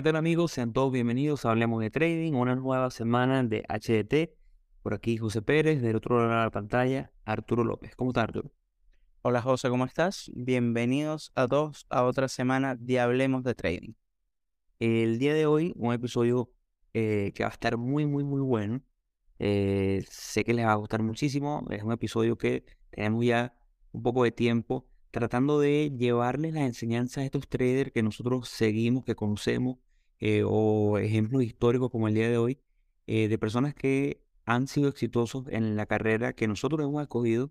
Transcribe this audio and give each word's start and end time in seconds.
¿qué 0.00 0.04
tal 0.04 0.16
amigos? 0.16 0.52
Sean 0.52 0.72
todos 0.72 0.90
bienvenidos 0.90 1.44
a 1.44 1.50
Hablemos 1.50 1.78
de 1.82 1.90
Trading, 1.90 2.32
una 2.32 2.54
nueva 2.54 2.90
semana 2.90 3.44
de 3.44 3.66
HDT. 3.68 4.34
Por 4.82 4.94
aquí 4.94 5.18
José 5.18 5.42
Pérez, 5.42 5.82
del 5.82 5.96
otro 5.96 6.16
lado 6.16 6.30
de 6.30 6.36
la 6.36 6.50
pantalla, 6.50 7.12
Arturo 7.26 7.64
López. 7.64 7.96
¿Cómo 7.96 8.12
estás, 8.12 8.24
Arturo? 8.24 8.50
Hola 9.20 9.42
José, 9.42 9.68
¿cómo 9.68 9.84
estás? 9.84 10.30
Bienvenidos 10.34 11.32
a 11.34 11.46
todos 11.46 11.84
a 11.90 12.04
otra 12.04 12.28
semana 12.28 12.76
de 12.76 12.98
Hablemos 12.98 13.44
de 13.44 13.54
Trading. 13.54 13.92
El 14.78 15.18
día 15.18 15.34
de 15.34 15.44
hoy, 15.44 15.74
un 15.76 15.92
episodio 15.92 16.50
eh, 16.94 17.32
que 17.34 17.42
va 17.42 17.50
a 17.50 17.52
estar 17.52 17.76
muy, 17.76 18.06
muy, 18.06 18.24
muy 18.24 18.40
bueno. 18.40 18.80
Eh, 19.38 20.02
sé 20.08 20.44
que 20.44 20.54
les 20.54 20.64
va 20.64 20.72
a 20.72 20.76
gustar 20.76 21.02
muchísimo. 21.02 21.66
Es 21.68 21.82
un 21.82 21.92
episodio 21.92 22.38
que 22.38 22.64
tenemos 22.88 23.22
ya 23.22 23.54
un 23.92 24.02
poco 24.02 24.24
de 24.24 24.30
tiempo 24.30 24.86
tratando 25.10 25.60
de 25.60 25.92
llevarles 25.94 26.54
las 26.54 26.62
enseñanzas 26.62 27.18
a 27.18 27.24
estos 27.26 27.46
traders 27.50 27.92
que 27.92 28.02
nosotros 28.02 28.48
seguimos, 28.48 29.04
que 29.04 29.14
conocemos, 29.14 29.76
eh, 30.20 30.42
o 30.46 30.98
ejemplos 30.98 31.42
históricos 31.42 31.90
como 31.90 32.08
el 32.08 32.14
día 32.14 32.28
de 32.28 32.38
hoy, 32.38 32.60
eh, 33.06 33.28
de 33.28 33.38
personas 33.38 33.74
que 33.74 34.22
han 34.44 34.66
sido 34.66 34.88
exitosos 34.88 35.46
en 35.48 35.76
la 35.76 35.86
carrera 35.86 36.32
que 36.34 36.46
nosotros 36.46 36.80
hemos 36.86 37.02
escogido, 37.02 37.50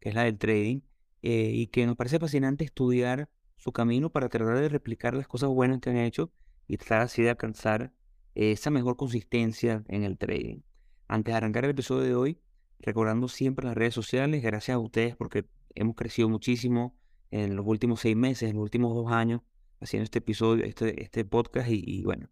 que 0.00 0.10
es 0.10 0.14
la 0.14 0.24
del 0.24 0.38
trading, 0.38 0.80
eh, 1.22 1.50
y 1.54 1.68
que 1.68 1.86
nos 1.86 1.96
parece 1.96 2.18
fascinante 2.18 2.64
estudiar 2.64 3.28
su 3.56 3.72
camino 3.72 4.10
para 4.10 4.28
tratar 4.28 4.58
de 4.58 4.68
replicar 4.68 5.14
las 5.14 5.26
cosas 5.26 5.50
buenas 5.50 5.80
que 5.80 5.90
han 5.90 5.96
hecho 5.96 6.30
y 6.68 6.76
tratar 6.76 7.02
así 7.02 7.22
de 7.22 7.30
alcanzar 7.30 7.92
esa 8.34 8.70
mejor 8.70 8.96
consistencia 8.96 9.84
en 9.88 10.04
el 10.04 10.16
trading. 10.16 10.60
Antes 11.08 11.32
de 11.32 11.36
arrancar 11.36 11.64
el 11.64 11.72
episodio 11.72 12.02
de 12.02 12.14
hoy, 12.14 12.38
recordando 12.78 13.28
siempre 13.28 13.66
las 13.66 13.74
redes 13.74 13.94
sociales, 13.94 14.42
gracias 14.42 14.76
a 14.76 14.78
ustedes 14.78 15.16
porque 15.16 15.46
hemos 15.74 15.96
crecido 15.96 16.28
muchísimo 16.28 16.96
en 17.30 17.56
los 17.56 17.66
últimos 17.66 18.00
seis 18.00 18.16
meses, 18.16 18.50
en 18.50 18.56
los 18.56 18.62
últimos 18.62 18.94
dos 18.94 19.10
años, 19.10 19.42
haciendo 19.80 20.04
este 20.04 20.18
episodio, 20.18 20.64
este, 20.64 21.02
este 21.02 21.24
podcast 21.24 21.68
y, 21.70 22.02
bueno, 22.04 22.28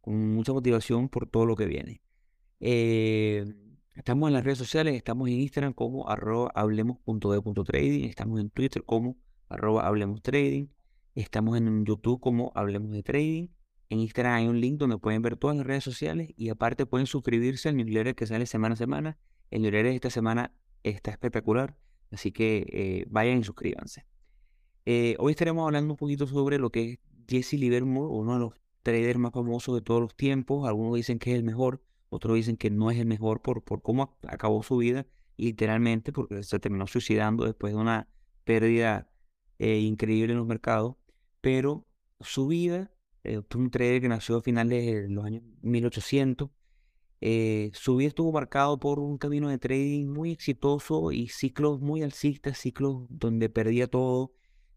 con 0.00 0.34
mucha 0.34 0.52
motivación 0.52 1.08
por 1.08 1.28
todo 1.28 1.46
lo 1.46 1.56
que 1.56 1.66
viene. 1.66 2.02
Eh, 2.60 3.44
estamos 3.94 4.28
en 4.28 4.34
las 4.34 4.44
redes 4.44 4.58
sociales, 4.58 4.94
estamos 4.94 5.28
en 5.28 5.40
Instagram 5.40 5.72
como 5.72 6.08
arroba 6.08 6.50
hablemos.de.trading, 6.54 8.04
estamos 8.04 8.40
en 8.40 8.50
Twitter 8.50 8.84
como 8.84 9.16
arroba 9.48 9.86
hablemos 9.86 10.22
trading, 10.22 10.66
estamos 11.14 11.56
en 11.56 11.84
YouTube 11.84 12.20
como 12.20 12.52
hablemos 12.54 12.92
de 12.92 13.02
trading. 13.02 13.48
En 13.90 14.00
Instagram 14.00 14.34
hay 14.34 14.48
un 14.48 14.60
link 14.60 14.78
donde 14.78 14.98
pueden 14.98 15.22
ver 15.22 15.36
todas 15.36 15.56
las 15.56 15.66
redes 15.66 15.84
sociales 15.84 16.30
y 16.36 16.48
aparte 16.48 16.86
pueden 16.86 17.06
suscribirse 17.06 17.68
al 17.68 17.76
newsletter 17.76 18.14
que 18.14 18.26
sale 18.26 18.46
semana 18.46 18.74
a 18.74 18.76
semana. 18.76 19.18
El 19.50 19.62
newsletter 19.62 19.90
de 19.90 19.94
esta 19.94 20.10
semana 20.10 20.52
está 20.82 21.10
espectacular, 21.10 21.76
así 22.10 22.32
que 22.32 22.66
eh, 22.72 23.04
vayan 23.08 23.38
y 23.38 23.44
suscríbanse. 23.44 24.06
Eh, 24.86 25.16
hoy 25.18 25.32
estaremos 25.32 25.64
hablando 25.64 25.94
un 25.94 25.96
poquito 25.96 26.26
sobre 26.26 26.58
lo 26.58 26.70
que 26.70 26.92
es 26.92 26.98
Jesse 27.26 27.54
Livermore, 27.54 28.12
uno 28.12 28.34
de 28.34 28.40
los 28.40 28.52
traders 28.82 29.18
más 29.18 29.32
famosos 29.32 29.74
de 29.74 29.80
todos 29.80 30.00
los 30.00 30.14
tiempos. 30.14 30.68
Algunos 30.68 30.94
dicen 30.96 31.18
que 31.18 31.32
es 31.32 31.38
el 31.38 31.44
mejor, 31.44 31.82
otros 32.10 32.36
dicen 32.36 32.56
que 32.56 32.70
no 32.70 32.90
es 32.90 32.98
el 32.98 33.06
mejor 33.06 33.40
por, 33.40 33.64
por 33.64 33.80
cómo 33.80 34.16
acabó 34.26 34.62
su 34.62 34.76
vida, 34.76 35.06
literalmente, 35.36 36.12
porque 36.12 36.42
se 36.42 36.58
terminó 36.58 36.86
suicidando 36.86 37.44
después 37.46 37.72
de 37.72 37.80
una 37.80 38.08
pérdida 38.44 39.10
eh, 39.58 39.78
increíble 39.78 40.32
en 40.32 40.38
los 40.38 40.46
mercados. 40.46 40.96
Pero 41.40 41.86
su 42.20 42.46
vida, 42.46 42.92
eh, 43.24 43.40
un 43.54 43.70
trader 43.70 44.02
que 44.02 44.08
nació 44.08 44.36
a 44.36 44.42
finales 44.42 44.84
de 44.84 45.08
los 45.08 45.24
años 45.24 45.42
1800, 45.62 46.50
su 47.72 47.96
vida 47.96 48.08
estuvo 48.08 48.32
marcado 48.32 48.78
por 48.78 48.98
un 48.98 49.16
camino 49.16 49.48
de 49.48 49.56
trading 49.56 50.08
muy 50.08 50.30
exitoso 50.30 51.10
y 51.10 51.28
ciclos 51.28 51.80
muy 51.80 52.02
alcistas, 52.02 52.58
ciclos 52.58 53.06
donde 53.08 53.48
perdía 53.48 53.86
todo 53.86 54.34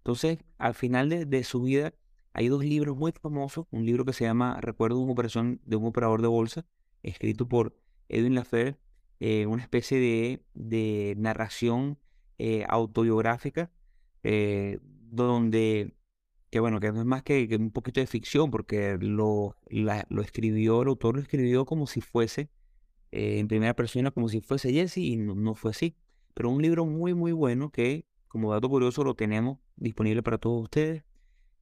entonces, 0.07 0.39
al 0.57 0.73
final 0.73 1.09
de, 1.09 1.43
su 1.43 1.63
vida, 1.63 1.93
hay 2.31 2.47
dos 2.47 2.63
libros 2.63 2.95
muy 2.95 3.11
famosos. 3.11 3.65
Un 3.71 3.85
libro 3.85 4.05
que 4.05 4.13
se 4.13 4.23
llama 4.23 4.57
Recuerdo 4.61 4.95
de 5.05 5.75
un 5.75 5.85
operador 5.85 6.21
de 6.21 6.29
bolsa, 6.29 6.65
escrito 7.03 7.49
por 7.49 7.75
Edwin 8.07 8.33
Laffer, 8.33 8.79
eh, 9.19 9.45
una 9.47 9.63
especie 9.63 10.39
de, 10.53 11.15
narración 11.17 11.99
eh, 12.37 12.63
autobiográfica, 12.69 13.69
eh, 14.23 14.79
donde, 14.81 15.93
que 16.51 16.61
bueno, 16.61 16.79
que 16.79 16.93
no 16.93 17.01
es 17.01 17.05
más 17.05 17.23
que, 17.23 17.45
un 17.59 17.71
poquito 17.71 17.99
de 17.99 18.07
ficción, 18.07 18.49
porque 18.49 18.97
lo, 19.01 19.57
lo 19.69 20.21
escribió, 20.21 20.83
el 20.83 20.87
autor 20.87 21.15
lo 21.15 21.21
escribió 21.21 21.65
como 21.65 21.85
si 21.85 21.99
fuese 21.99 22.49
en 23.11 23.49
primera 23.49 23.73
persona, 23.75 24.11
como 24.11 24.29
si 24.29 24.39
fuese 24.39 24.71
Jesse, 24.71 24.99
y 24.99 25.17
no, 25.17 25.35
no 25.35 25.53
fue 25.53 25.71
así. 25.71 25.97
Pero 26.33 26.49
un 26.49 26.61
libro 26.61 26.85
muy, 26.85 27.13
muy 27.13 27.33
bueno 27.33 27.71
que 27.71 28.05
como 28.29 28.53
dato 28.53 28.69
curioso 28.69 29.03
lo 29.03 29.13
tenemos 29.13 29.59
disponible 29.77 30.21
para 30.23 30.37
todos 30.37 30.63
ustedes. 30.63 31.03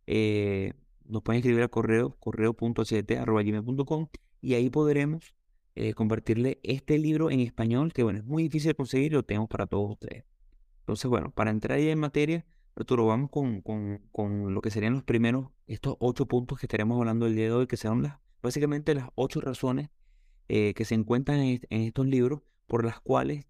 Eh, 0.07 0.73
nos 1.05 1.21
pueden 1.21 1.39
escribir 1.39 1.61
al 1.61 1.69
correo 1.69 2.15
correo.ht.gmail.com 2.19 4.07
y 4.41 4.53
ahí 4.55 4.69
podremos 4.69 5.35
eh, 5.75 5.93
compartirle 5.93 6.59
este 6.63 6.97
libro 6.97 7.29
en 7.29 7.41
español, 7.41 7.93
que 7.93 8.03
bueno, 8.03 8.19
es 8.19 8.25
muy 8.25 8.43
difícil 8.43 8.69
de 8.69 8.75
conseguir 8.75 9.11
y 9.11 9.15
lo 9.15 9.23
tenemos 9.23 9.49
para 9.49 9.67
todos 9.67 9.91
ustedes. 9.91 10.23
Entonces, 10.79 11.09
bueno, 11.09 11.31
para 11.31 11.51
entrar 11.51 11.79
ya 11.79 11.91
en 11.91 11.99
materia, 11.99 12.45
Arturo, 12.75 13.05
vamos 13.07 13.29
con, 13.29 13.61
con, 13.61 14.53
lo 14.53 14.61
que 14.61 14.69
serían 14.69 14.93
los 14.93 15.03
primeros, 15.03 15.47
estos 15.65 15.95
ocho 15.99 16.27
puntos 16.27 16.59
que 16.59 16.65
estaremos 16.65 16.97
hablando 16.99 17.25
el 17.25 17.35
día 17.35 17.45
de 17.45 17.51
hoy, 17.51 17.67
que 17.67 17.77
son 17.77 18.03
las, 18.03 18.19
básicamente 18.41 18.93
las 18.93 19.09
ocho 19.15 19.41
razones 19.41 19.89
eh, 20.47 20.73
que 20.75 20.85
se 20.85 20.93
encuentran 20.95 21.39
en, 21.39 21.61
estos 21.69 22.05
libros 22.05 22.41
por 22.67 22.85
las 22.85 22.99
cuales 22.99 23.45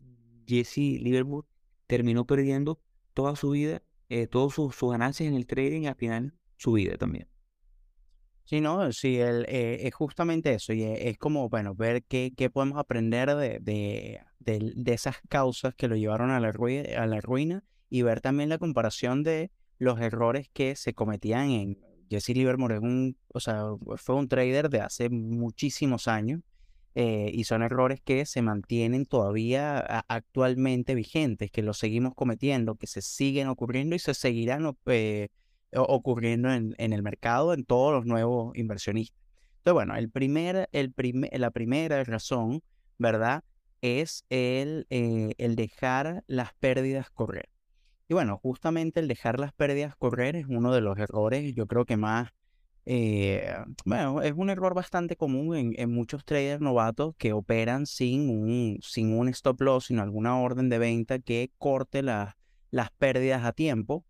Jesse 0.48 0.78
Liverpool 1.02 1.46
terminó 1.88 2.26
perdiendo 2.26 2.80
toda 3.14 3.36
su 3.36 3.50
vida, 3.50 3.82
eh, 4.10 4.28
todas 4.28 4.54
sus, 4.54 4.76
ganancias 4.82 5.28
en 5.28 5.36
el 5.36 5.46
trading 5.46 5.82
y 5.84 5.88
al 5.88 5.96
final 5.96 6.34
su 6.58 6.74
vida 6.74 6.98
también. 6.98 7.28
Sí, 8.46 8.62
no, 8.62 8.92
sí, 8.92 9.18
el, 9.18 9.46
eh, 9.50 9.88
es 9.88 9.96
justamente 9.96 10.54
eso, 10.54 10.72
y 10.72 10.84
e, 10.84 11.10
es, 11.10 11.18
como, 11.18 11.50
bueno, 11.50 11.74
ver 11.74 12.04
qué, 12.04 12.32
qué 12.38 12.52
podemos 12.52 12.78
aprender 12.78 13.36
de, 13.36 13.60
de, 13.60 14.22
de, 14.40 14.94
esas 14.94 15.18
causas 15.30 15.74
que 15.74 15.88
lo 15.88 15.96
llevaron 15.96 16.30
a 16.30 16.40
la, 16.40 16.52
ruina, 16.52 17.02
a 17.02 17.08
la 17.08 17.22
ruina 17.22 17.64
y 17.90 18.04
ver 18.04 18.22
también 18.22 18.50
la 18.50 18.60
comparación 18.60 19.24
de 19.24 19.52
los 19.80 20.00
errores 20.00 20.48
que 20.54 20.76
se 20.76 20.94
cometían 20.94 21.50
en 21.50 21.80
Jesse 22.10 22.30
Livermore, 22.30 22.78
un, 22.78 23.18
o 23.34 23.40
sea, 23.40 23.64
fue 23.98 24.16
un 24.16 24.28
trader 24.28 24.70
de 24.70 24.82
hace 24.82 25.10
muchísimos 25.10 26.08
años 26.08 26.42
eh, 26.98 27.30
y 27.34 27.44
son 27.44 27.62
errores 27.62 28.00
que 28.02 28.26
se 28.26 28.42
mantienen 28.42 29.06
todavía 29.06 29.80
actualmente 30.08 30.96
vigentes, 30.96 31.52
que 31.52 31.62
los 31.62 31.78
seguimos 31.78 32.16
cometiendo, 32.16 32.76
que 32.76 32.88
se 32.88 33.02
siguen 33.02 33.50
ocurriendo 33.50 33.98
y 33.98 34.00
se 34.00 34.14
seguirán 34.14 34.78
eh, 34.86 35.28
ocurriendo 35.74 36.50
en, 36.54 36.74
el 36.78 37.04
mercado 37.04 37.54
en 37.54 37.66
todos 37.66 37.94
los 37.94 38.06
nuevos 38.06 38.56
inversionistas. 38.56 39.20
Entonces, 39.58 39.74
bueno, 39.74 39.96
el 39.98 40.10
primer, 40.10 40.70
el 40.72 40.94
la 41.34 41.52
primera 41.52 42.02
razón, 42.06 42.64
¿verdad? 42.98 43.44
Es 43.82 44.24
el, 44.30 44.88
eh, 44.90 45.34
el 45.38 45.58
dejar 45.58 46.24
las 46.28 46.54
pérdidas 46.54 47.10
correr. 47.10 47.50
Y 48.08 48.14
bueno, 48.14 48.38
justamente 48.42 49.02
el 49.02 49.10
dejar 49.10 49.40
las 49.42 49.52
pérdidas 49.52 49.98
correr 49.98 50.38
es 50.38 50.46
uno 50.48 50.74
de 50.74 50.80
los 50.80 50.98
errores, 50.98 51.54
yo 51.56 51.68
creo 51.68 51.84
que 51.84 51.98
más 51.98 52.30
eh, 52.86 53.52
bueno, 53.84 54.22
es 54.22 54.34
un 54.36 54.50
error 54.50 54.76
bastante 54.76 55.16
común 55.16 55.74
en, 55.76 55.92
muchos 55.92 56.24
traders 56.24 56.62
novatos 56.62 57.16
que 57.18 57.34
operan 57.34 57.86
sin 57.88 58.30
un, 58.30 58.80
sin 58.82 59.14
un 59.14 59.28
stop 59.30 59.62
loss, 59.62 59.86
sin 59.86 60.00
alguna 60.00 60.40
orden 60.40 60.70
de 60.70 60.78
venta 60.78 61.20
que 61.20 61.52
corte 61.58 62.04
las 62.04 62.36
pérdidas 62.98 63.44
a 63.44 63.54
tiempo. 63.54 64.06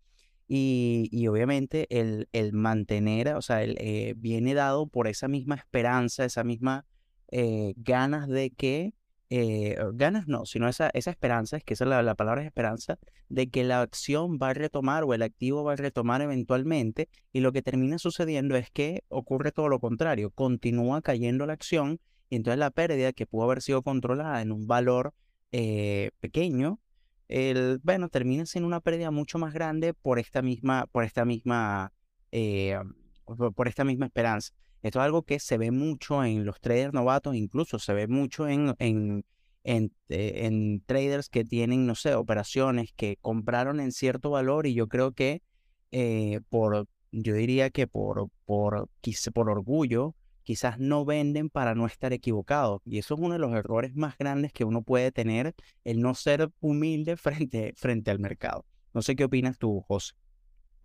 Y, 0.48 1.26
obviamente 1.26 1.86
el, 1.90 2.28
el, 2.32 2.52
mantener, 2.52 3.34
o 3.34 3.42
sea, 3.42 3.64
eh, 3.64 4.14
viene 4.16 4.54
dado 4.54 4.86
por 4.86 5.08
esa 5.08 5.26
misma 5.26 5.56
esperanza, 5.56 6.24
esa 6.24 6.44
misma 6.44 6.86
eh, 7.32 7.74
ganas 7.78 8.28
de 8.28 8.50
que 8.50 8.94
eh, 9.28 9.76
ganas 9.94 10.28
no, 10.28 10.46
sino 10.46 10.68
esa, 10.68 10.90
esa 10.94 11.10
esperanza, 11.10 11.56
es 11.56 11.64
que 11.64 11.74
esa 11.74 11.84
es 11.84 12.04
la, 12.04 12.14
palabra 12.14 12.44
esperanza, 12.44 12.98
de 13.28 13.48
que 13.50 13.64
la 13.64 13.80
acción 13.80 14.38
va 14.40 14.50
a 14.50 14.54
retomar 14.54 15.04
o 15.04 15.14
el 15.14 15.22
activo 15.22 15.64
va 15.64 15.72
a 15.72 15.76
retomar 15.76 16.22
eventualmente 16.22 17.08
y 17.32 17.40
lo 17.40 17.52
que 17.52 17.62
termina 17.62 17.98
sucediendo 17.98 18.56
es 18.56 18.70
que 18.70 19.02
ocurre 19.08 19.50
todo 19.52 19.68
lo 19.68 19.80
contrario, 19.80 20.30
continúa 20.30 21.02
cayendo 21.02 21.46
la 21.46 21.54
acción 21.54 22.00
y 22.30 22.36
entonces 22.36 22.58
la 22.58 22.70
pérdida 22.70 23.12
que 23.12 23.26
pudo 23.26 23.44
haber 23.44 23.62
sido 23.62 23.82
controlada 23.82 24.42
en 24.42 24.52
un 24.52 24.66
valor 24.66 25.12
eh, 25.52 26.10
pequeño, 26.20 26.80
el, 27.28 27.80
bueno, 27.82 28.08
termina 28.08 28.46
siendo 28.46 28.68
una 28.68 28.80
pérdida 28.80 29.10
mucho 29.10 29.38
más 29.38 29.52
grande 29.52 29.94
por 29.94 30.18
esta 30.20 30.42
misma, 30.42 30.86
por 30.92 31.02
esta 31.02 31.24
misma, 31.24 31.92
eh, 32.30 32.78
por 33.24 33.66
esta 33.66 33.84
misma 33.84 34.06
esperanza. 34.06 34.52
Esto 34.86 35.00
es 35.00 35.04
algo 35.04 35.22
que 35.24 35.40
se 35.40 35.58
ve 35.58 35.72
mucho 35.72 36.22
en 36.22 36.44
los 36.44 36.60
traders 36.60 36.92
novatos, 36.92 37.34
incluso 37.34 37.80
se 37.80 37.92
ve 37.92 38.06
mucho 38.06 38.46
en, 38.46 38.72
en, 38.78 39.24
en, 39.64 39.92
eh, 40.10 40.80
traders 40.86 41.28
que 41.28 41.44
tienen, 41.44 41.86
no 41.86 41.96
sé, 41.96 42.14
operaciones 42.14 42.92
que 42.94 43.18
compraron 43.20 43.80
en 43.80 43.90
cierto 43.90 44.30
valor 44.30 44.64
y 44.64 44.74
yo 44.74 44.86
creo 44.86 45.10
que 45.10 45.42
eh, 45.90 46.40
por, 46.50 46.86
yo 47.10 47.34
diría 47.34 47.70
que 47.70 47.88
por, 47.88 48.28
por, 48.44 48.88
por 49.34 49.50
orgullo, 49.50 50.14
quizás 50.44 50.78
no 50.78 51.04
venden 51.04 51.50
para 51.50 51.74
no 51.74 51.86
estar 51.86 52.12
equivocados. 52.12 52.80
Y 52.84 52.98
eso 52.98 53.14
es 53.14 53.20
uno 53.20 53.32
de 53.32 53.40
los 53.40 53.52
errores 53.54 53.96
más 53.96 54.16
grandes 54.16 54.52
que 54.52 54.64
uno 54.64 54.82
puede 54.82 55.10
tener, 55.10 55.56
el 55.82 56.00
no 56.00 56.14
ser 56.14 56.52
humilde 56.60 57.16
frente, 57.16 57.72
frente 57.74 58.12
al 58.12 58.20
mercado. 58.20 58.64
No 58.94 59.02
sé 59.02 59.16
qué 59.16 59.24
opinas 59.24 59.58
tú, 59.58 59.80
José. 59.88 60.14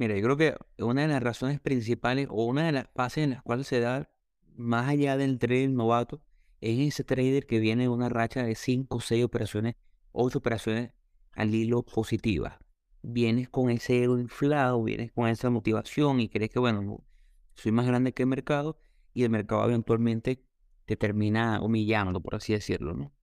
Mira, 0.02 0.18
yo 0.18 0.24
creo 0.24 0.36
que 0.36 0.84
una 0.84 1.04
de 1.04 1.10
las 1.10 1.22
razones 1.22 1.60
principales 1.60 2.26
o 2.32 2.46
una 2.46 2.66
de 2.66 2.72
las 2.72 2.88
fases 2.96 3.24
en 3.24 3.30
las 3.30 3.44
cuales 3.44 3.68
se 3.68 3.80
da 3.80 4.10
más 4.56 4.90
allá 4.90 5.16
del 5.16 5.38
trader 5.38 5.70
novato 5.70 6.24
es 6.60 6.80
ese 6.80 7.04
trader 7.04 7.46
que 7.46 7.60
viene 7.60 7.84
de 7.84 7.90
una 7.90 8.10
racha 8.10 8.42
de 8.42 8.56
5 8.56 8.98
o 8.98 9.00
6 9.00 9.24
operaciones, 9.24 9.76
8 10.12 10.40
operaciones 10.40 10.90
al 11.34 11.54
hilo 11.54 11.84
positivas. 11.84 12.58
Vienes 13.04 13.48
con 13.48 13.70
ese 13.70 14.02
ego 14.02 14.18
inflado, 14.18 14.84
vienes 14.84 15.12
con 15.12 15.28
esa 15.28 15.52
motivación 15.52 16.20
y 16.20 16.30
crees 16.30 16.50
que, 16.50 16.58
bueno, 16.58 17.06
soy 17.54 17.72
más 17.72 17.86
grande 17.86 18.12
que 18.12 18.24
el 18.24 18.28
mercado 18.28 18.80
y 19.14 19.22
el 19.22 19.30
mercado 19.30 19.66
eventualmente 19.66 20.44
te 20.86 20.98
termina 20.98 21.62
humillando, 21.62 22.22
por 22.22 22.34
así 22.34 22.54
decirlo, 22.54 22.96
¿no? 22.96 23.14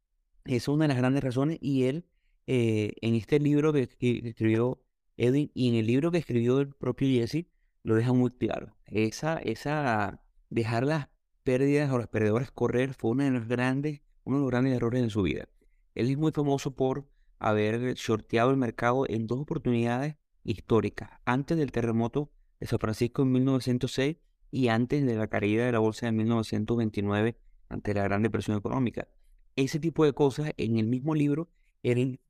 Esa 0.45 0.55
es 0.55 0.69
una 0.69 0.85
de 0.85 0.89
las 0.91 0.99
grandes 0.99 1.25
razones 1.25 1.59
y 1.61 1.87
él, 1.87 2.07
eh, 2.47 2.93
en 3.01 3.17
este 3.17 3.41
libro 3.41 3.73
que, 3.73 3.89
escribió 3.99 4.81
Edwin 5.19 5.51
y 5.53 5.69
en 5.69 5.75
el 5.75 5.87
libro 5.87 6.11
que 6.11 6.19
escribió 6.19 6.61
el 6.61 6.69
propio 6.69 7.09
Jesse, 7.09 7.47
lo 7.83 7.95
deja 7.95 8.13
muy 8.13 8.31
claro. 8.31 8.77
Esa, 8.87 9.39
esa, 9.39 10.23
dejar 10.49 10.85
las 10.85 11.09
pérdidas 11.43 11.91
o 11.91 11.99
los 11.99 12.07
perdedores 12.07 12.51
correr 12.51 12.95
fue 12.95 13.11
uno 13.11 13.25
de 13.25 13.31
los 13.33 13.49
grandes, 13.49 14.01
uno 14.25 14.39
de 14.39 14.43
los 14.43 14.51
grandes 14.51 14.75
errores 14.75 15.03
en 15.03 15.11
su 15.11 15.23
vida. 15.23 15.49
Él 15.95 16.09
es 16.11 16.17
muy 16.17 16.33
famoso 16.33 16.75
por 16.75 17.09
haber 17.39 17.97
sorteado 17.97 18.51
el 18.51 18.57
mercado 18.57 19.07
en 19.09 19.27
dos 19.27 19.41
oportunidades 19.41 20.17
históricas, 20.45 21.11
antes 21.25 21.59
del 21.59 21.73
terremoto 21.73 22.31
de 22.61 22.67
San 22.67 22.79
Francisco 22.79 23.23
en 23.23 23.33
1906 23.33 24.17
y 24.51 24.69
antes 24.69 25.05
de 25.05 25.17
la 25.17 25.27
caída 25.27 25.67
de 25.67 25.73
la 25.73 25.79
bolsa 25.81 26.07
de 26.07 26.13
1929 26.13 27.37
ante 27.69 27.95
la 27.95 28.05
Gran 28.05 28.23
Depresión 28.23 28.57
Económica. 28.57 29.09
Ese 29.57 29.81
tipo 29.81 30.05
de 30.05 30.13
cosas, 30.13 30.53
en 30.57 30.79
el 30.79 30.87
mismo 30.87 31.15
libro, 31.15 31.51
él 31.83 32.21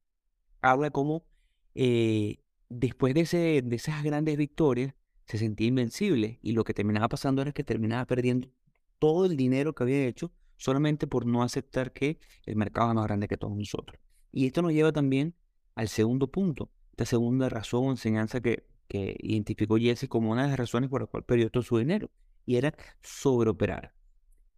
habla 0.62 0.90
como 0.90 1.26
eh, 1.74 2.38
después 2.68 3.14
de, 3.14 3.20
ese, 3.22 3.62
de 3.64 3.76
esas 3.76 4.02
grandes 4.02 4.36
victorias 4.36 4.94
se 5.26 5.38
sentía 5.38 5.66
invencible 5.66 6.38
y 6.42 6.52
lo 6.52 6.64
que 6.64 6.74
terminaba 6.74 7.08
pasando 7.08 7.42
era 7.42 7.52
que 7.52 7.64
terminaba 7.64 8.06
perdiendo 8.06 8.48
todo 8.98 9.26
el 9.26 9.36
dinero 9.36 9.74
que 9.74 9.82
había 9.82 10.06
hecho 10.06 10.32
solamente 10.56 11.06
por 11.06 11.26
no 11.26 11.42
aceptar 11.42 11.92
que 11.92 12.18
el 12.46 12.56
mercado 12.56 12.90
es 12.90 12.94
más 12.96 13.06
grande 13.06 13.28
que 13.28 13.36
todos 13.36 13.56
nosotros. 13.56 14.00
Y 14.32 14.46
esto 14.46 14.62
nos 14.62 14.72
lleva 14.72 14.92
también 14.92 15.34
al 15.74 15.88
segundo 15.88 16.30
punto, 16.30 16.70
esta 16.90 17.04
segunda 17.04 17.48
razón 17.48 17.86
o 17.86 17.90
enseñanza 17.90 18.40
que, 18.40 18.66
que 18.88 19.16
identificó 19.20 19.76
Jesse 19.76 20.08
como 20.08 20.32
una 20.32 20.42
de 20.42 20.48
las 20.48 20.58
razones 20.58 20.90
por 20.90 21.02
las 21.02 21.10
cuales 21.10 21.26
perdió 21.26 21.50
todo 21.50 21.62
su 21.62 21.78
dinero, 21.78 22.10
y 22.44 22.56
era 22.56 22.74
sobreoperar. 23.02 23.94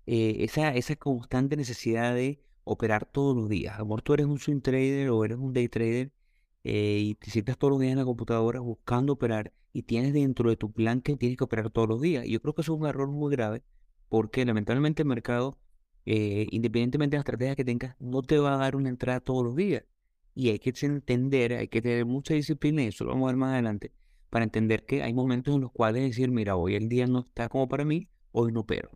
Eh, 0.07 0.37
esa, 0.45 0.75
esa 0.75 0.97
constante 0.97 1.57
necesidad 1.57 2.15
de 2.15 2.43
operar 2.65 3.05
todos 3.05 3.37
los 3.37 3.49
días. 3.49 3.79
Amor, 3.79 4.03
tú 4.03 4.15
eres 4.15 4.27
un 4.27 4.39
swing 4.39 4.61
trader 4.61 5.11
o 5.11 5.25
eres 5.25 5.39
un 5.39 5.53
day 5.53 5.69
trader 5.69 6.13
eh, 6.65 6.99
y 7.01 7.15
te 7.15 7.31
sientas 7.31 7.59
todos 7.59 7.73
los 7.73 7.81
días 7.81 7.93
en 7.93 7.99
la 7.99 8.05
computadora 8.05 8.61
buscando 8.61 9.15
operar 9.15 9.53
y 9.73 9.83
tienes 9.83 10.13
dentro 10.13 10.51
de 10.51 10.57
tu 10.57 10.73
plan 10.73 11.01
que 11.01 11.17
tienes 11.17 11.39
que 11.39 11.45
operar 11.45 11.71
todos 11.71 11.89
los 11.89 12.01
días. 12.01 12.27
Y 12.27 12.33
yo 12.33 12.41
creo 12.43 12.55
que 12.55 12.63
eso 12.63 12.75
es 12.75 12.81
un 12.81 12.87
error 12.87 13.09
muy 13.09 13.31
grave 13.31 13.63
porque 14.09 14.45
lamentablemente 14.45 15.03
el 15.03 15.09
mercado, 15.09 15.59
eh, 16.05 16.47
independientemente 16.51 17.15
de 17.15 17.19
la 17.19 17.23
estrategia 17.23 17.57
que 17.57 17.65
tengas, 17.65 17.97
no 18.01 18.23
te 18.23 18.39
va 18.39 18.55
a 18.55 18.59
dar 18.59 18.77
una 18.77 18.89
entrada 18.89 19.21
todos 19.21 19.45
los 19.45 19.57
días. 19.57 19.85
Y 20.35 20.51
hay 20.51 20.59
que 20.59 20.73
entender, 20.87 21.55
hay 21.55 21.69
que 21.69 21.81
tener 21.81 22.05
mucha 22.05 22.35
disciplina, 22.35 22.83
y 22.83 22.87
eso 22.89 23.05
lo 23.05 23.11
vamos 23.11 23.29
a 23.29 23.33
ver 23.33 23.37
más 23.37 23.53
adelante, 23.53 23.93
para 24.29 24.45
entender 24.45 24.85
que 24.85 25.03
hay 25.03 25.13
momentos 25.13 25.55
en 25.55 25.61
los 25.61 25.73
cuales 25.73 26.03
decir, 26.03 26.31
mira, 26.31 26.57
hoy 26.57 26.75
el 26.75 26.89
día 26.89 27.07
no 27.07 27.21
está 27.21 27.49
como 27.49 27.69
para 27.69 27.85
mí, 27.85 28.09
hoy 28.33 28.53
no 28.53 28.61
opero. 28.61 28.91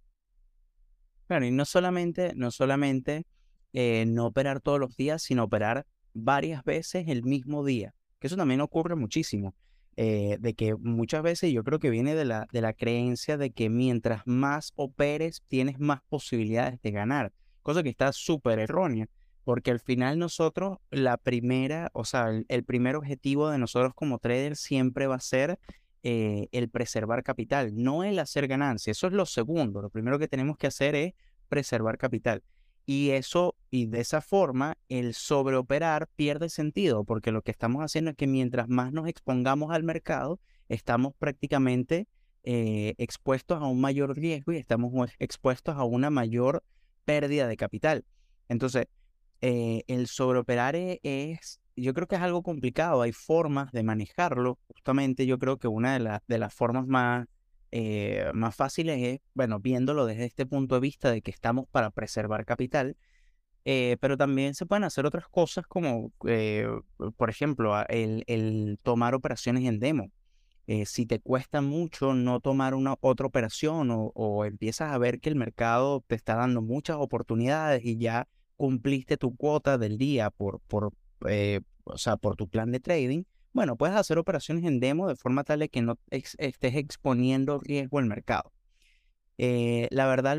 Claro, 1.26 1.46
y 1.46 1.50
no 1.50 1.64
solamente, 1.64 2.32
no 2.34 2.50
solamente 2.50 3.26
eh, 3.72 4.04
no 4.06 4.26
operar 4.26 4.60
todos 4.60 4.78
los 4.78 4.96
días, 4.96 5.22
sino 5.22 5.44
operar 5.44 5.86
varias 6.14 6.64
veces 6.64 7.04
el 7.08 7.22
mismo 7.24 7.64
día, 7.64 7.94
que 8.18 8.28
eso 8.28 8.36
también 8.36 8.60
ocurre 8.60 8.96
muchísimo. 8.96 9.54
Eh, 9.96 10.38
de 10.40 10.54
que 10.54 10.74
muchas 10.74 11.22
veces 11.22 11.52
yo 11.52 11.62
creo 11.62 11.78
que 11.78 11.88
viene 11.88 12.16
de 12.16 12.24
la, 12.24 12.48
de 12.52 12.60
la 12.60 12.72
creencia 12.72 13.36
de 13.36 13.52
que 13.52 13.70
mientras 13.70 14.22
más 14.26 14.72
operes 14.74 15.44
tienes 15.46 15.78
más 15.78 16.00
posibilidades 16.08 16.82
de 16.82 16.90
ganar, 16.90 17.32
cosa 17.62 17.84
que 17.84 17.90
está 17.90 18.12
súper 18.12 18.58
errónea, 18.58 19.06
porque 19.44 19.70
al 19.70 19.78
final 19.78 20.18
nosotros 20.18 20.78
la 20.90 21.16
primera, 21.16 21.90
o 21.92 22.04
sea, 22.04 22.28
el, 22.48 22.64
primer 22.64 22.96
objetivo 22.96 23.50
de 23.50 23.58
nosotros 23.58 23.92
como 23.94 24.18
traders 24.18 24.58
siempre 24.58 25.06
va 25.06 25.16
a 25.16 25.20
ser 25.20 25.60
eh, 26.02 26.48
el 26.50 26.68
preservar 26.70 27.22
capital, 27.22 27.72
no 27.76 28.02
el 28.02 28.18
hacer 28.18 28.48
ganancia, 28.48 28.90
eso 28.90 29.06
es 29.06 29.12
lo 29.12 29.26
segundo, 29.26 29.80
lo 29.80 29.90
primero 29.90 30.18
que 30.18 30.26
tenemos 30.26 30.56
que 30.56 30.66
hacer 30.66 30.96
es 30.96 31.12
preservar 31.48 31.98
capital. 31.98 32.42
Y 32.86 33.10
eso, 33.10 33.54
y 33.70 33.86
de 33.86 34.00
esa 34.00 34.20
forma, 34.20 34.76
el 34.88 35.14
sobreoperar 35.14 36.08
pierde 36.16 36.48
sentido, 36.50 37.04
porque 37.04 37.32
lo 37.32 37.42
que 37.42 37.50
estamos 37.50 37.82
haciendo 37.82 38.10
es 38.10 38.16
que 38.16 38.26
mientras 38.26 38.68
más 38.68 38.92
nos 38.92 39.08
expongamos 39.08 39.72
al 39.72 39.84
mercado, 39.84 40.38
estamos 40.68 41.14
prácticamente 41.18 42.06
eh, 42.42 42.94
expuestos 42.98 43.62
a 43.62 43.66
un 43.66 43.80
mayor 43.80 44.14
riesgo 44.16 44.52
y 44.52 44.58
estamos 44.58 44.92
expuestos 45.18 45.76
a 45.76 45.84
una 45.84 46.10
mayor 46.10 46.62
pérdida 47.06 47.48
de 47.48 47.56
capital. 47.56 48.04
Entonces, 48.48 48.86
eh, 49.40 49.82
el 49.86 50.06
sobreoperar 50.06 50.76
e, 50.76 51.00
es, 51.02 51.60
yo 51.76 51.94
creo 51.94 52.06
que 52.06 52.16
es 52.16 52.22
algo 52.22 52.42
complicado, 52.42 53.00
hay 53.00 53.12
formas 53.12 53.72
de 53.72 53.82
manejarlo. 53.82 54.58
Justamente 54.68 55.24
yo 55.26 55.38
creo 55.38 55.58
que 55.58 55.68
una 55.68 55.98
de, 55.98 56.20
de 56.28 56.38
las 56.38 56.52
formas 56.52 56.86
más 56.86 57.26
eh, 57.76 58.30
más 58.34 58.54
fáciles 58.54 59.02
es, 59.02 59.20
bueno, 59.34 59.58
viéndolo 59.58 60.06
desde 60.06 60.26
este 60.26 60.46
punto 60.46 60.76
de 60.76 60.80
vista 60.80 61.10
de 61.10 61.22
que 61.22 61.32
estamos 61.32 61.66
para 61.72 61.90
preservar 61.90 62.44
capital, 62.44 62.96
eh, 63.64 63.96
pero 64.00 64.16
también 64.16 64.54
se 64.54 64.64
pueden 64.64 64.84
hacer 64.84 65.06
otras 65.06 65.26
cosas 65.26 65.66
como, 65.66 66.12
eh, 66.24 66.68
por 67.16 67.30
ejemplo, 67.30 67.74
el, 67.88 68.78
tomar 68.84 69.16
operaciones 69.16 69.64
en 69.64 69.80
demo. 69.80 70.12
si 70.86 71.04
te 71.04 71.18
cuesta 71.18 71.62
mucho 71.62 72.14
no 72.14 72.38
tomar 72.38 72.74
una 72.74 72.94
otra 73.00 73.26
operación 73.26 73.88
o, 73.90 74.44
empiezas 74.44 74.92
a 74.92 74.98
ver 74.98 75.18
que 75.18 75.30
el 75.30 75.36
mercado 75.36 76.04
te 76.06 76.14
está 76.14 76.36
dando 76.36 76.62
muchas 76.62 76.96
oportunidades 76.98 77.84
y 77.84 77.98
ya 77.98 78.28
cumpliste 78.56 79.16
tu 79.16 79.34
cuota 79.36 79.78
del 79.78 79.98
día 79.98 80.30
por, 80.30 80.60
por, 80.68 80.92
o 81.84 81.98
sea, 81.98 82.16
por 82.18 82.36
tu 82.36 82.48
plan 82.48 82.70
de 82.70 82.78
trading, 82.78 83.24
bueno, 83.54 83.76
puedes 83.76 83.96
hacer 83.96 84.18
operaciones 84.18 84.64
en 84.64 84.80
demo 84.80 85.08
de 85.08 85.16
forma 85.16 85.44
tal 85.44 85.60
de 85.60 85.68
que 85.68 85.80
no 85.80 85.98
estés 86.10 86.74
exponiendo 86.74 87.60
riesgo 87.60 87.98
al 87.98 88.06
mercado. 88.06 88.52
Eh, 89.38 89.88
la 89.90 90.06
verdad, 90.06 90.36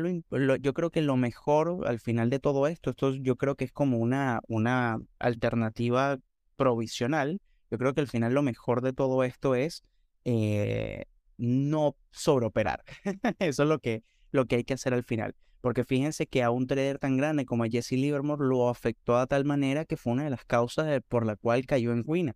yo 0.60 0.74
creo 0.74 0.90
que 0.90 1.00
lo 1.00 1.16
mejor 1.16 1.86
al 1.86 1.98
final 1.98 2.30
de 2.30 2.38
todo 2.38 2.66
esto, 2.66 2.90
esto 2.90 3.14
yo 3.14 3.36
creo 3.36 3.56
que 3.56 3.64
es 3.64 3.72
como 3.72 3.98
una, 3.98 4.40
una 4.48 4.98
alternativa 5.18 6.18
provisional. 6.56 7.40
Yo 7.70 7.78
creo 7.78 7.94
que 7.94 8.02
al 8.02 8.08
final 8.08 8.34
lo 8.34 8.42
mejor 8.42 8.82
de 8.82 8.92
todo 8.92 9.24
esto 9.24 9.54
es 9.54 9.82
eh, 10.24 11.06
no 11.38 11.96
sobreoperar. 12.10 12.84
Eso 13.38 13.62
es 13.62 13.68
lo 13.68 13.78
que, 13.78 14.02
lo 14.30 14.46
que 14.46 14.56
hay 14.56 14.64
que 14.64 14.74
hacer 14.74 14.92
al 14.92 15.04
final. 15.04 15.34
Porque 15.62 15.84
fíjense 15.84 16.26
que 16.26 16.42
a 16.42 16.50
un 16.50 16.66
trader 16.66 16.98
tan 16.98 17.16
grande 17.16 17.46
como 17.46 17.64
Jesse 17.64 17.92
Livermore 17.92 18.44
lo 18.46 18.68
afectó 18.68 19.16
a 19.16 19.26
tal 19.26 19.44
manera 19.46 19.86
que 19.86 19.96
fue 19.96 20.12
una 20.12 20.24
de 20.24 20.30
las 20.30 20.44
causas 20.44 21.00
por 21.08 21.24
la 21.24 21.36
cual 21.36 21.64
cayó 21.66 21.92
en 21.92 22.04
ruina. 22.04 22.34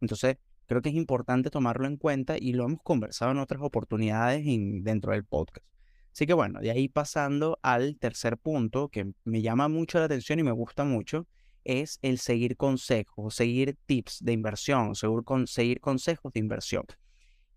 Entonces, 0.00 0.36
creo 0.66 0.82
que 0.82 0.90
es 0.90 0.94
importante 0.94 1.50
tomarlo 1.50 1.86
en 1.86 1.96
cuenta 1.96 2.36
y 2.38 2.52
lo 2.52 2.64
hemos 2.64 2.80
conversado 2.82 3.32
en 3.32 3.38
otras 3.38 3.60
oportunidades 3.62 4.44
dentro 4.44 5.12
del 5.12 5.24
podcast. 5.24 5.66
Así 6.12 6.26
que 6.26 6.34
bueno, 6.34 6.60
de 6.60 6.70
ahí 6.70 6.88
pasando 6.88 7.58
al 7.62 7.96
tercer 7.98 8.36
punto 8.36 8.88
que 8.88 9.12
me 9.24 9.42
llama 9.42 9.68
mucho 9.68 9.98
la 9.98 10.06
atención 10.06 10.38
y 10.38 10.42
me 10.42 10.52
gusta 10.52 10.84
mucho, 10.84 11.26
es 11.64 11.98
el 12.02 12.18
seguir 12.18 12.56
consejos, 12.56 13.34
seguir 13.34 13.76
tips 13.86 14.24
de 14.24 14.32
inversión, 14.32 14.94
seguir, 14.94 15.80
consejos 15.80 16.32
de 16.32 16.40
inversión. 16.40 16.84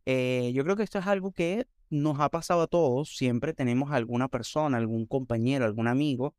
Eh, 0.05 0.51
yo 0.53 0.63
creo 0.63 0.75
que 0.75 0.83
esto 0.83 0.99
es 0.99 1.07
algo 1.07 1.31
que 1.31 1.67
nos 1.89 2.19
ha 2.19 2.29
pasado 2.29 2.63
a 2.63 2.67
todos. 2.67 3.15
Siempre 3.15 3.53
tenemos 3.53 3.91
alguna 3.91 4.27
persona, 4.27 4.77
algún 4.77 5.05
compañero, 5.05 5.65
algún 5.65 5.87
amigo 5.87 6.35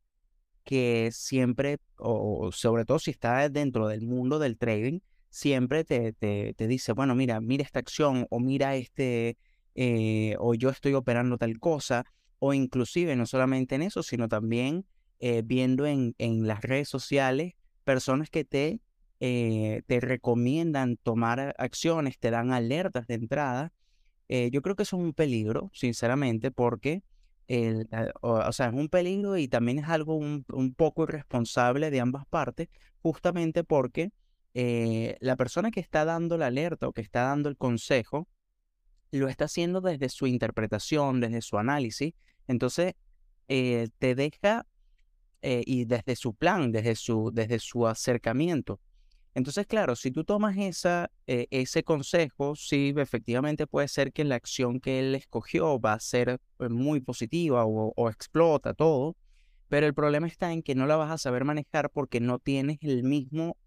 que 0.63 1.09
siempre, 1.11 1.77
o 1.97 2.51
sobre 2.51 2.85
todo 2.85 2.99
si 2.99 3.11
está 3.11 3.47
dentro 3.49 3.87
del 3.87 4.01
mundo 4.01 4.39
del 4.39 4.57
trading, 4.57 4.99
siempre 5.35 5.83
te, 5.83 6.13
te, 6.13 6.67
dice, 6.67 6.93
bueno, 6.93 7.13
mira, 7.13 7.41
mira 7.41 7.65
esta 7.65 7.79
acción 7.79 8.25
o 8.29 8.39
mira 8.39 8.77
este, 8.77 9.37
eh, 9.75 10.37
o 10.39 10.53
yo 10.53 10.69
estoy 10.69 10.93
operando 10.93 11.37
tal 11.37 11.59
cosa, 11.59 12.05
o 12.39 12.53
inclusive 12.53 13.17
no 13.17 13.25
solamente 13.25 13.75
en 13.75 13.81
eso, 13.81 14.01
sino 14.01 14.29
también 14.29 14.85
eh, 15.19 15.41
viendo 15.43 15.85
en, 15.87 16.15
en, 16.19 16.47
las 16.47 16.61
redes 16.61 16.87
sociales 16.87 17.53
personas 17.83 18.29
que 18.29 18.45
te, 18.45 18.79
eh, 19.19 19.81
te 19.87 19.99
recomiendan 19.99 20.95
tomar 20.95 21.53
acciones, 21.57 22.17
te 22.17 22.31
dan 22.31 22.53
alertas 22.53 23.05
de 23.05 23.15
entrada. 23.15 23.73
yo 24.29 24.61
creo 24.61 24.75
que 24.77 24.83
eso 24.83 24.95
es 24.95 25.03
un 25.03 25.13
peligro, 25.13 25.69
sinceramente, 25.73 26.49
porque... 26.49 27.03
El, 27.47 27.87
o, 28.21 28.51
sea, 28.53 28.69
es 28.69 28.73
un 28.73 28.89
peligro 28.89 29.37
y 29.37 29.47
también 29.47 29.77
es 29.77 29.87
algo 29.87 30.15
un, 30.15 30.45
un 30.51 30.73
poco 30.73 31.03
irresponsable 31.03 31.91
de 31.91 31.99
ambas 31.99 32.25
partes, 32.25 32.69
justamente 33.03 33.63
porque 33.63 34.11
eh, 34.57 35.17
la 35.19 35.35
persona 35.35 35.69
que 35.69 35.81
está 35.81 36.05
dando 36.05 36.37
la 36.37 36.47
alerta 36.47 36.87
o 36.87 36.93
que 36.93 37.01
está 37.01 37.23
dando 37.23 37.49
el 37.49 37.57
consejo 37.57 38.29
lo 39.11 39.27
está 39.27 39.45
haciendo 39.45 39.81
desde 39.81 40.07
su 40.07 40.27
interpretación, 40.27 41.19
desde 41.19 41.41
su 41.41 41.57
análisis. 41.57 42.13
Entonces, 42.47 42.93
eh, 43.49 43.89
te 43.99 44.15
deja, 44.15 44.65
eh, 45.41 45.61
y 45.65 45.83
desde 45.83 46.15
su 46.15 46.33
plan, 46.33 46.71
desde 46.71 46.95
su, 46.95 47.31
desde 47.33 47.59
su 47.59 47.85
acercamiento, 47.85 48.79
Entonces, 49.33 49.67
claro, 49.67 49.97
si 49.97 50.11
tú 50.11 50.23
tomas 50.23 50.55
esa, 50.55 51.11
ese 51.27 51.83
consejo, 51.83 52.55
sí, 52.55 52.93
efectivamente 52.95 53.67
puede 53.67 53.89
ser 53.89 54.13
que 54.13 54.23
la 54.23 54.35
acción 54.35 54.79
que 54.79 54.99
él 54.99 55.15
escogió 55.15 55.77
va 55.77 55.93
a 55.93 55.99
ser 55.99 56.39
muy 56.69 57.01
positiva 57.01 57.65
o, 57.65 58.09
explota 58.09 58.73
todo, 58.73 59.17
pero 59.67 59.85
el 59.85 59.93
problema 59.93 60.27
está 60.27 60.53
en 60.53 60.63
que 60.63 60.75
no 60.75 60.87
la 60.87 60.95
vas 60.95 61.11
a 61.11 61.17
saber 61.17 61.43
manejar 61.43 61.89
porque 61.89 62.21
no 62.21 62.39
tienes 62.39 62.77
el 62.81 63.03
mismo, 63.03 63.57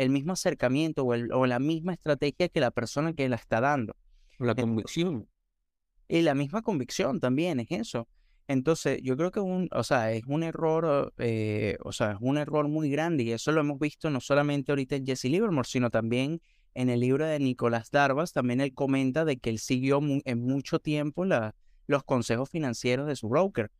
el 0.00 0.08
mismo 0.08 0.32
acercamiento 0.32 1.04
o, 1.04 1.12
o 1.12 1.46
la 1.46 1.58
misma 1.58 1.92
estrategia 1.92 2.48
que 2.48 2.60
la 2.60 2.70
persona 2.70 3.12
que 3.12 3.28
la 3.28 3.36
está 3.36 3.60
dando. 3.60 3.94
La 4.38 4.54
convicción. 4.54 5.28
Y 6.08 6.22
la 6.22 6.34
misma 6.34 6.62
convicción 6.62 7.20
también 7.20 7.60
es 7.60 7.70
eso. 7.70 8.08
Entonces, 8.48 9.00
yo 9.02 9.14
creo 9.18 9.30
que 9.30 9.40
un, 9.40 9.68
o 9.72 9.84
sea, 9.84 10.10
es 10.12 10.22
un 10.26 10.42
error, 10.42 11.12
eh, 11.18 11.76
o 11.84 11.92
sea, 11.92 12.12
es 12.12 12.18
un 12.20 12.38
error 12.38 12.66
muy 12.68 12.88
grande 12.90 13.24
y 13.24 13.32
eso 13.32 13.52
lo 13.52 13.60
hemos 13.60 13.78
visto 13.78 14.08
no 14.08 14.20
solamente 14.20 14.72
ahorita 14.72 14.96
en 14.96 15.04
Jesse 15.04 15.24
Livermore, 15.24 15.68
sino 15.68 15.90
también 15.90 16.40
en 16.72 16.88
el 16.88 17.00
libro 17.00 17.26
de 17.26 17.38
Nicolás 17.38 17.90
Darvas, 17.90 18.32
también 18.32 18.62
él 18.62 18.72
comenta 18.72 19.26
de 19.26 19.36
que 19.36 19.50
él 19.50 19.58
siguió 19.58 20.00
en 20.24 20.40
mucho 20.40 20.78
tiempo 20.78 21.26
la, 21.26 21.54
los 21.86 22.04
consejos 22.04 22.48
financieros 22.48 23.06
de 23.06 23.16
su 23.16 23.28
broker. 23.28 23.70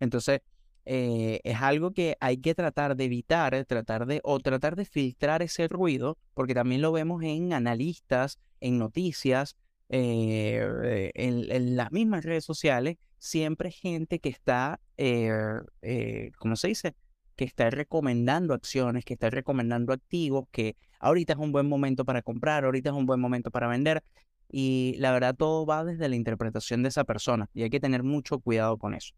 Entonces, 0.00 0.40
eh, 0.86 1.40
es 1.44 1.60
algo 1.60 1.92
que 1.92 2.16
hay 2.20 2.38
que 2.38 2.54
tratar 2.54 2.96
de 2.96 3.04
evitar, 3.04 3.64
tratar 3.66 4.06
de, 4.06 4.20
o 4.24 4.40
tratar 4.40 4.76
de 4.76 4.84
filtrar 4.84 5.42
ese 5.42 5.68
ruido, 5.68 6.16
porque 6.34 6.54
también 6.54 6.80
lo 6.82 6.92
vemos 6.92 7.22
en 7.22 7.52
analistas, 7.52 8.38
en 8.60 8.78
noticias, 8.78 9.56
eh, 9.88 11.12
en, 11.14 11.76
las 11.76 11.92
mismas 11.92 12.24
redes 12.24 12.44
sociales, 12.44 12.96
siempre 13.18 13.70
gente 13.70 14.18
que 14.18 14.28
está, 14.28 14.80
eh, 14.96 15.30
eh, 15.82 16.32
¿cómo 16.38 16.56
se 16.56 16.68
dice? 16.68 16.94
Que 17.36 17.44
está 17.44 17.70
recomendando 17.70 18.54
acciones, 18.54 19.04
que 19.04 19.14
está 19.14 19.30
recomendando 19.30 19.92
activos, 19.92 20.46
que 20.50 20.76
ahorita 21.00 21.34
es 21.34 21.38
un 21.38 21.52
buen 21.52 21.68
momento 21.68 22.04
para 22.04 22.22
comprar, 22.22 22.64
ahorita 22.64 22.90
es 22.90 22.96
un 22.96 23.06
buen 23.06 23.20
momento 23.20 23.50
para 23.50 23.68
vender. 23.68 24.02
Y 24.50 24.94
la 24.98 25.12
verdad 25.12 25.34
todo 25.34 25.66
va 25.66 25.84
desde 25.84 26.08
la 26.08 26.16
interpretación 26.16 26.82
de 26.82 26.90
esa 26.90 27.04
persona 27.04 27.50
y 27.52 27.62
hay 27.62 27.70
que 27.70 27.80
tener 27.80 28.02
mucho 28.02 28.38
cuidado 28.38 28.78
con 28.78 28.94
eso. 28.94 29.14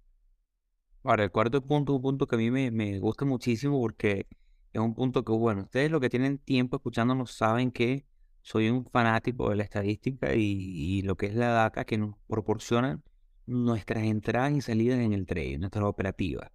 Ahora, 1.02 1.24
el 1.24 1.30
cuarto 1.30 1.60
punto, 1.62 1.94
un 1.94 2.02
punto 2.02 2.26
que 2.26 2.36
a 2.36 2.38
mí 2.38 2.50
me, 2.50 2.70
me 2.70 2.98
gusta 2.98 3.24
muchísimo 3.24 3.80
porque 3.80 4.26
es 4.72 4.80
un 4.80 4.94
punto 4.94 5.24
que, 5.24 5.32
bueno, 5.32 5.62
ustedes 5.62 5.90
lo 5.90 6.00
que 6.00 6.10
tienen 6.10 6.38
tiempo 6.38 6.76
escuchándonos 6.76 7.32
saben 7.32 7.70
que 7.70 8.04
soy 8.42 8.70
un 8.70 8.84
fanático 8.86 9.50
de 9.50 9.56
la 9.56 9.62
estadística 9.62 10.34
y, 10.34 11.02
lo 11.02 11.16
que 11.16 11.26
es 11.26 11.34
la 11.34 11.48
DACA 11.48 11.84
que 11.84 11.98
nos 11.98 12.16
proporciona 12.26 13.00
nuestras 13.46 14.04
entradas 14.04 14.52
y 14.52 14.60
salidas 14.60 15.00
en 15.00 15.12
el 15.12 15.26
trade, 15.26 15.58
nuestras 15.58 15.84
operativas. 15.84 16.50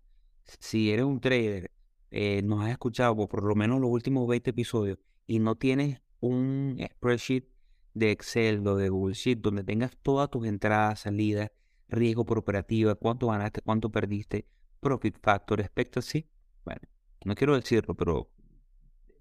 Si 0.60 0.92
eres 0.92 1.06
un 1.06 1.20
trader, 1.20 1.72
eh, 2.12 2.42
nos 2.44 2.64
has 2.64 2.72
escuchado 2.72 3.16
por, 3.16 3.44
lo 3.44 3.56
menos 3.56 3.80
los 3.80 3.90
últimos 3.90 4.28
20 4.28 4.50
episodios 4.50 4.98
y 5.28 5.40
no 5.40 5.56
tienes 5.56 6.02
un 6.20 6.80
spreadsheet 6.96 7.46
de 7.94 8.12
Excel 8.12 8.66
o 8.68 8.76
de 8.76 8.90
Google 8.90 9.14
Sheet 9.14 9.40
donde 9.40 9.64
tengas 9.64 9.96
todas 10.02 10.30
tus 10.30 10.48
entradas, 10.48 11.02
salidas, 11.02 11.52
riesgo 11.94 12.26
por 12.26 12.38
operativa, 12.38 12.96
cuánto 12.96 13.28
ganaste, 13.28 13.62
cuánto 13.62 13.90
perdiste, 13.90 14.48
profit 14.80 15.18
factor, 15.22 15.62
expectancy, 15.62 16.28
bueno, 16.66 16.82
no 17.26 17.36
quiero 17.36 17.56
decirlo, 17.56 17.96
pero 17.96 18.30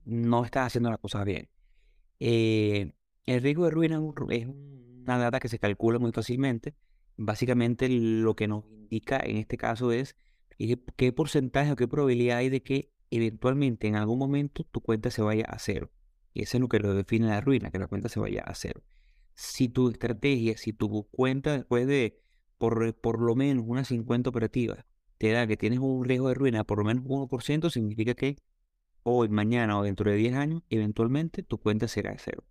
no 0.05 0.45
estás 0.45 0.69
haciendo 0.69 0.91
las 0.91 0.99
cosas 0.99 1.25
bien. 1.25 1.49
Eh, 2.19 2.93
el 3.27 3.43
riesgo 3.43 3.65
de 3.65 3.71
ruina 3.71 4.01
es 4.31 4.47
una 4.47 5.19
data 5.19 5.41
que 5.41 5.49
se 5.49 5.59
calcula 5.59 5.99
muy 5.99 6.13
fácilmente. 6.13 6.75
Básicamente 7.17 7.89
lo 7.89 8.35
que 8.35 8.49
nos 8.49 8.65
indica 8.67 9.19
en 9.19 9.37
este 9.37 9.57
caso 9.57 9.93
es 9.93 10.17
qué 10.97 11.13
porcentaje 11.13 11.73
o 11.73 11.77
qué 11.77 11.89
probabilidad 11.89 12.39
hay 12.39 12.49
de 12.49 12.63
que 12.63 12.93
eventualmente 13.11 13.89
en 13.89 13.97
algún 13.97 14.19
momento 14.19 14.65
tu 14.65 14.81
cuenta 14.81 15.11
se 15.11 15.23
vaya 15.23 15.45
a 15.45 15.59
cero. 15.59 15.91
Y 16.33 16.43
eso 16.43 16.57
es 16.57 16.61
lo 16.61 16.69
que 16.69 16.79
lo 16.79 16.95
define 16.95 17.27
la 17.27 17.41
ruina, 17.41 17.71
que 17.71 17.79
la 17.79 17.87
cuenta 17.87 18.09
se 18.09 18.21
vaya 18.21 18.43
a 18.43 18.55
cero. 18.55 18.83
Si 19.35 19.69
tu 19.69 19.91
estrategia, 19.91 20.57
si 20.57 20.73
tu 20.73 21.09
cuenta 21.11 21.53
después 21.53 21.87
de 21.87 22.21
por, 22.63 22.95
por 22.95 23.21
lo 23.21 23.35
menos 23.35 23.65
unas 23.67 23.89
50 23.89 24.31
operativas 24.31 24.85
te 25.19 25.33
da 25.33 25.49
que 25.49 25.57
tienes 25.57 25.81
un 25.81 26.05
riesgo 26.05 26.29
de 26.29 26.35
ruina 26.35 26.63
por 26.63 26.79
lo 26.79 26.85
menos 26.85 27.03
1%, 27.03 27.71
significa 27.71 28.15
que 28.15 28.37
hoy, 29.03 29.29
mañana 29.29 29.81
o 29.81 29.83
dentro 29.83 30.09
de 30.09 30.17
10 30.17 30.35
años, 30.37 30.63
eventualmente 30.71 31.43
tu 31.43 31.59
cuenta 31.59 31.89
será 31.89 32.15
cero. 32.19 32.45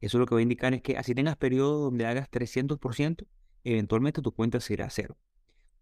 Eso 0.00 0.18
lo 0.18 0.26
que 0.26 0.34
va 0.34 0.40
a 0.40 0.42
indicar 0.42 0.74
es 0.74 0.82
que 0.82 0.96
así 0.96 1.14
tengas 1.14 1.36
periodos 1.36 1.82
donde 1.82 2.04
hagas 2.04 2.28
300%, 2.32 3.28
eventualmente 3.62 4.22
tu 4.22 4.32
cuenta 4.32 4.58
será 4.58 4.90
cero. 4.90 5.16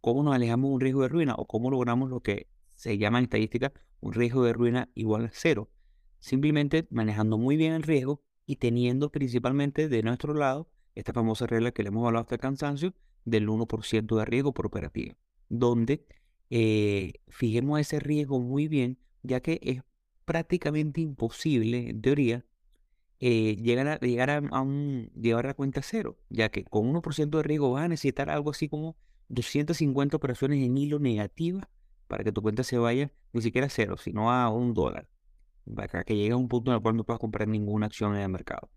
¿Cómo 0.03 0.23
nos 0.23 0.35
alejamos 0.35 0.69
de 0.69 0.75
un 0.75 0.81
riesgo 0.83 1.01
de 1.01 1.09
ruina 1.09 1.35
o 1.39 1.47
cómo 1.47 1.71
logramos 1.71 2.11
lo 2.11 2.21
que 2.21 2.49
se 2.75 2.99
llama 2.99 3.21
en 3.21 3.25
estadística 3.25 3.73
un 4.01 4.13
riesgo 4.13 4.45
de 4.45 4.53
ruina 4.53 4.91
igual 4.95 5.25
a 5.25 5.31
cero? 5.33 5.71
Simplemente 6.19 6.87
manejando 6.91 7.39
muy 7.39 7.57
bien 7.57 7.73
el 7.73 7.85
riesgo 7.85 8.23
y 8.45 8.57
teniendo 8.57 9.11
principalmente 9.11 9.89
de 9.89 10.03
nuestro 10.03 10.35
lado 10.35 10.69
esta 10.95 11.15
famosa 11.15 11.47
regla 11.47 11.73
que 11.73 11.83
le 11.83 11.89
hemos 11.89 12.07
hablado 12.07 12.25
hasta 12.25 12.35
el 12.35 12.41
cansancio 12.43 12.93
del 13.25 13.49
1% 13.49 14.17
de 14.17 14.25
riesgo 14.25 14.53
por 14.53 14.67
operativa, 14.67 15.17
donde 15.49 16.05
eh, 16.51 17.15
fijemos 17.29 17.81
ese 17.81 18.01
riesgo 18.01 18.41
muy 18.41 18.69
bien, 18.69 18.99
ya 19.23 19.41
que 19.41 19.59
es 19.63 19.83
prácticamente 20.25 21.01
imposible, 21.01 21.91
en 21.91 22.03
teoría, 22.03 22.45
eh, 23.21 23.57
llegar, 23.57 23.87
a, 23.87 23.99
llegar 24.01 24.31
a, 24.31 24.61
un, 24.61 25.11
llevar 25.15 25.45
la 25.45 25.55
cuenta 25.55 25.81
cero, 25.83 26.19
ya 26.29 26.51
que 26.51 26.65
con 26.65 26.93
1% 26.93 27.31
de 27.31 27.43
riesgo 27.43 27.71
vas 27.71 27.85
a 27.85 27.89
necesitar 27.89 28.31
algo 28.31 28.51
así 28.51 28.69
como 28.69 28.97
250 29.29 30.17
operaciones 30.17 30.65
en 30.65 30.77
hilo 30.77 30.99
negativa 30.99 31.69
para 32.09 32.25
que 32.25 32.33
tu 32.33 32.43
cuenta 32.43 32.65
se 32.65 32.79
vaya 32.79 33.13
ni 33.33 33.41
siquiera 33.41 33.69
a 33.69 33.71
cero, 33.71 33.97
sino 33.97 34.31
a 34.33 34.51
un 34.51 34.75
dólar, 34.75 35.09
para 35.75 36.05
que 36.05 36.17
llegue 36.17 36.33
a 36.33 36.37
un 36.37 36.49
punto 36.49 36.71
en 36.71 36.77
el 36.77 36.83
cual 36.83 36.97
no 36.97 37.05
puedas 37.05 37.21
comprar 37.21 37.49
ninguna 37.49 37.87
acción 37.87 38.15
en 38.17 38.23
el 38.23 38.29
mercado. 38.29 38.69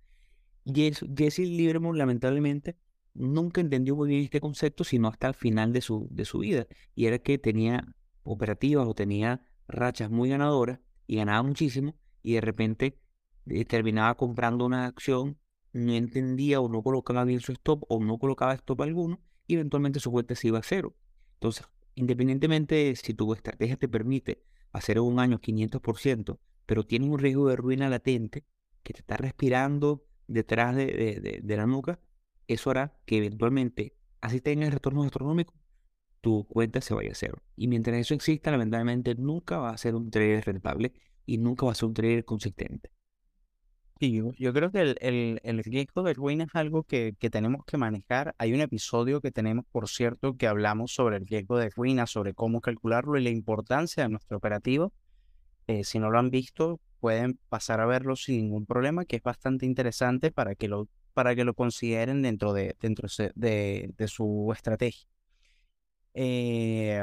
Jesse 0.66 1.40
Livermore, 1.40 1.98
lamentablemente, 1.98 2.78
nunca 3.15 3.62
entendió 3.62 3.95
muy 3.95 4.10
bien 4.10 4.24
este 4.24 4.41
concepto, 4.41 4.84
sino 4.84 5.07
hasta 5.07 5.27
el 5.27 5.34
final 5.34 5.74
de 5.74 5.81
su, 5.81 6.07
de 6.12 6.25
su 6.25 6.39
vida, 6.39 6.67
y 6.93 7.07
era 7.07 7.17
que 7.19 7.38
tenía 7.38 7.95
operativas 8.24 8.88
o 8.88 8.93
tenía 8.93 9.41
rachas 9.67 10.12
muy 10.12 10.29
ganadoras 10.29 10.79
y 11.07 11.17
ganaba 11.17 11.41
muchísimo 11.43 11.95
y 12.22 12.34
de 12.34 12.41
repente 12.41 13.00
eh, 13.48 13.65
terminaba 13.65 14.15
comprando 14.15 14.65
una 14.65 14.86
acción, 14.86 15.38
no 15.74 15.93
entendía 15.93 16.60
o 16.60 16.69
no 16.69 16.84
colocaba 16.84 17.24
bien 17.25 17.39
su 17.39 17.51
stop 17.51 17.84
o 17.89 18.03
no 18.03 18.17
colocaba 18.17 18.53
stop 18.53 18.81
alguno 18.81 19.22
y 19.48 19.55
eventualmente 19.55 20.00
su 20.00 20.12
cuenta 20.12 20.36
se 20.36 20.48
iba 20.48 20.60
a 20.60 20.63
cero. 20.63 20.95
Entonces, 21.36 21.67
independientemente 21.95 22.75
de 22.75 22.95
si 22.95 23.13
tu 23.13 23.34
estrategia 23.34 23.77
te 23.77 23.88
permite 23.88 24.43
hacer 24.72 25.00
un 25.00 25.19
año 25.19 25.39
500%, 25.39 26.39
pero 26.65 26.84
tienes 26.84 27.10
un 27.10 27.19
riesgo 27.19 27.48
de 27.48 27.55
ruina 27.55 27.89
latente 27.89 28.43
que 28.84 28.93
te 28.93 29.00
está 29.00 29.17
respirando 29.17 30.03
detrás 30.27 30.75
de, 30.75 31.41
de 31.43 31.57
la 31.57 31.67
nuca, 31.67 32.00
eso 32.48 32.72
hará 32.72 32.98
que 33.06 33.18
eventualmente, 33.18 33.96
así 34.22 34.42
tengas 34.42 34.74
retornos 34.74 35.06
astronómicos, 35.06 35.56
tu 36.22 36.48
cuenta 36.48 36.82
se 36.82 36.94
vaya 36.94 37.12
a 37.12 37.16
cero. 37.16 37.42
Y 37.56 37.68
mientras 37.68 37.98
eso 37.98 38.14
exista, 38.14 38.52
lamentablemente 38.52 39.16
nunca 39.16 39.58
va 39.58 39.70
a 39.70 39.78
ser 39.78 39.96
un 39.96 40.10
trader 40.10 40.44
rentable 40.46 40.94
y 41.25 41.38
nunca 41.38 41.66
va 41.66 41.74
a 41.74 41.75
ser 41.75 41.88
un 41.88 41.94
trader 41.94 42.25
consistente. 42.25 42.92
Sí, 44.00 44.22
yo, 44.38 44.54
creo 44.54 44.72
que 44.72 44.82
el, 44.82 45.40
el, 45.42 45.64
riesgo 45.64 46.04
de 46.04 46.14
ruina 46.14 46.44
es 46.44 46.50
algo 46.56 46.84
que, 46.84 47.16
que, 47.18 47.30
tenemos 47.30 47.64
que 47.66 47.78
manejar. 47.78 48.36
Hay 48.38 48.54
un 48.54 48.60
episodio 48.60 49.22
que 49.22 49.32
tenemos, 49.32 49.66
por 49.72 49.88
cierto, 49.88 50.36
que 50.36 50.48
hablamos 50.48 50.94
sobre 50.94 51.16
el 51.16 51.25
riesgo 51.25 51.58
de 51.58 51.70
ruina, 51.70 52.06
sobre 52.06 52.34
cómo 52.34 52.60
calcularlo 52.60 53.18
y 53.18 53.24
la 53.24 53.30
importancia 53.30 54.04
de 54.04 54.10
nuestro 54.10 54.38
operativo. 54.38 54.92
Eh, 55.68 55.84
si 55.86 56.00
no 56.00 56.12
lo 56.12 56.20
han 56.20 56.30
visto, 56.30 56.82
pueden 57.00 57.40
pasar 57.50 57.80
a 57.80 57.86
verlo 57.86 58.16
sin 58.16 58.38
ningún 58.38 58.66
problema, 58.66 59.06
que 59.06 59.16
es 59.16 59.24
bastante 59.24 59.66
interesante 59.66 60.32
para 60.32 60.56
que 60.56 60.68
lo, 60.68 60.90
para 61.15 61.34
que 61.34 61.45
lo 61.45 61.53
consideren 61.53 62.22
dentro 62.22 62.51
de, 62.51 62.75
dentro 62.81 63.07
de, 63.36 64.07
su 64.07 64.51
estrategia. 64.53 65.07
Eh, 66.13 67.01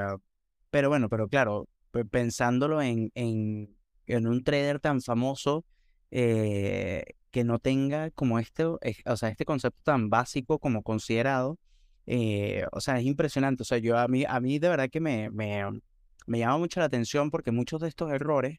pero 0.71 0.91
bueno, 0.91 1.09
pero 1.09 1.29
claro, 1.29 1.67
pensándolo 2.11 2.83
en, 2.83 3.11
en, 3.15 3.75
en 4.07 4.27
un 4.27 4.45
trader 4.45 4.81
tan 4.81 5.01
famoso 5.01 5.65
eh, 6.11 7.05
que 7.31 7.43
no 7.43 7.59
tenga 7.59 8.11
como 8.11 8.39
este, 8.39 8.67
o 8.67 8.79
sea, 9.17 9.31
este 9.31 9.47
concepto 9.47 9.81
tan 9.83 10.11
básico 10.11 10.59
como 10.59 10.83
considerado, 10.83 11.59
eh, 12.07 12.67
o 12.71 12.83
sea, 12.83 12.99
es 12.99 13.07
impresionante. 13.07 13.63
O 13.63 13.65
sea, 13.65 13.79
yo 13.79 13.97
a 13.97 14.09
mí, 14.09 14.27
a 14.29 14.41
mí 14.41 14.59
de 14.59 14.69
verdad 14.69 14.91
que 14.91 15.01
me, 15.01 15.31
me, 15.31 15.65
me 16.27 16.39
llama 16.39 16.59
mucho 16.59 16.81
la 16.81 16.87
atención 16.87 17.31
porque 17.31 17.51
muchos 17.51 17.81
de 17.81 17.89
estos 17.89 18.13
errores, 18.13 18.59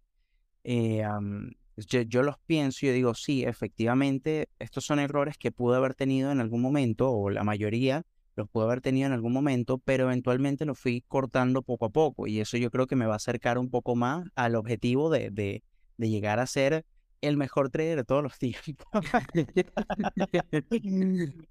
yo, 1.77 2.01
yo, 2.01 2.24
los 2.24 2.38
pienso 2.46 2.86
y 2.86 2.89
yo 2.89 2.94
digo, 2.94 3.13
sí, 3.13 3.44
efectivamente, 3.44 4.50
estos 4.60 4.86
son 4.86 5.00
errores 5.00 5.38
que 5.38 5.51
pude 5.51 5.77
haber 5.77 5.96
tenido 5.96 6.32
en 6.32 6.39
algún 6.39 6.62
momento, 6.62 7.12
o 7.12 7.30
la 7.30 7.44
mayoría, 7.44 8.03
los 8.36 8.50
puedo 8.50 8.68
haber 8.68 8.82
tenido 8.82 9.08
en 9.08 9.13
algún 9.13 9.34
momento, 9.34 9.77
pero 9.77 10.06
eventualmente 10.06 10.65
los 10.65 10.80
fui 10.80 11.03
cortando 11.08 11.62
poco 11.62 11.86
a 11.86 11.89
poco 11.89 12.27
y 12.27 12.39
eso 12.39 12.58
yo 12.58 12.72
creo 12.72 12.88
que 12.88 12.96
me 12.96 13.06
va 13.06 13.13
a 13.13 13.18
acercar 13.18 13.58
un 13.58 13.70
poco 13.70 13.96
más 13.96 14.27
al 14.36 14.56
objetivo 14.56 15.10
de, 15.10 15.30
de, 15.30 15.63
llegar 15.98 16.39
a 16.39 16.48
ser 16.48 16.86
el 17.22 17.38
mejor 17.38 17.70
trader 17.70 17.98
de 17.98 18.03
todos 18.03 18.24
los 18.24 18.38
tiempos. 18.39 18.88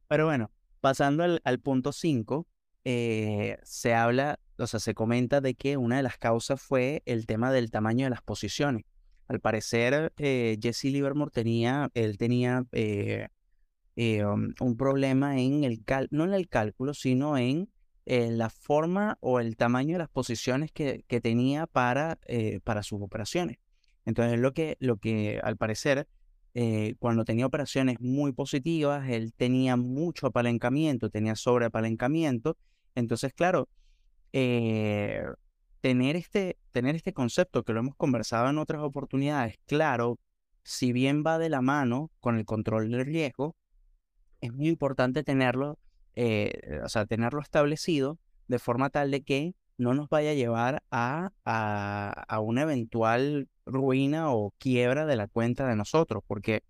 pero 0.09 0.27
bueno, 0.27 0.51
pasando 0.81 1.25
al, 1.25 1.41
al 1.45 1.61
punto 1.61 1.93
5, 1.93 2.47
eh, 2.85 3.59
se 3.63 3.95
habla, 3.95 4.41
o 4.59 4.67
sea, 4.67 4.81
se 4.81 4.95
comenta 4.95 5.41
de 5.41 5.55
que 5.55 5.77
una 5.77 5.97
de 5.97 6.03
las 6.03 6.19
causas 6.19 6.61
fue 6.61 7.03
el 7.07 7.27
tema 7.27 7.53
del 7.53 7.71
tamaño 7.71 8.07
de 8.07 8.11
las 8.11 8.23
posiciones. 8.23 8.85
Al 9.33 9.41
parecer 9.41 10.13
eh, 10.19 10.59
Jesse 10.61 10.85
Livermore 10.85 11.31
tenía, 11.33 11.91
él 11.95 12.19
tenía 12.19 12.65
eh, 12.73 13.29
eh, 13.97 14.25
um, 14.25 14.53
un 14.61 14.77
problema 14.77 15.39
en 15.39 15.65
el 15.65 15.83
no 16.11 16.25
en 16.25 16.35
el 16.35 16.49
cálculo, 16.49 16.93
sino 16.95 17.39
en 17.39 17.69
la 18.05 18.51
forma 18.51 19.17
o 19.21 19.41
el 19.41 19.57
tamaño 19.57 19.95
de 19.95 20.01
las 20.01 20.09
posiciones 20.11 20.71
que, 20.73 21.05
tenía 21.23 21.67
para, 21.67 22.19
sus 22.83 23.01
operaciones. 23.01 23.59
Entonces, 24.05 24.39
lo 24.39 24.53
que, 24.53 24.77
lo 24.81 24.97
que 24.97 25.41
al 25.43 25.57
parecer, 25.57 26.09
cuando 26.99 27.25
tenía 27.25 27.47
operaciones 27.47 28.01
muy 28.01 28.33
positivas, 28.33 29.09
él 29.09 29.33
tenía 29.33 29.77
mucho 29.77 30.27
apalancamiento, 30.27 31.11
tenía 31.11 31.37
sobreapalancamiento. 31.37 32.59
Entonces, 32.97 33.33
claro, 33.33 33.69
tener 35.83 36.17
este, 36.17 36.57
tener 36.71 36.95
este 36.95 37.13
concepto 37.13 37.65
que 37.65 37.73
lo 37.73 37.81
hemos 37.81 37.97
conversado 37.97 38.49
en 38.49 38.57
otras 38.57 38.83
oportunidades, 38.83 39.57
claro, 39.67 40.19
si 40.63 40.93
bien 40.93 41.25
va 41.27 41.39
de 41.39 41.51
la 41.51 41.61
mano 41.61 42.11
con 42.21 42.39
el 42.39 42.45
control 42.47 42.91
del 42.91 43.05
riesgo, 43.05 43.57
es 44.41 44.53
muy 44.53 44.69
importante 44.69 45.25
tenerlo, 45.25 45.79
eh, 46.15 46.81
o 46.85 46.89
sea, 46.89 47.05
tenerlo 47.05 47.43
establecido 47.43 48.19
de 48.47 48.61
forma 48.61 48.91
tal 48.91 49.11
de 49.11 49.23
que 49.23 49.55
no 49.77 49.93
nos 49.93 50.09
vaya 50.09 50.31
a 50.31 50.35
llevar 50.35 50.85
a, 50.93 51.33
a, 51.45 52.41
una 52.41 52.63
eventual 52.63 53.49
ruina 53.67 54.33
o 54.33 54.55
quiebra 54.59 55.05
de 55.05 55.17
la 55.17 55.27
cuenta 55.27 55.67
de 55.67 55.75
nosotros, 55.75 56.23
porque 56.29 56.63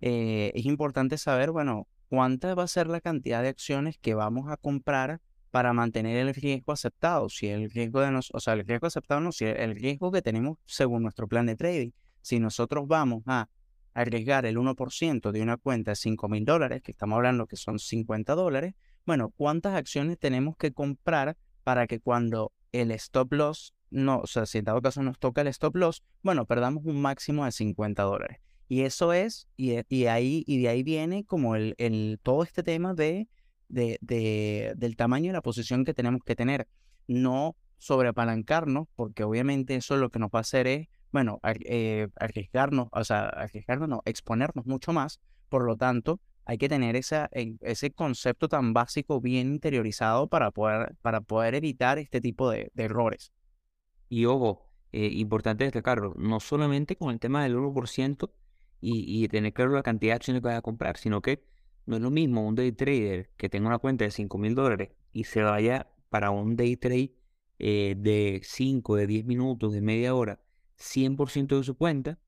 eh, 0.00 0.50
es 0.56 0.66
importante 0.66 1.16
saber, 1.16 1.52
bueno, 1.52 1.86
cuánta 2.08 2.56
va 2.56 2.64
a 2.64 2.68
ser 2.68 2.88
la 2.88 3.00
cantidad 3.00 3.40
de 3.42 3.48
acciones 3.48 3.98
que 3.98 4.14
vamos 4.14 4.50
a 4.50 4.56
comprar 4.56 5.20
para 5.52 5.74
mantener 5.74 6.16
el 6.16 6.34
riesgo 6.34 6.72
aceptado. 6.72 7.28
Si 7.28 7.46
el 7.46 7.70
riesgo 7.70 8.00
de 8.00 8.10
nos, 8.10 8.30
o 8.32 8.40
sea, 8.40 8.54
el 8.54 8.66
riesgo 8.66 8.86
aceptado 8.86 9.20
no, 9.20 9.32
si 9.32 9.44
el 9.44 9.76
riesgo 9.76 10.10
que 10.10 10.22
tenemos 10.22 10.56
según 10.64 11.02
nuestro 11.02 11.28
plan 11.28 11.46
de 11.46 11.56
trading. 11.56 11.90
Si 12.22 12.40
nosotros 12.40 12.88
vamos 12.88 13.22
a 13.26 13.48
arriesgar 13.92 14.46
el 14.46 14.56
1% 14.56 15.30
de 15.30 15.42
una 15.42 15.58
cuenta 15.58 15.90
de 15.90 15.96
5 15.96 16.28
mil 16.30 16.46
dólares, 16.46 16.80
que 16.82 16.92
estamos 16.92 17.16
hablando 17.16 17.46
que 17.46 17.56
son 17.56 17.78
50 17.78 18.34
dólares, 18.34 18.74
bueno, 19.04 19.30
¿cuántas 19.36 19.74
acciones 19.74 20.18
tenemos 20.18 20.56
que 20.56 20.72
comprar 20.72 21.36
para 21.64 21.86
que 21.86 22.00
cuando 22.00 22.52
el 22.72 22.90
stop 22.92 23.34
loss, 23.34 23.74
no, 23.90 24.20
o 24.20 24.26
sea, 24.26 24.46
si 24.46 24.56
en 24.56 24.64
dado 24.64 24.80
caso 24.80 25.02
nos 25.02 25.18
toca 25.18 25.42
el 25.42 25.48
stop 25.48 25.76
loss, 25.76 26.02
bueno, 26.22 26.46
perdamos 26.46 26.82
un 26.86 27.02
máximo 27.02 27.44
de 27.44 27.52
50 27.52 28.02
dólares? 28.04 28.38
Y 28.68 28.82
eso 28.82 29.12
es, 29.12 29.48
y, 29.58 29.74
y, 29.94 30.06
ahí, 30.06 30.44
y 30.46 30.62
de 30.62 30.68
ahí 30.70 30.82
viene 30.82 31.24
como 31.24 31.56
el, 31.56 31.74
el, 31.76 32.18
todo 32.22 32.42
este 32.42 32.62
tema 32.62 32.94
de 32.94 33.28
de, 33.72 34.74
del 34.76 34.96
tamaño 34.96 35.30
y 35.30 35.32
la 35.32 35.42
posición 35.42 35.84
que 35.84 35.94
tenemos 35.94 36.22
que 36.24 36.36
tener. 36.36 36.68
No 37.08 37.56
sobreapalancarnos, 37.78 38.86
porque 38.94 39.24
obviamente 39.24 39.74
eso 39.74 39.96
lo 39.96 40.10
que 40.10 40.18
nos 40.18 40.30
va 40.30 40.38
a 40.38 40.42
hacer 40.42 40.66
es, 40.66 40.88
bueno, 41.10 41.40
eh, 41.64 42.08
arriesgarnos, 42.20 42.88
o 42.92 43.04
sea, 43.04 43.26
arriesgarnos, 43.28 43.88
no, 43.88 44.02
exponernos 44.04 44.66
mucho 44.66 44.92
más. 44.92 45.20
Por 45.48 45.64
lo 45.64 45.76
tanto, 45.76 46.20
hay 46.44 46.58
que 46.58 46.68
tener 46.68 46.96
esa, 46.96 47.28
ese 47.32 47.90
concepto 47.90 48.48
tan 48.48 48.72
básico 48.72 49.20
bien 49.20 49.48
interiorizado 49.48 50.28
para 50.28 50.50
poder, 50.50 50.94
para 51.02 51.20
poder 51.20 51.54
evitar 51.54 51.98
este 51.98 52.20
tipo 52.20 52.50
de, 52.50 52.70
errores. 52.76 53.32
Y 54.08 54.26
ojo, 54.26 54.70
eh, 54.92 55.08
importante 55.12 55.64
destacarlo, 55.64 56.14
no 56.16 56.40
solamente 56.40 56.96
con 56.96 57.10
el 57.10 57.18
tema 57.18 57.42
del 57.42 57.56
1% 57.56 58.30
y, 58.80 59.24
y 59.24 59.28
tener 59.28 59.52
claro 59.52 59.72
la 59.72 59.82
cantidad 59.82 60.12
de 60.12 60.16
acciones 60.16 60.42
que 60.42 60.48
vas 60.48 60.58
a 60.58 60.62
comprar, 60.62 60.96
sino 60.98 61.20
que 61.20 61.42
no 61.86 61.96
es 61.96 62.02
lo 62.02 62.10
mismo 62.10 62.46
un 62.46 62.54
day 62.54 62.72
trader 62.72 63.30
que 63.36 63.48
tenga 63.48 63.68
una 63.68 63.78
cuenta 63.78 64.04
de 64.04 64.10
5 64.10 64.38
mil 64.38 64.54
dólares 64.54 64.90
y 65.12 65.24
se 65.24 65.42
vaya 65.42 65.90
para 66.10 66.30
un 66.30 66.56
day 66.56 66.76
trade 66.76 67.14
eh, 67.58 67.94
de 67.96 68.40
5, 68.44 68.96
de 68.96 69.06
10 69.06 69.24
minutos, 69.24 69.72
de 69.72 69.80
media 69.80 70.14
hora, 70.14 70.40
100% 70.78 71.56
de 71.56 71.64
su 71.64 71.76
cuenta, 71.76 72.18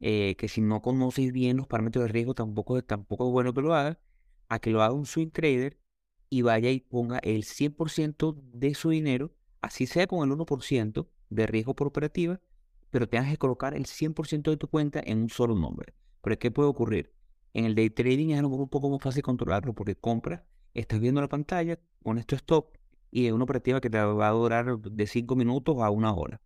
eh, 0.00 0.36
que 0.36 0.48
si 0.48 0.60
no 0.60 0.82
conoces 0.82 1.32
bien 1.32 1.56
los 1.56 1.66
parámetros 1.66 2.04
de 2.04 2.12
riesgo 2.12 2.34
tampoco, 2.34 2.82
tampoco 2.82 3.26
es 3.26 3.32
bueno 3.32 3.54
que 3.54 3.62
lo 3.62 3.74
haga, 3.74 4.00
a 4.48 4.58
que 4.58 4.70
lo 4.70 4.82
haga 4.82 4.92
un 4.92 5.06
swing 5.06 5.30
trader 5.30 5.78
y 6.28 6.42
vaya 6.42 6.70
y 6.70 6.80
ponga 6.80 7.18
el 7.18 7.44
100% 7.44 8.34
de 8.52 8.74
su 8.74 8.90
dinero, 8.90 9.32
así 9.60 9.86
sea 9.86 10.06
con 10.06 10.28
el 10.28 10.36
1% 10.36 11.08
de 11.30 11.46
riesgo 11.46 11.74
por 11.74 11.86
operativa, 11.86 12.40
pero 12.90 13.08
tengas 13.08 13.30
que 13.30 13.38
colocar 13.38 13.74
el 13.74 13.86
100% 13.86 14.50
de 14.50 14.56
tu 14.56 14.68
cuenta 14.68 15.00
en 15.04 15.22
un 15.22 15.30
solo 15.30 15.54
nombre. 15.54 15.94
Pero 16.22 16.38
¿qué 16.38 16.50
puede 16.50 16.68
ocurrir? 16.68 17.12
En 17.54 17.66
el 17.66 17.74
day 17.74 17.90
trading 17.90 18.30
es 18.30 18.42
un 18.42 18.68
poco 18.68 18.90
más 18.90 19.02
fácil 19.02 19.22
controlarlo 19.22 19.74
porque 19.74 19.94
compras, 19.94 20.42
estás 20.72 21.00
viendo 21.00 21.20
la 21.20 21.28
pantalla, 21.28 21.78
pones 22.02 22.26
tu 22.26 22.34
stop 22.34 22.76
y 23.10 23.26
es 23.26 23.32
una 23.32 23.44
operativa 23.44 23.80
que 23.80 23.90
te 23.90 23.98
va 24.02 24.28
a 24.28 24.30
durar 24.30 24.78
de 24.78 25.06
5 25.06 25.36
minutos 25.36 25.76
a 25.80 25.90
una 25.90 26.14
hora, 26.14 26.40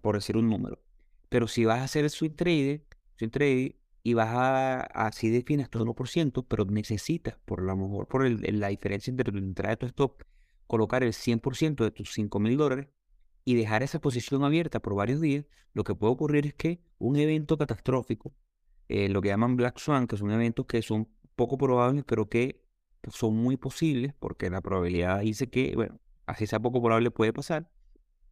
por 0.00 0.14
decir 0.14 0.38
un 0.38 0.48
número. 0.48 0.82
Pero 1.28 1.46
si 1.46 1.66
vas 1.66 1.80
a 1.80 1.84
hacer 1.84 2.04
el 2.04 2.10
swing 2.10 2.30
trading, 2.30 2.78
swing 3.16 3.30
trading 3.30 3.72
y 4.02 4.14
vas 4.14 4.30
a, 4.30 4.80
así 4.80 5.28
defines 5.28 5.68
tu 5.68 5.78
1%, 5.78 6.46
pero 6.48 6.64
necesitas, 6.64 7.36
por 7.44 7.62
lo 7.62 7.76
mejor, 7.76 8.08
por 8.08 8.28
la 8.28 8.68
diferencia 8.68 9.10
entre 9.10 9.30
tu 9.30 9.38
entrada 9.38 9.74
y 9.74 9.76
tu 9.76 9.86
stop, 9.86 10.22
colocar 10.66 11.02
el 11.02 11.12
100% 11.12 11.84
de 11.84 11.90
tus 11.90 12.12
5 12.14 12.40
mil 12.40 12.56
dólares 12.56 12.88
y 13.44 13.56
dejar 13.56 13.82
esa 13.82 14.00
posición 14.00 14.42
abierta 14.42 14.80
por 14.80 14.94
varios 14.94 15.20
días, 15.20 15.44
lo 15.74 15.84
que 15.84 15.94
puede 15.94 16.14
ocurrir 16.14 16.46
es 16.46 16.54
que 16.54 16.80
un 16.98 17.16
evento 17.16 17.58
catastrófico 17.58 18.32
eh, 18.90 19.08
lo 19.08 19.22
que 19.22 19.28
llaman 19.28 19.54
Black 19.54 19.78
Swan, 19.78 20.08
que 20.08 20.16
son 20.16 20.32
eventos 20.32 20.66
que 20.66 20.82
son 20.82 21.08
poco 21.36 21.56
probables, 21.56 22.02
pero 22.04 22.28
que 22.28 22.60
son 23.08 23.36
muy 23.36 23.56
posibles, 23.56 24.14
porque 24.18 24.50
la 24.50 24.60
probabilidad 24.60 25.20
dice 25.20 25.48
que, 25.48 25.76
bueno, 25.76 26.00
así 26.26 26.48
sea 26.48 26.58
poco 26.58 26.82
probable 26.82 27.12
puede 27.12 27.32
pasar. 27.32 27.70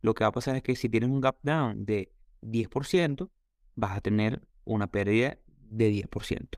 Lo 0.02 0.14
que 0.14 0.24
va 0.24 0.28
a 0.28 0.32
pasar 0.32 0.56
es 0.56 0.64
que 0.64 0.74
si 0.74 0.88
tienes 0.88 1.10
un 1.10 1.20
gap 1.20 1.38
down 1.44 1.86
de 1.86 2.12
10%, 2.42 3.30
vas 3.76 3.96
a 3.96 4.00
tener 4.00 4.42
una 4.64 4.88
pérdida 4.88 5.38
de 5.70 5.92
10%. 5.92 6.48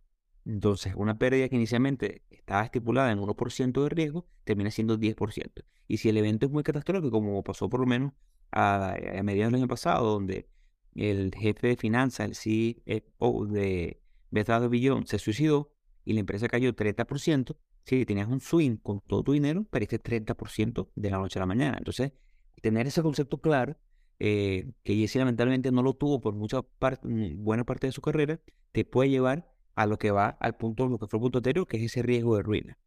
Entonces, 0.46 0.94
una 0.96 1.18
pérdida 1.18 1.50
que 1.50 1.56
inicialmente 1.56 2.22
estaba 2.30 2.64
estipulada 2.64 3.12
en 3.12 3.18
1% 3.18 3.82
de 3.82 3.88
riesgo, 3.90 4.26
termina 4.44 4.70
siendo 4.70 4.96
10%. 4.96 5.62
Y 5.88 5.98
si 5.98 6.08
el 6.08 6.16
evento 6.16 6.46
es 6.46 6.52
muy 6.52 6.62
catastrófico, 6.62 7.10
como 7.10 7.42
pasó 7.44 7.68
por 7.68 7.80
lo 7.80 7.86
menos 7.86 8.14
a, 8.50 8.94
a 8.94 9.22
mediados 9.22 9.52
del 9.52 9.60
año 9.60 9.68
pasado, 9.68 10.10
donde 10.10 10.48
el 10.94 11.32
jefe 11.34 11.68
de 11.68 11.76
finanzas, 11.76 12.28
el 12.28 12.34
CEO 12.34 13.46
de 13.46 14.00
Bethesda 14.30 14.68
Billón, 14.68 15.06
se 15.06 15.18
suicidó 15.18 15.72
y 16.04 16.12
la 16.12 16.20
empresa 16.20 16.48
cayó 16.48 16.74
30%. 16.74 17.56
Si 17.84 18.04
tenías 18.06 18.28
un 18.28 18.40
swing 18.40 18.76
con 18.76 19.00
todo 19.00 19.22
tu 19.22 19.32
dinero, 19.32 19.64
perdiste 19.64 20.00
30% 20.00 20.90
de 20.94 21.10
la 21.10 21.18
noche 21.18 21.38
a 21.38 21.40
la 21.40 21.46
mañana. 21.46 21.78
Entonces, 21.78 22.12
tener 22.60 22.86
ese 22.86 23.02
concepto 23.02 23.40
claro, 23.40 23.76
eh, 24.18 24.70
que 24.82 24.94
Jesse 24.96 25.16
lamentablemente 25.16 25.72
no 25.72 25.82
lo 25.82 25.94
tuvo 25.94 26.20
por 26.20 26.34
mucha 26.34 26.62
parte, 26.62 27.08
mm, 27.08 27.42
buena 27.42 27.64
parte 27.64 27.86
de 27.86 27.92
su 27.92 28.02
carrera, 28.02 28.40
te 28.72 28.84
puede 28.84 29.10
llevar 29.10 29.50
a 29.74 29.86
lo 29.86 29.98
que 29.98 30.10
va 30.10 30.28
al 30.28 30.56
punto, 30.56 30.86
lo 30.88 30.98
que 30.98 31.06
fue 31.06 31.18
el 31.18 31.22
punto 31.22 31.38
anterior, 31.38 31.66
que 31.66 31.78
es 31.78 31.84
ese 31.84 32.02
riesgo 32.02 32.36
de 32.36 32.42
ruina. 32.42 32.78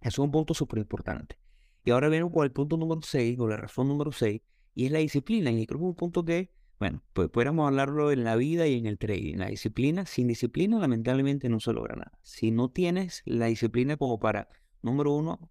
Eso 0.00 0.22
es 0.22 0.26
un 0.26 0.30
punto 0.32 0.54
súper 0.54 0.78
importante. 0.78 1.38
Y 1.84 1.90
ahora 1.90 2.08
venimos 2.08 2.32
con 2.32 2.44
el 2.44 2.52
punto 2.52 2.76
número 2.76 3.02
6, 3.02 3.38
o 3.38 3.48
la 3.48 3.56
razón 3.56 3.88
número 3.88 4.12
6, 4.12 4.40
y 4.74 4.86
es 4.86 4.92
la 4.92 4.98
disciplina. 4.98 5.50
Y 5.50 5.66
creo 5.66 5.78
que 5.78 5.84
es 5.84 5.90
un 5.90 5.96
punto 5.96 6.24
que 6.24 6.50
bueno, 6.82 7.00
pues 7.12 7.28
pudiéramos 7.28 7.68
hablarlo 7.68 8.10
en 8.10 8.24
la 8.24 8.34
vida 8.34 8.66
y 8.66 8.76
en 8.76 8.86
el 8.86 8.98
trading. 8.98 9.36
La 9.36 9.46
disciplina, 9.46 10.04
sin 10.04 10.26
disciplina 10.26 10.80
lamentablemente 10.80 11.48
no 11.48 11.60
se 11.60 11.72
logra 11.72 11.94
nada. 11.94 12.18
Si 12.22 12.50
no 12.50 12.72
tienes 12.72 13.22
la 13.24 13.46
disciplina 13.46 13.96
como 13.96 14.18
para, 14.18 14.48
número 14.82 15.12
uno, 15.12 15.48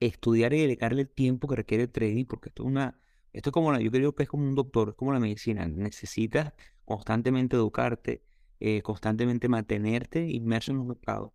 estudiar 0.00 0.54
y 0.54 0.62
dedicarle 0.62 1.02
el 1.02 1.10
tiempo 1.10 1.48
que 1.48 1.56
requiere 1.56 1.82
el 1.84 1.90
trading, 1.90 2.24
porque 2.24 2.48
esto 2.48 2.62
es 2.62 2.66
una, 2.66 2.98
esto 3.34 3.50
es 3.50 3.52
como 3.52 3.72
la, 3.72 3.80
yo 3.82 3.90
creo 3.90 4.14
que 4.14 4.22
es 4.22 4.28
como 4.30 4.44
un 4.48 4.54
doctor, 4.54 4.88
es 4.88 4.94
como 4.94 5.12
la 5.12 5.20
medicina. 5.20 5.68
Necesitas 5.68 6.54
constantemente 6.86 7.56
educarte, 7.56 8.24
eh, 8.58 8.80
constantemente 8.80 9.48
mantenerte 9.50 10.26
inmerso 10.30 10.72
en 10.72 10.78
los 10.78 10.86
mercados. 10.86 11.32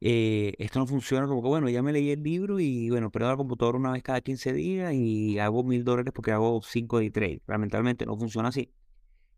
Eh, 0.00 0.54
esto 0.58 0.78
no 0.78 0.86
funciona 0.86 1.26
como 1.26 1.42
que, 1.42 1.48
bueno, 1.48 1.68
ya 1.70 1.82
me 1.82 1.92
leí 1.92 2.10
el 2.10 2.22
libro 2.22 2.60
y, 2.60 2.90
bueno, 2.90 3.10
prendo 3.10 3.30
la 3.30 3.36
computadora 3.36 3.78
una 3.78 3.92
vez 3.92 4.02
cada 4.02 4.20
15 4.20 4.52
días 4.52 4.92
y 4.94 5.38
hago 5.38 5.64
mil 5.64 5.84
dólares 5.84 6.12
porque 6.14 6.32
hago 6.32 6.60
5 6.62 6.98
de 6.98 7.10
trade. 7.10 7.42
Lamentablemente 7.46 8.06
no 8.06 8.16
funciona 8.16 8.48
así. 8.48 8.72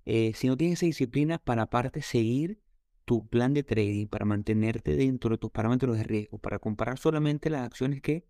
Eh, 0.05 0.33
si 0.35 0.49
no 0.49 0.57
tienes 0.57 0.79
esa 0.79 0.87
disciplina 0.87 1.39
para 1.39 1.63
aparte 1.63 2.03
seguir 2.03 2.61
tu 3.05 3.27
plan 3.29 3.55
de 3.55 3.63
trading, 3.63 4.07
para 4.07 4.25
mantenerte 4.25 4.97
dentro 4.97 5.31
de 5.31 5.39
tus 5.39 5.51
parámetros 5.51 5.97
de 5.97 6.05
riesgo, 6.05 6.39
para 6.39 6.59
comparar 6.59 6.99
solamente 6.99 7.51
las 7.51 7.63
acciones 7.63 8.03
que 8.03 8.27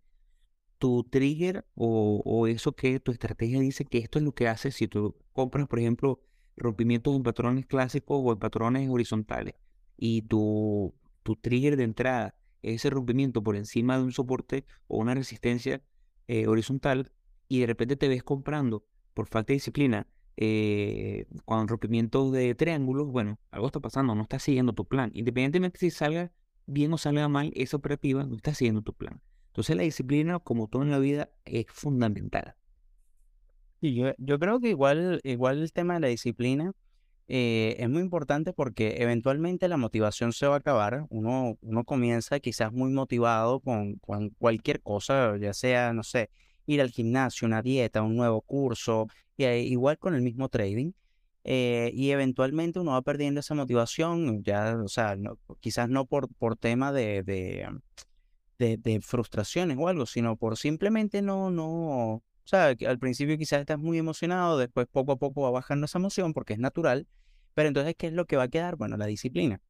tu 0.77 1.03
trigger 1.03 1.65
o, 1.75 2.21
o 2.25 2.47
eso 2.47 2.73
que 2.73 2.99
tu 2.99 3.11
estrategia 3.11 3.59
dice 3.59 3.85
que 3.85 3.97
esto 3.97 4.19
es 4.19 4.25
lo 4.25 4.33
que 4.33 4.47
hace 4.47 4.71
si 4.71 4.87
tú 4.87 5.15
compras, 5.33 5.67
por 5.67 5.79
ejemplo, 5.79 6.21
rompimientos 6.55 7.15
en 7.15 7.23
patrones 7.23 7.65
clásicos 7.65 8.21
o 8.23 8.31
en 8.33 8.39
patrones 8.39 8.89
horizontales 8.89 9.55
y 9.97 10.21
tu 10.23 10.93
tu 11.29 11.35
trigger 11.35 11.77
de 11.77 11.83
entrada 11.83 12.33
es 12.63 12.77
ese 12.77 12.89
rompimiento 12.89 13.43
por 13.43 13.55
encima 13.55 13.99
de 13.99 14.03
un 14.03 14.11
soporte 14.11 14.65
o 14.87 14.97
una 14.97 15.13
resistencia 15.13 15.79
eh, 16.27 16.47
horizontal 16.47 17.11
y 17.47 17.59
de 17.59 17.67
repente 17.67 17.95
te 17.95 18.07
ves 18.07 18.23
comprando 18.23 18.83
por 19.13 19.27
falta 19.27 19.49
de 19.49 19.57
disciplina 19.57 20.07
eh, 20.37 21.27
con 21.45 21.67
rompimientos 21.67 22.31
de 22.31 22.55
triángulos, 22.55 23.11
bueno, 23.11 23.37
algo 23.51 23.67
está 23.67 23.79
pasando, 23.79 24.15
no 24.15 24.23
estás 24.23 24.41
siguiendo 24.41 24.73
tu 24.73 24.85
plan. 24.85 25.11
Independientemente 25.13 25.77
si 25.77 25.91
salga 25.91 26.31
bien 26.65 26.91
o 26.93 26.97
salga 26.97 27.27
mal 27.27 27.51
esa 27.53 27.77
operativa, 27.77 28.23
no 28.23 28.35
estás 28.35 28.57
siguiendo 28.57 28.81
tu 28.81 28.95
plan. 28.95 29.21
Entonces 29.49 29.75
la 29.75 29.83
disciplina, 29.83 30.39
como 30.39 30.67
todo 30.67 30.81
en 30.81 30.89
la 30.89 30.97
vida, 30.97 31.29
es 31.45 31.67
fundamental. 31.67 32.55
Y 33.81 33.93
yo, 33.93 34.13
yo 34.17 34.39
creo 34.39 34.59
que 34.59 34.69
igual, 34.69 35.21
igual 35.23 35.61
el 35.61 35.71
tema 35.73 35.93
de 35.93 35.99
la 35.99 36.07
disciplina 36.07 36.71
eh, 37.31 37.75
es 37.79 37.87
muy 37.89 38.01
importante 38.01 38.53
porque 38.53 38.95
eventualmente 38.97 39.67
la 39.67 39.77
motivación 39.77 40.33
se 40.33 40.47
va 40.47 40.55
a 40.55 40.57
acabar. 40.57 41.05
Uno, 41.09 41.57
uno 41.61 41.83
comienza 41.83 42.39
quizás 42.39 42.73
muy 42.73 42.91
motivado 42.91 43.59
con, 43.59 43.95
con 43.97 44.31
cualquier 44.31 44.81
cosa, 44.81 45.37
ya 45.37 45.53
sea, 45.53 45.93
no 45.93 46.01
sé, 46.03 46.31
ir 46.65 46.81
al 46.81 46.89
gimnasio, 46.89 47.47
una 47.47 47.61
dieta, 47.61 48.01
un 48.01 48.15
nuevo 48.15 48.41
curso, 48.41 49.07
y, 49.37 49.45
igual 49.45 49.99
con 49.99 50.15
el 50.15 50.23
mismo 50.23 50.49
trading. 50.49 50.93
Eh, 51.43 51.91
y 51.93 52.09
eventualmente 52.11 52.79
uno 52.79 52.91
va 52.91 53.01
perdiendo 53.03 53.39
esa 53.41 53.55
motivación, 53.55 54.43
ya, 54.43 54.75
o 54.83 54.87
sea, 54.87 55.15
quizás 55.59 55.87
no 55.87 56.05
por, 56.05 56.33
por 56.35 56.57
tema 56.57 56.91
de, 56.91 57.23
de, 57.23 58.77
de, 58.77 59.01
frustraciones 59.01 59.77
o 59.79 59.87
algo, 59.87 60.05
sino 60.05 60.35
por 60.35 60.57
simplemente 60.57 61.21
no, 61.21 62.23
o 62.49 62.55
sea, 62.57 62.75
al 62.87 62.97
principio 62.97 63.37
quizás 63.37 63.59
estás 63.59 63.77
muy 63.77 63.99
emocionado, 63.99 64.57
después 64.57 64.87
poco 64.91 65.11
a 65.11 65.17
poco 65.17 65.43
va 65.43 65.51
bajando 65.51 65.85
esa 65.85 65.99
emoción 65.99 66.33
porque 66.33 66.53
es 66.53 66.59
natural, 66.59 67.07
pero 67.53 67.67
entonces, 67.67 67.93
¿qué 67.95 68.07
es 68.07 68.13
lo 68.13 68.25
que 68.25 68.37
va 68.37 68.43
a 68.43 68.47
quedar? 68.47 68.75
Bueno, 68.75 68.97
la 68.97 69.05
disciplina. 69.05 69.61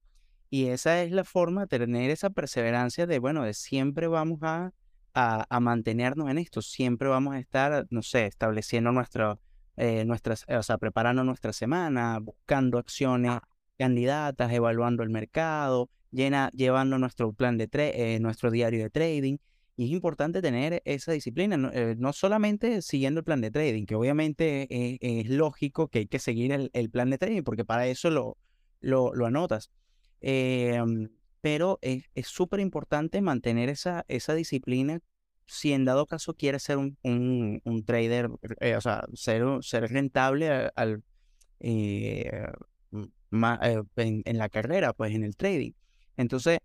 Y 0.49 0.67
esa 0.67 1.03
es 1.03 1.11
la 1.11 1.25
forma 1.25 1.65
de 1.65 1.79
tener 1.79 2.09
esa 2.09 2.29
perseverancia 2.29 3.05
de, 3.05 3.19
bueno, 3.19 3.43
de 3.43 3.53
siempre 3.53 4.07
vamos 4.07 4.39
a, 4.43 4.71
a, 5.13 5.59
mantenernos 5.59 6.29
en 6.29 6.37
esto, 6.37 6.61
siempre 6.61 7.09
vamos 7.09 7.35
a 7.35 7.39
estar, 7.39 7.85
no 7.89 8.01
sé, 8.01 8.27
estableciendo 8.27 8.93
nuestro, 8.93 9.41
eh, 9.75 10.05
nuestras, 10.05 10.45
o 10.47 10.63
sea, 10.63 10.77
preparando 10.77 11.25
nuestra 11.25 11.51
semana, 11.51 12.19
buscando 12.19 12.77
acciones 12.77 13.39
candidatas, 13.77 14.53
evaluando 14.53 15.03
el 15.03 15.09
mercado, 15.09 15.89
llena, 16.11 16.49
llevando 16.53 16.97
nuestro 16.97 17.33
plan 17.33 17.57
de 17.57 17.67
eh, 17.73 18.19
nuestro 18.21 18.51
diario 18.51 18.83
de 18.83 18.89
trading. 18.89 19.37
Y 19.79 19.85
es 19.85 19.91
importante 19.91 20.41
tener 20.41 20.81
esa 20.83 21.13
disciplina, 21.13 21.55
no, 21.55 21.71
eh, 21.71 21.95
solamente 22.11 22.81
siguiendo 22.81 23.19
el 23.21 23.23
plan 23.23 23.39
de 23.39 23.49
trading, 23.49 23.85
que 23.85 23.95
obviamente 23.95 24.67
es, 24.99 25.29
lógico 25.29 25.87
que 25.87 25.99
hay 25.99 26.05
que 26.05 26.19
seguir 26.19 26.51
el, 26.73 26.89
plan 26.89 27.09
de 27.09 27.17
trading, 27.17 27.43
porque 27.43 27.63
para 27.63 27.87
eso 27.87 28.09
lo, 28.09 28.35
lo, 28.81 29.13
lo 29.15 29.25
anotas. 29.25 29.71
Em, 30.19 31.07
pero 31.39 31.79
es 31.81 32.27
súper 32.27 32.59
importante 32.59 33.21
mantener 33.21 33.69
esa, 33.69 34.03
esa 34.09 34.33
disciplina 34.33 34.99
si 35.45 35.71
en 35.71 35.85
dado 35.85 36.05
caso 36.07 36.33
quieres 36.33 36.63
ser 36.63 36.77
un, 36.77 36.97
un, 37.63 37.85
trader, 37.85 38.29
eh, 38.59 38.75
o 38.75 38.81
sea, 38.81 39.05
ser, 39.13 39.45
ser 39.61 39.89
rentable 39.89 40.71
al, 40.75 41.03
eh, 41.61 42.47
en, 43.95 44.37
la 44.37 44.49
carrera, 44.49 44.91
pues 44.91 45.15
en 45.15 45.23
el 45.23 45.37
trading. 45.37 45.71
Entonces, 46.17 46.59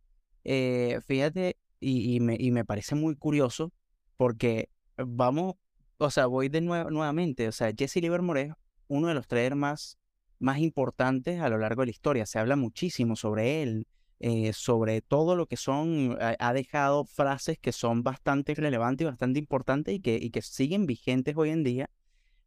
fíjate, 1.07 1.57
y, 1.85 2.21
me, 2.21 2.37
y 2.39 2.51
me 2.51 2.65
parece 2.65 2.95
muy 2.95 3.17
curioso 3.17 3.73
porque 4.17 4.71
vamos, 4.97 5.55
o 5.99 6.11
sea, 6.11 6.27
voy 6.27 6.49
de 6.49 6.61
nuevo, 6.61 6.91
nuevamente, 6.91 7.49
o 7.49 7.53
sea, 7.53 7.73
Jesse 7.77 7.97
Livermore 7.97 8.43
es 8.43 8.53
uno 8.89 9.09
de 9.09 9.15
los 9.15 9.27
traders 9.27 9.57
más, 9.57 9.99
más 10.39 10.59
importantes 10.59 11.41
a 11.41 11.49
lo 11.49 11.59
largo 11.59 11.83
de 11.83 11.87
la 11.87 11.91
historia. 11.91 12.27
Se 12.27 12.39
habla 12.39 12.57
muchísimo 12.57 13.17
sobre 13.17 13.63
él. 13.63 13.87
Eh, 14.21 14.55
sobre 14.55 15.03
todo 15.03 15.37
lo 15.37 15.47
que 15.47 15.57
son, 15.57 16.17
ha, 16.21 16.53
dejado 16.55 17.05
frases 17.05 17.59
que 17.59 17.73
son 17.73 18.03
bastante 18.03 18.55
relevantes 18.55 19.05
y 19.05 19.11
bastante 19.11 19.39
importantes 19.39 19.95
y 19.95 20.01
que, 20.01 20.19
y 20.19 20.31
que 20.31 20.41
siguen 20.41 20.87
vigentes 20.87 21.37
hoy 21.37 21.51
en 21.51 21.63
día. 21.63 21.91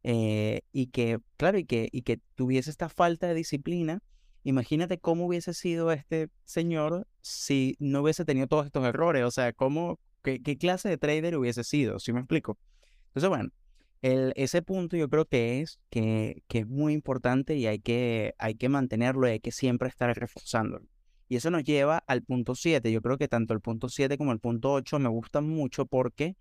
Eh, 0.02 0.62
y 0.72 0.88
que, 0.88 1.20
claro, 1.36 1.58
y 1.58 1.64
que, 1.64 1.88
y 1.92 2.02
que 2.02 2.20
tuviese 2.34 2.70
esta 2.70 2.88
falta 2.88 3.28
de 3.28 3.34
disciplina. 3.34 4.02
Imagínate 4.44 4.98
cómo 4.98 5.26
hubiese 5.26 5.54
sido 5.54 5.92
este 5.92 6.30
señor 6.44 7.06
si 7.20 7.76
no 7.78 8.02
hubiese 8.02 8.24
tenido 8.24 8.46
todos 8.46 8.66
estos 8.66 8.84
errores. 8.86 9.24
O 9.24 9.30
sea, 9.30 9.52
cómo, 9.52 9.98
qué, 10.22 10.42
qué 10.42 10.56
clase 10.56 10.88
de 10.88 10.98
trader 10.98 11.36
hubiese 11.36 11.64
sido, 11.64 11.98
¿sí 11.98 12.12
me 12.12 12.20
explico? 12.20 12.58
Entonces, 13.08 13.28
bueno, 13.28 13.50
el, 14.02 14.32
ese 14.36 14.62
punto 14.62 14.96
yo 14.96 15.08
creo 15.08 15.24
que 15.26 15.60
es 15.60 15.80
que, 15.90 16.42
que 16.46 16.60
es 16.60 16.66
muy 16.66 16.92
importante 16.92 17.56
y 17.56 17.66
hay 17.66 17.80
que, 17.80 18.34
hay 18.38 18.54
que 18.54 18.68
mantenerlo 18.68 19.26
y 19.26 19.32
hay 19.32 19.40
que 19.40 19.52
siempre 19.52 19.88
estar 19.88 20.14
reforzándolo. 20.16 20.86
Y 21.28 21.36
eso 21.36 21.50
nos 21.50 21.64
lleva 21.64 21.98
al 22.06 22.22
punto 22.22 22.54
7. 22.54 22.90
Yo 22.90 23.02
creo 23.02 23.18
que 23.18 23.28
tanto 23.28 23.52
el 23.54 23.60
punto 23.60 23.88
7 23.88 24.16
como 24.16 24.32
el 24.32 24.40
punto 24.40 24.72
8 24.72 24.98
me 24.98 25.08
gustan 25.08 25.48
mucho 25.48 25.84
porque 25.84 26.36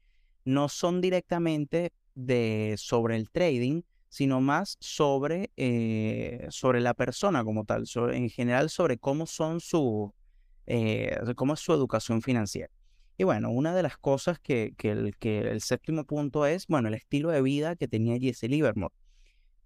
no 0.45 0.69
son 0.69 1.01
directamente 1.01 1.91
de, 2.15 2.75
sobre 2.77 3.17
el 3.17 3.29
trading, 3.29 3.81
sino 4.17 4.41
más 4.41 4.77
sobre, 4.79 5.51
eh, 5.57 6.47
sobre 6.49 6.81
la 6.81 6.95
persona 6.95 7.43
como 7.43 7.65
tal, 7.65 7.83
en 8.11 8.31
general 8.31 8.71
sobre 8.71 8.97
cómo 8.97 9.27
son 9.27 9.59
su, 9.59 10.11
eh, 10.65 11.15
cómo 11.35 11.53
es 11.53 11.59
su 11.59 11.71
educación 11.71 12.23
financiera. 12.23 12.71
Y 13.15 13.25
bueno, 13.25 13.51
una 13.51 13.75
de 13.75 13.83
las 13.83 13.95
cosas 13.99 14.39
que, 14.39 14.73
que, 14.75 14.89
el, 14.89 15.61
séptimo 15.61 16.03
punto 16.03 16.47
es, 16.47 16.65
bueno, 16.65 16.87
el 16.87 16.95
estilo 16.95 17.29
de 17.29 17.43
vida 17.43 17.75
que 17.75 17.87
tenía 17.87 18.17
Jesse 18.17 18.49
Livermore. 18.49 18.91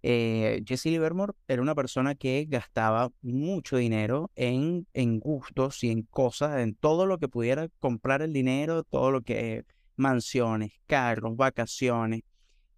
Eh, 0.04 0.62
Jesse 0.68 0.88
Livermore 0.88 1.32
era 1.48 1.62
una 1.62 1.74
persona 1.74 2.16
que 2.16 2.46
gastaba 2.50 3.10
mucho 3.22 3.78
dinero 3.78 4.32
en, 4.36 4.86
en 4.92 5.22
gustos 5.22 5.82
y 5.86 5.92
en 5.92 6.02
cosas, 6.02 6.60
en 6.60 6.76
todo 6.76 7.06
lo 7.06 7.20
que 7.20 7.30
pudiera 7.30 7.70
comprar 7.80 8.22
el 8.22 8.34
dinero, 8.34 8.84
todo 8.84 9.12
lo 9.12 9.22
que 9.22 9.64
mansiones, 9.96 10.74
carros, 10.88 11.38
vacaciones. 11.38 12.24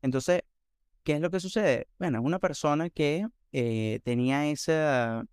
Entonces, 0.04 0.44
¿qué 1.04 1.14
es 1.14 1.22
lo 1.22 1.30
que 1.30 1.40
sucede? 1.40 1.88
Bueno, 2.00 2.20
es 2.20 2.26
una 2.26 2.40
persona 2.40 2.90
que 2.90 3.28
eh, 3.52 4.00
tenía 4.04 4.48
esa, 4.50 5.26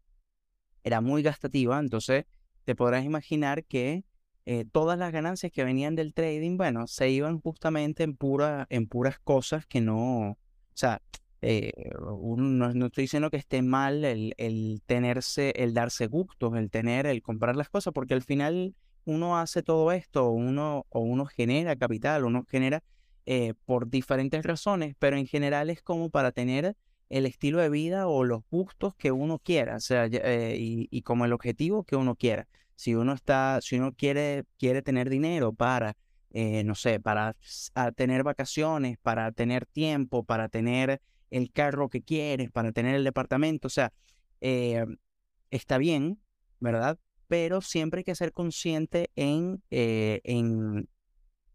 era 0.85 1.01
muy 1.01 1.23
gastativa, 1.23 1.79
entonces 1.79 2.25
te 2.65 2.75
podrás 2.75 3.05
imaginar 3.05 3.65
que 3.65 4.05
eh, 4.47 4.65
todas 4.71 4.99
las 4.99 5.13
ganancias 5.13 5.53
que 5.53 5.65
venían 5.65 5.95
del 5.97 6.15
trading, 6.15 6.57
bueno, 6.57 6.87
se 6.87 7.11
iban 7.11 7.41
justamente 7.41 8.03
en, 8.03 8.17
pura, 8.17 8.67
en 8.71 8.87
puras 8.87 9.19
cosas 9.21 9.67
que 9.67 9.81
no, 9.81 10.31
o 10.31 10.37
sea, 10.75 11.03
eh, 11.43 11.73
no, 12.37 12.87
estoy 12.87 13.05
diciendo 13.05 13.31
que 13.31 13.39
esté 13.39 13.63
mal 13.63 14.05
el, 14.05 14.35
el, 14.37 14.83
tenerse, 14.85 15.53
el 15.57 15.73
darse 15.73 16.07
gustos, 16.07 16.55
el 16.57 16.71
tener, 16.71 17.07
el 17.07 17.23
comprar 17.23 17.57
las 17.57 17.69
cosas, 17.71 17.93
porque 17.95 18.15
al 18.15 18.23
final 18.23 18.75
uno 19.05 19.39
hace 19.39 19.63
todo 19.63 19.93
esto, 19.93 20.31
uno, 20.31 20.87
o 20.91 21.01
uno 21.01 21.27
genera 21.27 21.77
capital, 21.77 22.25
uno 22.25 22.45
genera 22.49 22.83
eh, 23.27 23.55
por 23.65 23.89
diferentes 23.89 24.45
razones, 24.45 24.95
pero 24.99 25.17
en 25.17 25.27
general 25.27 25.71
es 25.71 25.83
como 25.83 26.11
para 26.11 26.33
tener 26.33 26.77
el 27.09 27.27
estilo 27.27 27.59
de 27.59 27.69
vida 27.69 28.07
o 28.07 28.25
los 28.25 28.43
gustos 28.51 28.95
que 28.95 29.13
uno 29.13 29.39
quiera, 29.39 29.77
o 29.77 29.81
sea, 29.81 30.07
eh, 30.07 30.57
y, 30.59 31.03
como 31.03 31.25
el 31.25 31.33
objetivo 31.33 31.85
que 31.85 31.97
uno 31.97 32.15
quiera. 32.15 32.49
Si 32.77 32.95
uno 32.95 33.13
está, 33.13 33.59
si 33.63 33.77
uno 33.77 33.93
quiere, 33.93 34.45
quiere 34.59 34.83
tener 34.83 35.11
dinero 35.11 35.53
para, 35.53 35.97
no 36.33 36.75
sé, 36.75 36.99
para 37.01 37.37
tener 37.97 38.23
vacaciones, 38.23 38.97
para 39.03 39.33
tener 39.33 39.67
tiempo, 39.67 40.25
para 40.25 40.49
tener 40.49 41.01
el 41.31 41.53
carro 41.53 41.89
que 41.89 42.03
quieres, 42.03 42.51
para 42.51 42.73
tener 42.73 42.95
el 42.95 43.05
departamento. 43.05 43.69
O 43.69 43.71
sea, 43.71 43.93
eh, 44.41 44.85
está 45.51 45.79
bien, 45.79 46.21
¿verdad? 46.59 46.99
Pero 47.29 47.61
siempre 47.61 48.01
hay 48.01 48.05
que 48.05 48.15
ser 48.15 48.33
consciente 48.33 49.11
en, 49.17 49.63
eh, 49.71 50.21
en, 50.25 50.89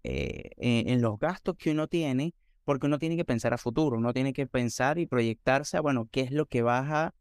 eh, 0.06 0.52
en, 0.58 1.02
los 1.02 1.20
gastos 1.20 1.56
que 1.58 1.72
uno 1.72 1.88
tiene, 1.88 2.34
porque 2.64 2.88
uno 2.88 3.00
tiene 3.00 3.16
que 3.18 3.26
pensar 3.26 3.54
a 3.54 3.58
futuro, 3.58 3.98
uno 3.98 4.14
tiene 4.14 4.34
que 4.34 4.48
pensar 4.48 4.98
y 5.00 5.06
proyectarse 5.06 5.78
a, 5.78 5.82
bueno, 5.82 6.08
qué 6.12 6.22
es 6.22 6.32
lo 6.32 6.46
que 6.46 6.62
vas 6.62 6.90
a 6.92 7.14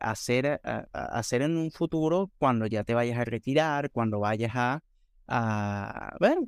hacer, 0.00 0.60
hacer 0.92 1.42
en 1.42 1.56
un 1.56 1.70
futuro 1.70 2.30
cuando 2.38 2.66
ya 2.66 2.84
te 2.84 2.94
vayas 2.94 3.18
a 3.18 3.24
retirar, 3.24 3.90
cuando 3.90 4.20
vayas 4.20 4.52
a, 4.54 4.82
a 5.26 6.16
ver, 6.20 6.38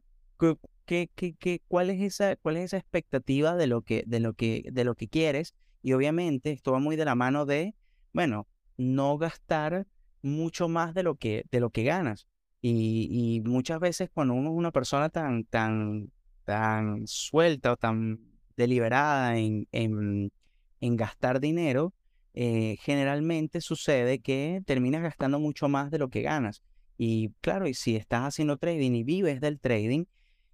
qué, 0.87 1.63
cuál, 1.69 1.91
es 1.91 2.01
esa, 2.01 2.37
¿Cuál 2.37 2.57
es 2.57 2.65
esa 2.65 2.79
expectativa 2.79 3.57
de 3.57 3.67
lo, 3.67 3.83
que, 3.83 4.05
de, 4.07 4.21
lo 4.21 4.35
que, 4.35 4.65
de 4.73 4.85
lo 4.85 4.95
que 4.95 5.09
quieres? 5.09 5.55
Y 5.83 5.93
obviamente 5.93 6.51
esto 6.51 6.73
va 6.73 6.79
muy 6.79 6.97
de 6.97 7.05
la 7.05 7.15
mano 7.15 7.47
de, 7.47 7.75
bueno, 8.13 8.47
no 8.77 9.19
gastar 9.19 9.87
mucho 10.23 10.69
más 10.69 10.95
de 10.95 11.03
lo 11.03 11.15
que, 11.15 11.45
de 11.51 11.61
lo 11.61 11.71
que 11.71 11.85
ganas. 11.85 12.27
Y, 12.63 13.43
muchas 13.45 13.81
veces 13.81 14.11
cuando 14.13 14.35
uno 14.35 14.51
es 14.51 14.57
una 14.57 14.71
persona 14.71 15.09
tan, 15.09 15.45
tan, 15.45 16.11
tan 16.45 17.07
suelta 17.07 17.73
o 17.73 17.77
tan 17.77 18.21
deliberada 18.57 19.39
en, 19.39 19.67
en, 19.73 20.33
en 20.81 20.97
gastar 20.97 21.41
dinero, 21.41 21.95
eh, 22.35 22.77
generalmente 22.81 23.61
sucede 23.61 24.21
que 24.21 24.63
terminas 24.67 25.03
gastando 25.03 25.41
mucho 25.41 25.69
más 25.69 25.91
de 25.91 25.99
lo 25.99 26.09
que 26.11 26.23
ganas. 26.23 26.63
Y 26.97 27.31
claro, 27.41 27.67
y 27.67 27.75
si 27.75 27.97
estás 27.97 28.23
haciendo 28.23 28.59
trading 28.59 28.93
y 28.93 29.05
vives 29.05 29.41
del 29.41 29.59
trading, 29.59 30.05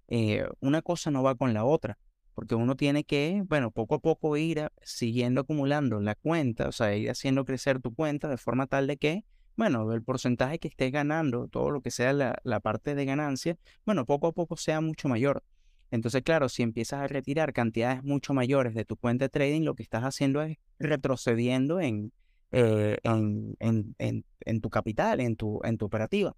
eh, 0.07 0.47
una 0.61 0.81
cosa 0.81 1.11
no 1.11 1.23
va 1.23 1.35
con 1.35 1.53
la 1.53 1.65
otra, 1.65 1.97
porque 2.33 2.55
uno 2.55 2.75
tiene 2.75 3.03
que, 3.03 3.43
bueno, 3.47 3.71
poco 3.71 3.95
a 3.95 3.99
poco 3.99 4.37
ir 4.37 4.69
siguiendo 4.81 5.41
acumulando 5.41 5.99
la 5.99 6.15
cuenta, 6.15 6.69
o 6.69 6.71
sea, 6.71 6.95
ir 6.95 7.09
haciendo 7.09 7.45
crecer 7.45 7.81
tu 7.81 7.93
cuenta 7.93 8.29
de 8.29 8.37
forma 8.37 8.67
tal 8.67 8.87
de 8.87 8.97
que, 8.97 9.25
bueno, 9.57 9.91
el 9.91 10.03
porcentaje 10.03 10.59
que 10.59 10.69
estés 10.69 10.91
ganando, 10.91 11.47
todo 11.47 11.71
lo 11.71 11.81
que 11.81 11.91
sea 11.91 12.13
la, 12.13 12.39
la 12.43 12.59
parte 12.59 12.95
de 12.95 13.05
ganancia, 13.05 13.57
bueno, 13.85 14.05
poco 14.05 14.27
a 14.27 14.31
poco 14.31 14.55
sea 14.55 14.79
mucho 14.79 15.09
mayor. 15.09 15.43
Entonces, 15.89 16.21
claro, 16.21 16.47
si 16.47 16.63
empiezas 16.63 17.01
a 17.01 17.07
retirar 17.07 17.53
cantidades 17.53 18.03
mucho 18.03 18.33
mayores 18.33 18.73
de 18.75 18.85
tu 18.85 18.97
cuenta 18.97 19.25
de 19.25 19.29
trading, 19.29 19.63
lo 19.63 19.73
que 19.73 19.83
estás 19.83 20.03
haciendo 20.03 20.41
es 20.41 20.57
retrocediendo 20.79 21.79
en, 21.79 22.11
eh, 22.51 22.97
en, 23.03 23.55
en, 23.59 23.95
en, 23.97 24.25
en, 24.41 24.61
tu 24.61 24.69
capital, 24.69 25.19
en 25.21 25.35
tu, 25.35 25.59
en 25.63 25.77
tu 25.77 25.85
operativa. 25.85 26.35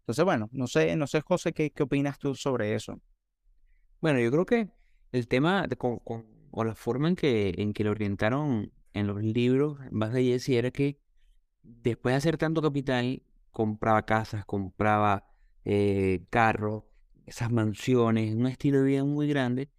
Entonces, 0.00 0.24
bueno, 0.24 0.48
no 0.52 0.66
sé, 0.66 0.94
no 0.96 1.06
sé, 1.06 1.20
José, 1.20 1.52
¿qué, 1.52 1.70
qué 1.70 1.82
opinas 1.84 2.18
tú 2.18 2.34
sobre 2.34 2.74
eso? 2.74 3.00
Bueno, 4.00 4.20
yo 4.20 4.30
creo 4.30 4.44
que 4.44 4.68
el 5.12 5.28
tema 5.28 5.66
con, 5.78 5.98
con, 6.00 6.26
o 6.50 6.64
la 6.64 6.74
forma 6.74 7.08
en 7.08 7.16
que, 7.16 7.54
en 7.58 7.72
que 7.72 7.84
lo 7.84 7.92
orientaron 7.92 8.72
en 8.92 9.06
los 9.06 9.22
libros, 9.22 9.78
más 9.92 10.12
de 10.12 10.24
Jesse, 10.24 10.50
era 10.50 10.70
que 10.70 10.98
después 11.62 12.12
de 12.12 12.16
hacer 12.18 12.36
tanto 12.38 12.62
capital, 12.62 13.22
compraba 13.50 14.04
casas, 14.04 14.44
compraba 14.44 15.26
eh, 15.64 16.24
carros, 16.30 16.84
esas 17.26 17.50
mansiones, 17.50 18.34
un 18.34 18.46
estilo 18.46 18.78
de 18.78 18.84
vida 18.84 19.04
muy 19.04 19.28
grande, 19.28 19.70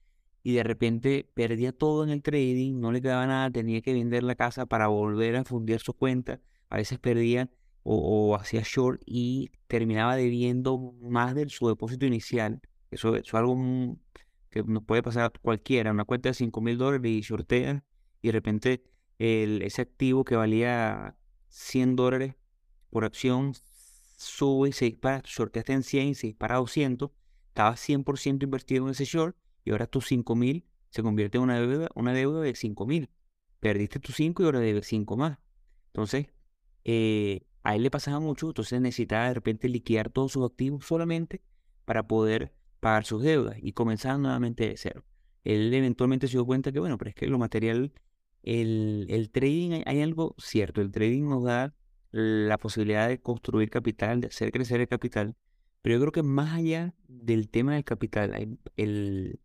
y 0.44 0.54
de 0.54 0.64
repente 0.64 1.30
perdía 1.34 1.72
todo 1.72 2.04
en 2.04 2.10
el 2.10 2.22
trading, 2.22 2.80
no 2.80 2.92
le 2.92 3.02
quedaba 3.02 3.28
nada, 3.28 3.52
tenía 3.52 3.82
que 3.82 3.94
vender 3.94 4.24
la 4.24 4.36
casa 4.36 4.66
para 4.66 4.88
volver 4.88 5.36
a 5.36 5.44
fundir 5.44 5.80
su 5.80 5.94
cuenta, 5.94 6.40
a 6.70 6.78
veces 6.78 7.00
perdía 7.00 7.50
o, 7.84 8.36
hacía 8.36 8.62
short 8.64 9.02
y 9.06 9.52
terminaba 9.68 10.16
debiendo 10.16 10.94
más 11.02 11.36
de 11.36 11.50
su 11.50 11.68
depósito 11.68 12.06
inicial. 12.06 12.62
Eso, 12.92 13.16
es 13.16 13.34
algo 13.34 13.98
que 14.50 14.64
nos 14.64 14.84
puede 14.84 15.04
pasar 15.04 15.26
a 15.26 15.30
cualquiera, 15.30 15.92
una 15.92 16.06
cuenta 16.06 16.30
de 16.30 16.34
5 16.34 16.62
mil 16.62 16.78
dólares 16.78 17.12
y 17.12 17.22
shortea 17.22 17.84
y 18.22 18.28
de 18.28 18.32
repente 18.32 18.84
el, 19.18 19.62
ese 19.62 19.82
activo 19.82 20.24
que 20.24 20.36
valía 20.36 21.16
100 21.52 21.96
dólares 21.96 22.36
por 22.90 23.06
acción 23.06 23.54
sube 24.18 24.70
y 24.70 24.72
se 24.72 24.86
dispara, 24.86 25.22
shorteaste 25.24 25.74
en 25.74 25.84
100 25.84 26.08
y 26.08 26.16
se 26.16 26.28
dispara 26.28 26.56
a 26.56 26.60
200, 26.60 27.12
estaba 27.48 27.76
100% 27.76 28.44
invertido 28.44 28.86
en 28.86 28.92
ese 28.92 29.06
short 29.06 29.36
y 29.64 29.72
ahora 29.72 29.88
tus 29.88 30.08
5 30.08 30.36
mil 30.36 30.66
se 30.90 31.04
convierte 31.04 31.38
en 31.38 31.44
una 31.44 31.60
deuda, 31.60 31.90
una 31.96 32.14
deuda 32.14 32.42
de 32.42 32.56
5 32.56 32.86
mil. 32.86 33.10
Perdiste 33.60 34.00
tus 34.00 34.16
5 34.16 34.42
y 34.42 34.46
ahora 34.46 34.60
debes 34.60 34.88
5 34.88 35.16
más. 35.16 35.38
Entonces, 35.88 36.28
eh, 36.84 37.46
a 37.64 37.76
él 37.76 37.84
le 37.84 37.92
pasaba 37.92 38.20
mucho, 38.20 38.48
entonces 38.48 38.82
necesitaba 38.82 39.28
de 39.28 39.34
repente 39.36 39.70
liquidar 39.70 40.10
todos 40.10 40.32
sus 40.32 40.46
activos 40.46 40.86
solamente 40.86 41.42
para 41.86 42.08
poder 42.08 42.54
pagar 42.80 43.06
sus 43.06 43.22
deudas 43.22 43.58
y 43.62 43.74
comenzar 43.74 44.18
nuevamente 44.20 44.68
de 44.68 44.78
cero. 44.78 45.06
Él 45.44 45.74
eventualmente 45.74 46.28
se 46.28 46.34
dio 46.34 46.46
cuenta 46.46 46.72
que, 46.72 46.80
bueno, 46.80 46.98
pero 46.98 47.10
es 47.10 47.16
que 47.16 47.28
lo 47.28 47.38
material, 47.38 47.94
el, 48.44 49.08
el 49.10 49.30
trading, 49.32 49.84
hay, 49.86 50.02
algo 50.02 50.36
cierto, 50.38 50.82
el 50.82 50.92
trading 50.92 51.24
nos 51.24 51.44
da 51.44 51.74
la 52.12 52.58
posibilidad 52.58 53.08
de 53.08 53.22
construir 53.22 53.70
capital, 53.70 54.22
de 54.22 54.28
hacer 54.28 54.52
crecer 54.52 54.82
el 54.82 54.88
capital, 54.88 55.36
pero 55.82 55.96
yo 55.96 56.02
creo 56.02 56.12
que 56.12 56.24
más 56.24 56.54
allá 56.54 56.94
del 57.08 57.50
tema 57.50 57.76
del 57.76 57.84
capital, 57.84 58.58
el, 58.78 59.40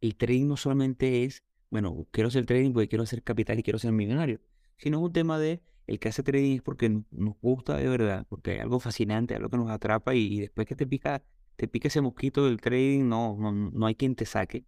el 0.00 0.16
trading 0.16 0.46
no 0.46 0.56
solamente 0.56 1.24
es, 1.24 1.42
bueno, 1.70 2.06
quiero 2.10 2.28
hacer 2.28 2.46
trading 2.46 2.72
porque 2.72 2.88
quiero 2.88 3.04
hacer 3.04 3.22
capital 3.22 3.58
y 3.58 3.62
quiero 3.62 3.78
ser 3.78 3.92
millonario, 3.92 4.40
sino 4.78 4.98
es 4.98 5.04
un 5.04 5.12
tema 5.12 5.38
de 5.38 5.62
el 5.86 5.98
que 5.98 6.08
hace 6.08 6.22
trading 6.22 6.56
es 6.56 6.62
porque 6.62 6.90
nos 7.10 7.34
gusta 7.40 7.76
de 7.76 7.88
verdad, 7.88 8.26
porque 8.28 8.52
hay 8.52 8.58
algo 8.58 8.78
fascinante, 8.78 9.34
algo 9.34 9.48
que 9.48 9.56
nos 9.56 9.70
atrapa 9.70 10.14
y, 10.14 10.40
después 10.40 10.66
que 10.66 10.76
te 10.76 10.86
pica, 10.86 11.22
te 11.56 11.66
pica 11.66 11.88
ese 11.88 12.02
mosquito 12.02 12.44
del 12.44 12.60
trading, 12.60 13.08
no, 13.08 13.36
no, 13.38 13.52
no 13.52 13.86
hay 13.86 13.94
quien 13.94 14.14
te 14.14 14.26
saque. 14.26 14.64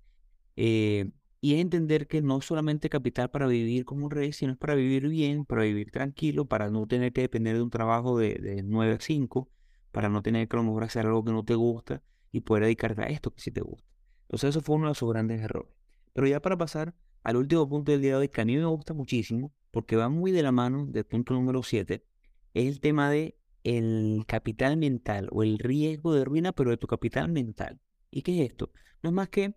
Eh, 0.56 1.10
y 1.40 1.54
es 1.54 1.60
entender 1.60 2.06
que 2.06 2.22
no 2.22 2.40
solamente 2.40 2.90
capital 2.90 3.30
para 3.30 3.46
vivir 3.46 3.84
como 3.84 4.04
un 4.04 4.10
rey, 4.10 4.32
sino 4.32 4.52
es 4.52 4.58
para 4.58 4.74
vivir 4.74 5.08
bien, 5.08 5.44
para 5.44 5.62
vivir 5.62 5.90
tranquilo, 5.90 6.44
para 6.46 6.70
no 6.70 6.86
tener 6.86 7.12
que 7.12 7.22
depender 7.22 7.56
de 7.56 7.62
un 7.62 7.70
trabajo 7.70 8.18
de, 8.18 8.34
de 8.34 8.62
9 8.62 8.94
a 8.94 9.00
5, 9.00 9.48
para 9.90 10.08
no 10.08 10.22
tener 10.22 10.48
que 10.48 10.56
a 10.56 10.60
lo 10.60 10.64
mejor 10.64 10.84
hacer 10.84 11.06
algo 11.06 11.24
que 11.24 11.32
no 11.32 11.44
te 11.44 11.54
gusta 11.54 12.02
y 12.30 12.40
poder 12.40 12.64
dedicarte 12.64 13.02
a 13.02 13.06
esto 13.06 13.32
que 13.32 13.40
sí 13.40 13.50
te 13.50 13.62
gusta. 13.62 13.88
Entonces 14.22 14.50
eso 14.50 14.60
fue 14.60 14.76
uno 14.76 14.88
de 14.88 14.94
sus 14.94 15.10
grandes 15.10 15.40
errores. 15.40 15.74
Pero 16.12 16.26
ya 16.26 16.40
para 16.40 16.56
pasar 16.56 16.94
al 17.22 17.36
último 17.36 17.68
punto 17.68 17.92
del 17.92 18.02
día 18.02 18.12
de 18.12 18.16
hoy, 18.16 18.28
que 18.28 18.40
a 18.40 18.44
mí 18.44 18.56
me 18.56 18.64
gusta 18.66 18.94
muchísimo, 18.94 19.52
porque 19.70 19.96
va 19.96 20.08
muy 20.08 20.32
de 20.32 20.42
la 20.42 20.52
mano 20.52 20.86
del 20.86 21.04
punto 21.04 21.34
número 21.34 21.62
7, 21.62 22.04
es 22.54 22.66
el 22.66 22.80
tema 22.80 23.10
de 23.10 23.36
el 23.62 24.24
capital 24.26 24.76
mental 24.76 25.28
o 25.32 25.42
el 25.42 25.58
riesgo 25.58 26.14
de 26.14 26.24
ruina, 26.24 26.52
pero 26.52 26.70
de 26.70 26.76
tu 26.76 26.86
capital 26.86 27.30
mental. 27.30 27.80
¿Y 28.10 28.22
qué 28.22 28.42
es 28.42 28.50
esto? 28.50 28.70
No 29.02 29.10
es 29.10 29.14
más 29.14 29.28
que 29.28 29.54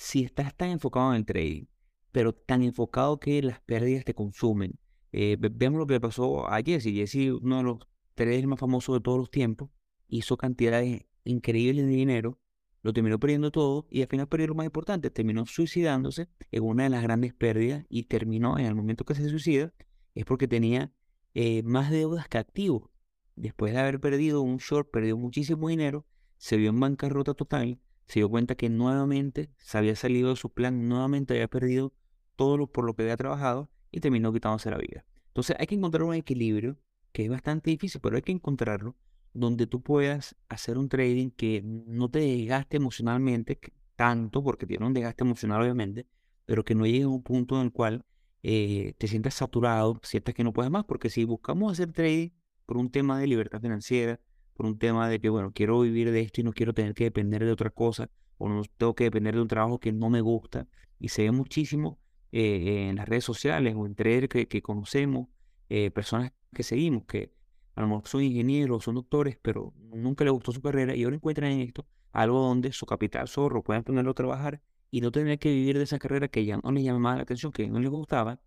si 0.00 0.24
estás 0.24 0.56
tan 0.56 0.70
enfocado 0.70 1.10
en 1.10 1.18
el 1.18 1.26
trading, 1.26 1.64
pero 2.10 2.32
tan 2.32 2.62
enfocado 2.62 3.20
que 3.20 3.42
las 3.42 3.60
pérdidas 3.60 4.06
te 4.06 4.14
consumen. 4.14 4.78
Eh, 5.12 5.36
vemos 5.38 5.78
lo 5.78 5.86
que 5.86 5.94
le 5.94 6.00
pasó 6.00 6.48
a 6.48 6.62
Jesse. 6.62 6.94
Jesse, 6.94 7.32
uno 7.38 7.58
de 7.58 7.62
los 7.64 7.78
traders 8.14 8.46
más 8.46 8.58
famosos 8.58 8.96
de 8.96 9.02
todos 9.02 9.18
los 9.18 9.30
tiempos, 9.30 9.68
hizo 10.08 10.38
cantidades 10.38 11.04
increíbles 11.24 11.84
de 11.84 11.92
dinero 11.92 12.40
lo 12.82 12.94
terminó 12.94 13.20
perdiendo 13.20 13.50
todo 13.50 13.86
y 13.90 14.00
al 14.00 14.08
final 14.08 14.26
perdió 14.26 14.48
lo 14.48 14.54
más 14.54 14.64
importante, 14.64 15.10
terminó 15.10 15.44
suicidándose 15.44 16.28
en 16.50 16.62
una 16.62 16.84
de 16.84 16.88
las 16.88 17.02
grandes 17.02 17.34
pérdidas 17.34 17.84
y 17.90 18.04
terminó 18.04 18.58
en 18.58 18.64
el 18.64 18.74
momento 18.74 19.04
que 19.04 19.14
se 19.14 19.28
suicida, 19.28 19.74
es 20.14 20.24
porque 20.24 20.48
tenía 20.48 20.90
eh, 21.34 21.62
más 21.62 21.90
deudas 21.90 22.26
que 22.26 22.38
activos. 22.38 22.88
Después 23.36 23.74
de 23.74 23.80
haber 23.80 24.00
perdido 24.00 24.40
un 24.40 24.56
short, 24.56 24.90
perdió 24.90 25.18
muchísimo 25.18 25.68
dinero, 25.68 26.06
se 26.38 26.56
vio 26.56 26.70
en 26.70 26.80
bancarrota 26.80 27.34
total, 27.34 27.78
se 28.06 28.20
dio 28.20 28.28
cuenta 28.28 28.54
que 28.54 28.68
nuevamente 28.68 29.50
se 29.58 29.78
había 29.78 29.96
salido 29.96 30.30
de 30.30 30.36
su 30.36 30.50
plan, 30.52 30.88
nuevamente 30.88 31.34
había 31.34 31.48
perdido 31.48 31.92
todo 32.36 32.56
lo 32.56 32.66
por 32.66 32.84
lo 32.84 32.94
que 32.94 33.02
había 33.02 33.16
trabajado 33.16 33.70
y 33.90 34.00
terminó 34.00 34.32
quitándose 34.32 34.70
la 34.70 34.78
vida. 34.78 35.04
Entonces 35.28 35.56
hay 35.58 35.66
que 35.66 35.74
encontrar 35.74 36.02
un 36.04 36.14
equilibrio 36.14 36.78
que 37.12 37.24
es 37.24 37.30
bastante 37.30 37.70
difícil, 37.70 38.00
pero 38.00 38.16
hay 38.16 38.22
que 38.22 38.32
encontrarlo 38.32 38.96
donde 39.32 39.66
tú 39.66 39.82
puedas 39.82 40.36
hacer 40.48 40.78
un 40.78 40.88
trading 40.88 41.30
que 41.30 41.62
no 41.64 42.10
te 42.10 42.20
desgaste 42.20 42.76
emocionalmente 42.78 43.58
tanto, 43.96 44.42
porque 44.42 44.66
tiene 44.66 44.86
un 44.86 44.94
desgaste 44.94 45.24
emocional 45.24 45.62
obviamente, 45.62 46.06
pero 46.46 46.64
que 46.64 46.74
no 46.74 46.86
llegue 46.86 47.02
a 47.02 47.08
un 47.08 47.22
punto 47.22 47.56
en 47.56 47.66
el 47.66 47.72
cual 47.72 48.04
eh, 48.42 48.94
te 48.98 49.06
sientas 49.06 49.34
saturado, 49.34 50.00
sientas 50.02 50.34
que 50.34 50.42
no 50.42 50.52
puedes 50.52 50.70
más, 50.70 50.84
porque 50.84 51.10
si 51.10 51.24
buscamos 51.24 51.72
hacer 51.72 51.92
trading 51.92 52.30
por 52.66 52.76
un 52.76 52.90
tema 52.90 53.18
de 53.20 53.26
libertad 53.26 53.60
financiera, 53.60 54.18
por 54.54 54.66
un 54.66 54.78
tema 54.78 55.08
de 55.08 55.20
que, 55.20 55.28
bueno, 55.28 55.52
quiero 55.52 55.80
vivir 55.80 56.10
de 56.10 56.20
esto 56.20 56.40
y 56.40 56.44
no 56.44 56.52
quiero 56.52 56.74
tener 56.74 56.94
que 56.94 57.04
depender 57.04 57.44
de 57.44 57.52
otra 57.52 57.70
cosa, 57.70 58.10
o 58.38 58.48
no 58.48 58.62
tengo 58.76 58.94
que 58.94 59.04
depender 59.04 59.34
de 59.34 59.42
un 59.42 59.48
trabajo 59.48 59.80
que 59.80 59.92
no 59.92 60.10
me 60.10 60.20
gusta, 60.20 60.66
y 60.98 61.08
se 61.08 61.22
ve 61.22 61.32
muchísimo 61.32 61.98
eh, 62.32 62.88
en 62.90 62.96
las 62.96 63.08
redes 63.08 63.24
sociales 63.24 63.74
o 63.76 63.86
en 63.86 63.94
traders 63.94 64.28
que, 64.28 64.48
que 64.48 64.62
conocemos, 64.62 65.28
eh, 65.68 65.90
personas 65.90 66.32
que 66.52 66.62
seguimos, 66.62 67.04
que 67.04 67.32
a 67.74 67.82
lo 67.82 67.88
mejor 67.88 68.08
son 68.08 68.22
ingenieros, 68.22 68.84
son 68.84 68.96
doctores, 68.96 69.38
pero 69.40 69.72
nunca 69.76 70.24
les 70.24 70.32
gustó 70.32 70.52
su 70.52 70.60
carrera 70.60 70.94
y 70.94 71.04
ahora 71.04 71.16
encuentran 71.16 71.52
en 71.52 71.60
esto 71.60 71.86
algo 72.12 72.40
donde 72.40 72.72
su 72.72 72.86
capital 72.86 73.28
zorro 73.28 73.62
puedan 73.62 73.84
ponerlo 73.84 74.10
a 74.10 74.14
trabajar 74.14 74.62
y 74.90 75.00
no 75.00 75.12
tener 75.12 75.38
que 75.38 75.50
vivir 75.50 75.78
de 75.78 75.84
esa 75.84 75.98
carrera 75.98 76.28
que 76.28 76.44
ya 76.44 76.58
no 76.58 76.72
les 76.72 76.84
llama 76.84 76.98
más 76.98 77.16
la 77.16 77.22
atención, 77.22 77.52
que 77.52 77.68
no 77.68 77.78
les 77.78 77.90
gustaba, 77.90 78.40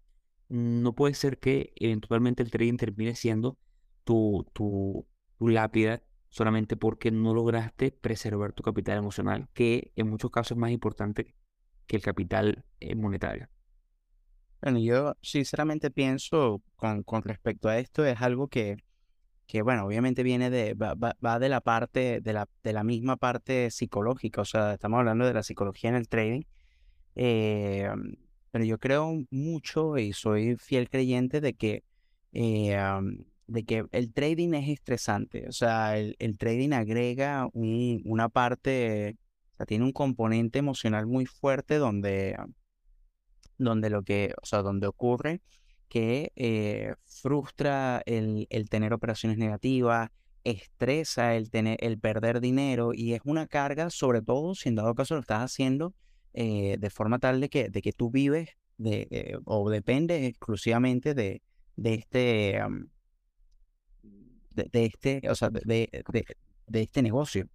no 0.49 0.93
puede 0.93 1.13
ser 1.13 1.39
que 1.39 1.73
eventualmente 1.77 2.43
el 2.43 2.51
trading 2.51 2.77
termine 2.77 3.15
siendo 3.15 3.57
tu, 4.03 4.45
tu, 4.53 5.07
tu 5.43 5.49
lápida 5.49 6.01
solamente 6.29 6.77
porque 6.77 7.11
no 7.11 7.33
lograste 7.33 7.91
preservar 7.91 8.53
tu 8.53 8.63
capital 8.63 8.97
emocional, 8.97 9.49
que 9.53 9.91
en 9.97 10.09
muchos 10.09 10.31
casos 10.31 10.51
es 10.51 10.57
más 10.57 10.71
importante 10.71 11.35
que 11.85 11.97
el 11.97 12.01
capital 12.01 12.63
eh, 12.79 12.95
monetario. 12.95 13.49
Bueno, 14.61 14.79
yo 14.79 15.15
sinceramente 15.21 15.91
pienso 15.91 16.61
con, 16.77 17.03
con 17.03 17.23
respecto 17.23 17.67
a 17.67 17.77
esto, 17.77 18.05
es 18.05 18.21
algo 18.21 18.47
que 18.47 18.77
que 19.45 19.61
bueno, 19.61 19.85
obviamente 19.85 20.23
viene 20.23 20.49
de, 20.49 20.73
va, 20.73 20.95
va, 20.95 21.37
de 21.37 21.49
la 21.49 21.59
parte, 21.59 22.21
de 22.21 22.33
la, 22.33 22.47
de 22.63 22.71
la 22.71 22.85
misma 22.85 23.17
parte 23.17 23.69
psicológica, 23.71 24.39
o 24.41 24.45
sea, 24.45 24.73
estamos 24.73 24.99
hablando 24.99 25.25
de 25.25 25.33
la 25.33 25.43
psicología 25.43 25.89
en 25.89 25.97
el 25.97 26.07
trading, 26.07 26.43
eh, 27.15 27.89
pero 28.51 28.63
yo 28.63 28.79
creo 28.79 29.25
mucho 29.29 29.97
y 29.97 30.13
soy 30.13 30.55
fiel 30.55 30.89
creyente 30.89 31.41
de 31.41 31.55
que, 31.55 31.83
eh, 32.31 32.79
de 33.53 33.63
que 33.65 33.85
el 33.91 34.11
trading 34.11 34.53
es 34.55 34.67
estresante, 34.67 35.47
o 35.47 35.51
sea, 35.51 35.97
el, 35.97 36.15
el 36.19 36.37
trading 36.37 36.71
agrega 36.71 37.47
un, 37.53 38.01
una 38.03 38.27
parte, 38.27 39.15
o 39.53 39.57
sea, 39.57 39.65
tiene 39.67 39.85
un 39.85 39.91
componente 39.91 40.57
emocional 40.59 41.05
muy 41.05 41.27
fuerte 41.27 41.75
donde, 41.77 42.35
donde 43.59 43.91
lo 43.91 44.01
que, 44.01 44.33
o 44.41 44.45
sea, 44.45 44.63
donde 44.63 44.87
ocurre 44.87 45.41
que 45.87 46.31
eh, 46.35 46.95
frustra 47.05 48.01
el, 48.07 48.47
tener 48.69 48.93
operaciones 48.93 49.37
negativas, 49.37 50.09
estresa 50.43 51.35
el, 51.35 51.51
tener, 51.51 51.77
el 51.81 51.99
perder 51.99 52.41
dinero 52.41 52.91
y 52.91 53.13
es 53.13 53.21
una 53.23 53.45
carga, 53.45 53.91
sobre 53.91 54.23
todo 54.23 54.55
si 54.55 54.69
en 54.69 54.75
dado 54.75 54.95
caso 54.95 55.13
lo 55.13 55.21
estás 55.21 55.43
haciendo 55.43 55.93
eh, 56.33 56.77
de 56.79 56.89
forma 56.89 57.19
tal 57.19 57.39
de 57.39 57.49
que, 57.49 57.69
de 57.69 57.81
que 57.83 57.93
tú 57.93 58.09
vives 58.09 58.57
de, 58.77 59.07
eh, 59.11 59.37
o 59.45 59.69
dependes 59.69 60.23
exclusivamente 60.23 61.13
de, 61.13 61.43
de 61.75 61.93
este, 61.93 62.59
de, 64.55 64.85
este, 64.85 65.21
o 65.29 65.35
sea, 65.35 65.49
de, 65.49 65.89
de 66.67 66.81
este 66.81 67.01
negocio. 67.01 67.47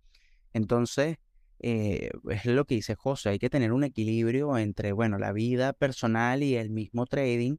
Entonces, 0.53 1.17
es 1.61 2.45
lo 2.47 2.65
que 2.65 2.77
dice 2.77 2.95
José, 2.95 3.31
hay 3.31 3.39
que 3.39 3.51
tener 3.51 3.73
un 3.73 3.85
equilibrio 3.85 4.57
entre, 4.59 4.93
bueno, 4.93 5.19
la 5.19 5.33
vida 5.33 5.73
personal 5.73 6.43
y 6.43 6.57
el 6.57 6.71
mismo 6.71 7.07
trading 7.07 7.57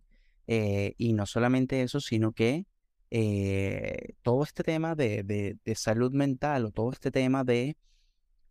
eh, 0.51 0.95
y 0.97 1.13
no 1.13 1.27
solamente 1.27 1.83
eso, 1.83 1.99
sino 1.99 2.31
que 2.31 2.65
eh, 3.11 4.15
todo 4.23 4.41
este 4.43 4.63
tema 4.63 4.95
de, 4.95 5.23
de, 5.23 5.75
salud 5.75 6.11
mental 6.11 6.65
o 6.65 6.71
todo 6.71 6.91
este 6.91 7.11
tema 7.11 7.43
de, 7.43 7.77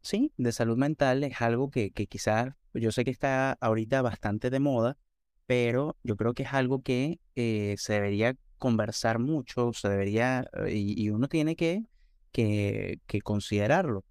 sí, 0.01 0.33
de 0.37 0.53
salud 0.53 0.77
mental 0.77 1.25
es 1.25 1.41
algo 1.41 1.73
que, 1.73 1.91
que 1.91 2.07
quizás, 2.07 2.55
yo 2.73 2.93
sé 2.93 3.05
que 3.05 3.11
está 3.11 3.53
ahorita 3.61 4.01
bastante 4.01 4.49
de 4.49 4.61
moda, 4.61 4.97
pero 5.47 5.97
yo 6.05 6.15
creo 6.17 6.35
que 6.35 6.45
es 6.45 6.53
algo 6.53 6.83
que 6.83 7.19
eh, 7.35 7.75
se 7.79 7.95
debería 7.95 8.37
conversar 8.59 9.19
mucho, 9.19 9.73
se 9.73 9.89
debería, 9.89 10.49
y, 10.71 11.11
uno 11.11 11.29
tiene 11.29 11.57
que, 11.57 11.85
que, 12.33 13.21
considerarlo. 13.23 14.05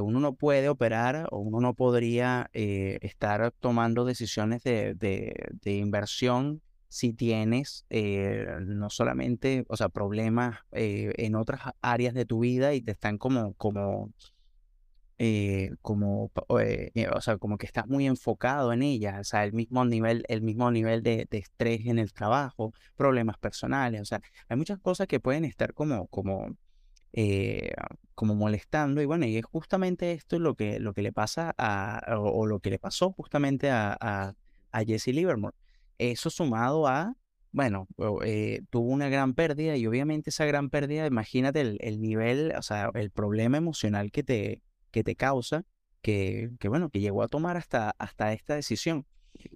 uno 0.00 0.20
no 0.20 0.34
puede 0.34 0.68
operar 0.68 1.28
o 1.30 1.38
uno 1.38 1.60
no 1.60 1.74
podría 1.74 2.50
estar 2.52 3.52
tomando 3.60 4.04
decisiones 4.04 4.62
de, 4.64 4.94
de, 4.94 5.72
inversión 5.76 6.62
si 6.88 7.12
tienes 7.12 7.84
eh, 7.90 8.46
no 8.62 8.90
solamente, 8.90 9.64
o 9.68 9.76
sea, 9.76 9.88
problemas 9.90 10.58
eh, 10.72 11.12
en 11.16 11.36
otras 11.36 11.60
áreas 11.82 12.14
de 12.14 12.24
tu 12.24 12.40
vida 12.40 12.74
y 12.74 12.80
te 12.80 12.92
están 12.92 13.18
como, 13.18 13.54
como, 13.54 14.10
eh, 15.18 15.70
como, 15.82 16.30
o 16.48 17.20
sea, 17.20 17.38
como 17.38 17.58
que 17.58 17.66
estás 17.66 17.86
muy 17.86 18.06
enfocado 18.06 18.72
en 18.72 18.82
ellas, 18.82 19.20
o 19.20 19.24
sea, 19.24 19.44
el 19.44 19.52
mismo 19.52 19.84
nivel, 19.84 20.24
el 20.28 20.42
mismo 20.42 20.70
nivel 20.70 21.02
de, 21.02 21.26
de, 21.30 21.38
estrés 21.38 21.86
en 21.86 21.98
el 21.98 22.12
trabajo, 22.12 22.72
problemas 22.96 23.38
personales, 23.38 24.00
o 24.02 24.04
sea, 24.04 24.20
hay 24.48 24.56
muchas 24.56 24.78
cosas 24.78 25.06
que 25.06 25.20
pueden 25.20 25.44
estar 25.44 25.74
como, 25.74 26.06
como, 26.08 26.56
como 28.14 28.34
molestando 28.34 29.02
y 29.02 29.06
bueno, 29.06 29.26
y 29.26 29.36
es 29.36 29.44
justamente 29.44 30.12
esto 30.12 30.38
lo 30.38 30.54
que, 30.54 30.80
lo 30.80 30.92
que 30.94 31.02
le 31.02 31.12
pasa 31.12 31.54
a, 31.58 32.16
o, 32.18 32.46
lo 32.46 32.60
que 32.60 32.70
le 32.70 32.78
pasó 32.78 33.12
justamente 33.12 33.70
a, 33.70 33.96
a, 34.00 34.34
a 34.72 34.84
Jesse 34.84 35.08
Livermore. 35.08 35.54
Eso 35.98 36.30
sumado 36.30 36.86
a, 36.86 37.16
bueno, 37.52 37.88
eh, 38.24 38.62
tuvo 38.70 38.90
una 38.90 39.08
gran 39.08 39.34
pérdida 39.34 39.76
y 39.76 39.86
obviamente 39.86 40.30
esa 40.30 40.44
gran 40.44 40.70
pérdida, 40.70 41.06
imagínate 41.06 41.60
el, 41.60 42.00
nivel, 42.00 42.52
o 42.56 42.62
sea, 42.62 42.90
el 42.94 43.10
problema 43.10 43.56
emocional 43.56 44.10
que 44.10 44.22
te, 44.22 44.62
que 44.90 45.04
te 45.04 45.16
causa, 45.16 45.64
que, 46.02 46.50
que, 46.60 46.68
bueno, 46.68 46.90
que 46.90 47.00
llegó 47.00 47.22
a 47.22 47.28
tomar 47.28 47.56
hasta, 47.56 47.94
hasta 47.98 48.32
esta 48.32 48.54
decisión. 48.54 49.06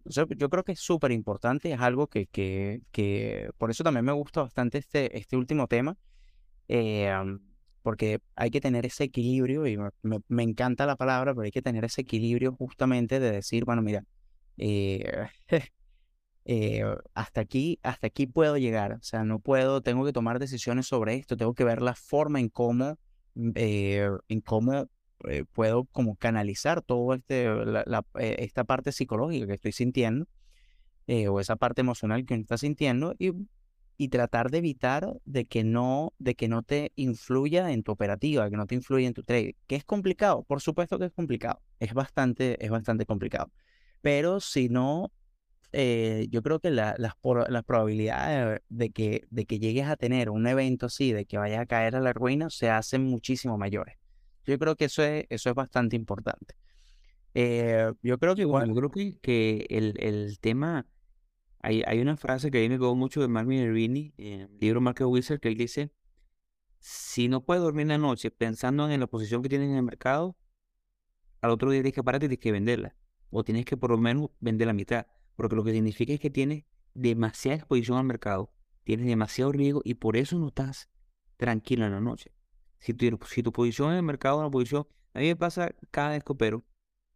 yo 0.04 0.26
creo 0.26 0.64
que 0.64 0.72
es 0.72 0.80
súper 0.80 1.12
importante, 1.12 1.72
es 1.72 1.80
algo 1.80 2.06
que, 2.08 2.26
que, 2.26 2.80
que, 2.92 3.50
por 3.58 3.70
eso 3.70 3.84
también 3.84 4.04
me 4.04 4.12
gusta 4.12 4.42
bastante 4.42 4.78
este, 4.78 5.16
este 5.18 5.36
último 5.36 5.66
tema, 5.66 5.96
eh, 6.68 7.12
porque 7.82 8.20
hay 8.36 8.50
que 8.50 8.60
tener 8.60 8.86
ese 8.86 9.04
equilibrio, 9.04 9.66
y 9.66 9.76
me, 10.02 10.20
me, 10.28 10.42
encanta 10.44 10.86
la 10.86 10.96
palabra, 10.96 11.34
pero 11.34 11.44
hay 11.44 11.50
que 11.50 11.62
tener 11.62 11.84
ese 11.84 12.02
equilibrio 12.02 12.52
justamente 12.52 13.20
de 13.20 13.32
decir, 13.32 13.64
bueno, 13.64 13.82
mira, 13.82 14.04
eh, 14.58 15.28
Eh, 16.44 16.82
hasta 17.14 17.40
aquí, 17.40 17.78
hasta 17.82 18.08
aquí 18.08 18.26
puedo 18.26 18.56
llegar. 18.56 18.94
O 18.94 19.02
sea, 19.02 19.24
no 19.24 19.38
puedo, 19.38 19.82
tengo 19.82 20.04
que 20.04 20.12
tomar 20.12 20.38
decisiones 20.38 20.86
sobre 20.86 21.14
esto, 21.14 21.36
tengo 21.36 21.54
que 21.54 21.64
ver 21.64 21.82
la 21.82 21.94
forma 21.94 22.40
en 22.40 22.48
cómo, 22.48 22.98
mm, 23.34 23.50
eh, 23.54 24.10
en 24.28 24.40
cómo 24.40 24.88
eh, 25.28 25.44
puedo 25.52 25.84
como 25.84 26.16
canalizar 26.16 26.82
todo 26.82 27.14
este, 27.14 27.46
la, 27.64 28.04
esta 28.14 28.64
parte 28.64 28.92
psicológica 28.92 29.46
que 29.46 29.54
estoy 29.54 29.72
sintiendo, 29.72 30.26
o 31.28 31.40
esa 31.40 31.56
parte 31.56 31.80
emocional 31.82 32.24
que 32.24 32.34
uno 32.34 32.42
está 32.42 32.56
sintiendo, 32.56 33.14
y, 33.18 33.32
y 33.98 34.08
tratar 34.08 34.50
de 34.50 34.58
evitar 34.58 35.20
de 35.24 35.44
que 35.44 35.64
no, 35.64 36.14
de 36.18 36.34
que 36.34 36.48
no 36.48 36.62
te 36.62 36.92
influya 36.96 37.70
en 37.72 37.82
tu 37.82 37.92
operativa, 37.92 38.48
que 38.48 38.56
no 38.56 38.66
te 38.66 38.74
influya 38.74 39.06
en 39.06 39.14
tu 39.14 39.22
trade. 39.22 39.56
Que 39.66 39.76
es 39.76 39.84
complicado, 39.84 40.44
por 40.44 40.60
supuesto 40.60 40.98
que 40.98 41.06
es 41.06 41.12
complicado, 41.12 41.60
es 41.80 41.92
bastante, 41.92 42.64
es 42.64 42.70
bastante 42.70 43.04
complicado. 43.04 43.52
Pero 44.00 44.40
si 44.40 44.68
no 44.68 45.12
eh, 45.72 46.26
yo 46.30 46.42
creo 46.42 46.60
que 46.60 46.70
las, 46.70 46.96
probabilidades 47.66 48.60
de 48.68 48.90
que, 48.90 49.26
de 49.30 49.46
que 49.46 49.58
llegues 49.58 49.86
a 49.86 49.96
tener 49.96 50.28
un 50.30 50.46
evento 50.46 50.86
así, 50.86 51.12
de 51.12 51.24
que 51.24 51.38
vayas 51.38 51.60
a 51.60 51.66
caer 51.66 51.96
a 51.96 52.00
la 52.00 52.12
ruina, 52.12 52.50
se 52.50 52.68
hacen 52.70 53.04
muchísimo 53.04 53.56
mayores. 53.56 53.96
Yo 54.46 54.58
creo 54.58 54.76
que 54.76 54.86
eso 54.86 55.02
es, 55.02 55.26
eso 55.28 55.50
es 55.50 55.54
bastante 55.54 55.96
importante. 55.96 56.54
Eh, 57.34 57.92
yo 58.02 58.18
creo 58.18 58.34
que 58.34 58.42
igual. 58.42 58.72
creo 58.74 58.90
que, 58.90 59.66
el, 59.70 59.94
el, 59.98 60.38
tema. 60.40 60.86
Hay, 61.60 61.82
hay 61.86 62.00
una 62.00 62.16
frase 62.16 62.50
que 62.50 62.58
a 62.58 62.60
mí 62.60 62.68
me 62.68 62.76
quedó 62.76 62.94
mucho 62.96 63.20
de 63.20 63.28
Mark 63.28 63.46
Minervini, 63.46 64.12
en 64.16 64.40
el 64.42 64.58
libro 64.58 64.80
Market 64.80 65.06
Wizard, 65.06 65.40
que 65.40 65.48
él 65.48 65.56
dice: 65.56 65.92
Si 66.80 67.28
no 67.28 67.44
puedes 67.44 67.62
dormir 67.62 67.86
la 67.86 67.98
noche 67.98 68.30
pensando 68.30 68.90
en 68.90 69.00
la 69.00 69.06
posición 69.06 69.42
que 69.42 69.48
tienes 69.48 69.70
en 69.70 69.76
el 69.76 69.82
mercado, 69.82 70.36
al 71.40 71.50
otro 71.50 71.70
día 71.70 71.80
tienes 71.80 71.94
que 71.94 72.02
pararte 72.02 72.26
y 72.26 72.28
tienes 72.28 72.42
que 72.42 72.52
venderla. 72.52 72.96
O 73.30 73.44
tienes 73.44 73.64
que 73.64 73.76
por 73.76 73.90
lo 73.90 73.98
menos 73.98 74.30
vender 74.40 74.66
la 74.66 74.74
mitad 74.74 75.06
porque 75.36 75.56
lo 75.56 75.64
que 75.64 75.72
significa 75.72 76.12
es 76.12 76.20
que 76.20 76.30
tienes 76.30 76.64
demasiada 76.94 77.56
exposición 77.56 77.98
al 77.98 78.04
mercado, 78.04 78.52
tienes 78.84 79.06
demasiado 79.06 79.52
riesgo 79.52 79.80
y 79.84 79.94
por 79.94 80.16
eso 80.16 80.38
no 80.38 80.48
estás 80.48 80.88
tranquilo 81.36 81.86
en 81.86 81.92
la 81.92 82.00
noche. 82.00 82.32
Si 82.82 82.94
tu, 82.94 83.18
si 83.28 83.42
tu 83.44 83.52
posición 83.52 83.92
en 83.92 83.98
el 83.98 84.02
mercado 84.02 84.38
es 84.38 84.40
una 84.40 84.50
posición, 84.50 84.86
a 85.14 85.20
mí 85.20 85.26
me 85.26 85.36
pasa 85.36 85.72
cada 85.92 86.10
vez 86.10 86.24
que 86.24 86.32
opero, 86.32 86.64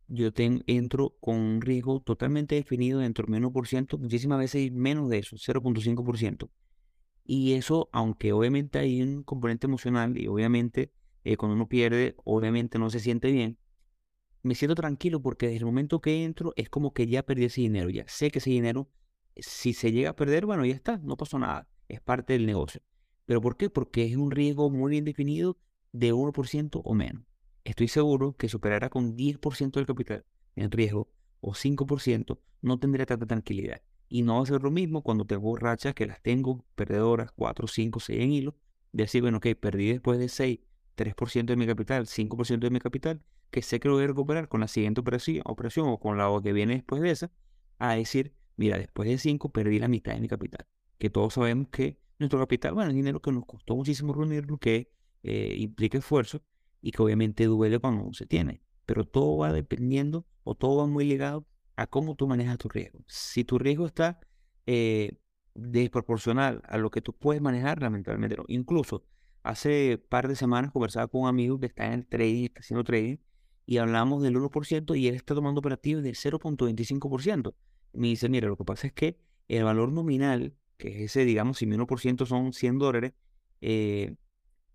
yo 0.07 0.31
entro 0.37 1.17
con 1.19 1.37
un 1.37 1.61
riesgo 1.61 2.01
totalmente 2.01 2.55
definido 2.55 3.01
dentro 3.01 3.27
del 3.27 3.43
1%, 3.43 3.99
muchísimas 3.99 4.39
veces 4.39 4.71
menos 4.71 5.11
de 5.11 5.19
eso, 5.19 5.37
0.5%. 5.37 6.49
Y 7.25 7.55
eso, 7.55 7.89
aunque 7.93 8.33
obviamente 8.33 8.79
hay 8.79 9.03
un 9.03 9.25
componente 9.25 9.67
emocional 9.67 10.17
y 10.17 10.29
obviamente 10.29 10.93
eh, 11.25 11.37
cuando 11.37 11.57
uno 11.57 11.69
pierde, 11.69 12.15
obviamente 12.25 12.79
no 12.79 12.89
se 12.89 13.01
siente 13.01 13.33
bien, 13.33 13.59
me 14.45 14.55
siento 14.55 14.77
tranquilo 14.77 15.21
porque 15.21 15.47
desde 15.47 15.59
el 15.59 15.67
momento 15.67 16.01
que 16.01 16.23
entro 16.23 16.53
es 16.55 16.69
como 16.69 16.93
que 16.93 17.09
ya 17.09 17.25
perdí 17.25 17.47
ese 17.47 17.63
dinero, 17.63 17.91
ya 17.91 18.05
sé 18.07 18.31
que 18.31 18.39
ese 18.39 18.51
dinero, 18.51 18.89
si 19.35 19.73
se 19.73 19.91
llega 19.91 20.11
a 20.11 20.17
perder, 20.17 20.47
bueno, 20.47 20.65
ya 20.65 20.77
está, 20.77 20.99
no 20.99 21.17
pasó 21.17 21.41
nada, 21.41 21.69
es 21.89 22.01
parte 22.01 22.35
del 22.35 22.47
negocio. 22.47 22.81
¿Pero 23.27 23.41
por 23.41 23.57
qué? 23.57 23.69
Porque 23.69 24.05
es 24.05 24.17
un 24.17 24.31
riesgo 24.31 24.71
muy 24.71 24.93
bien 24.93 25.05
definido 25.05 25.59
de 25.93 26.15
1% 26.15 26.81
o 26.85 26.95
menos. 26.95 27.25
Estoy 27.65 27.89
seguro 27.89 28.37
que 28.37 28.49
superará 28.49 28.89
con 28.89 29.17
10% 29.17 29.73
del 29.73 29.87
capital 29.87 30.25
en 30.55 30.71
riesgo 30.71 31.11
o 31.41 31.53
5%, 31.53 32.39
no 32.63 32.79
tendré 32.79 33.05
tanta 33.05 33.27
tranquilidad. 33.27 33.83
Y 34.09 34.23
no 34.23 34.37
va 34.37 34.43
a 34.43 34.47
ser 34.47 34.63
lo 34.63 34.71
mismo 34.71 35.03
cuando 35.03 35.25
tengo 35.25 35.57
rachas 35.57 35.95
que 35.95 36.07
las 36.07 36.23
tengo 36.23 36.65
perdedoras, 36.77 37.33
4, 37.33 37.67
5, 37.67 37.99
6 37.99 38.21
en 38.21 38.33
hilo, 38.33 38.57
de 38.93 39.05
decir, 39.05 39.21
bueno, 39.23 39.39
ok, 39.39 39.49
perdí 39.59 39.89
después 39.89 40.19
de 40.19 40.29
6, 40.29 40.61
3% 40.95 41.47
de 41.47 41.57
mi 41.57 41.67
capital, 41.67 42.07
5% 42.07 42.61
de 42.61 42.71
mi 42.71 42.79
capital, 42.79 43.21
que 43.51 43.63
sé 43.63 43.81
que 43.81 43.89
lo 43.89 43.95
voy 43.95 44.05
a 44.05 44.09
recuperar 44.09 44.49
con 44.49 44.61
la 44.61 44.69
siguiente 44.69 45.01
operación, 45.01 45.43
operación 45.45 45.89
o 45.89 45.99
con 45.99 46.17
la 46.17 46.29
que 46.43 46.53
viene 46.53 46.75
después 46.75 47.03
de 47.03 47.11
esa, 47.11 47.33
a 47.79 47.95
decir, 47.95 48.33
mira, 48.57 48.79
después 48.79 49.09
de 49.09 49.19
5 49.19 49.51
perdí 49.51 49.81
la 49.81 49.89
mitad 49.89 50.15
de 50.15 50.21
mi 50.21 50.29
capital. 50.29 50.67
Que 50.99 51.11
todos 51.11 51.35
sabemos 51.35 51.69
que 51.69 51.99
nuestro 52.19 52.39
capital, 52.39 52.75
bueno, 52.75 52.91
es 52.91 52.97
dinero 52.97 53.21
que 53.21 53.33
nos 53.33 53.45
costó 53.45 53.77
muchísimo 53.77 54.13
reunirlo, 54.13 54.59
que 54.59 54.91
eh, 55.23 55.55
implica 55.59 55.99
esfuerzo 55.99 56.43
y 56.81 56.93
que 56.93 57.03
obviamente 57.03 57.45
duele 57.45 57.79
cuando 57.79 58.13
se 58.13 58.27
tiene. 58.27 58.63
Pero 58.85 59.05
todo 59.05 59.39
va 59.39 59.53
dependiendo 59.53 60.27
o 60.45 60.55
todo 60.55 60.79
va 60.79 60.87
muy 60.87 61.05
ligado 61.05 61.47
a 61.77 61.87
cómo 61.87 62.15
tú 62.15 62.27
manejas 62.27 62.59
tu 62.59 62.69
riesgo. 62.69 63.05
Si 63.07 63.45
tu 63.45 63.59
riesgo 63.59 63.87
está 63.87 64.19
eh, 64.67 65.19
desproporcional 65.55 66.63
a 66.69 66.79
lo 66.79 66.91
que 66.91 67.01
tú 67.01 67.13
puedes 67.13 67.43
manejar, 67.43 67.83
lamentablemente. 67.83 68.37
Incluso 68.49 69.05
hace 69.43 69.99
par 69.99 70.29
de 70.29 70.37
semanas 70.37 70.73
conversaba 70.73 71.09
con 71.09 71.23
un 71.23 71.29
amigo 71.29 71.59
que 71.59 71.67
está 71.67 71.87
en 71.87 71.93
el 71.95 72.07
trading, 72.07 72.45
está 72.45 72.61
haciendo 72.61 72.85
trading, 72.85 73.17
y 73.67 73.79
hablamos 73.79 74.23
del 74.23 74.37
1% 74.37 74.99
y 74.99 75.09
él 75.09 75.17
está 75.17 75.35
tomando 75.35 75.59
operativos 75.59 76.03
del 76.03 76.15
0.25%. 76.15 77.55
Me 77.93 78.09
dice, 78.09 78.29
mira, 78.29 78.49
lo 78.49 78.57
que 78.57 78.65
pasa 78.65 78.87
es 78.87 78.93
que 78.93 79.19
el 79.49 79.65
valor 79.65 79.93
nominal, 79.93 80.55
que 80.77 80.89
es 80.89 81.11
ese, 81.11 81.25
digamos, 81.25 81.59
si 81.59 81.67
mi 81.67 81.77
1% 81.77 82.27
son 82.27 82.53
100 82.53 82.79
dólares, 82.79 83.13
eh, 83.61 84.15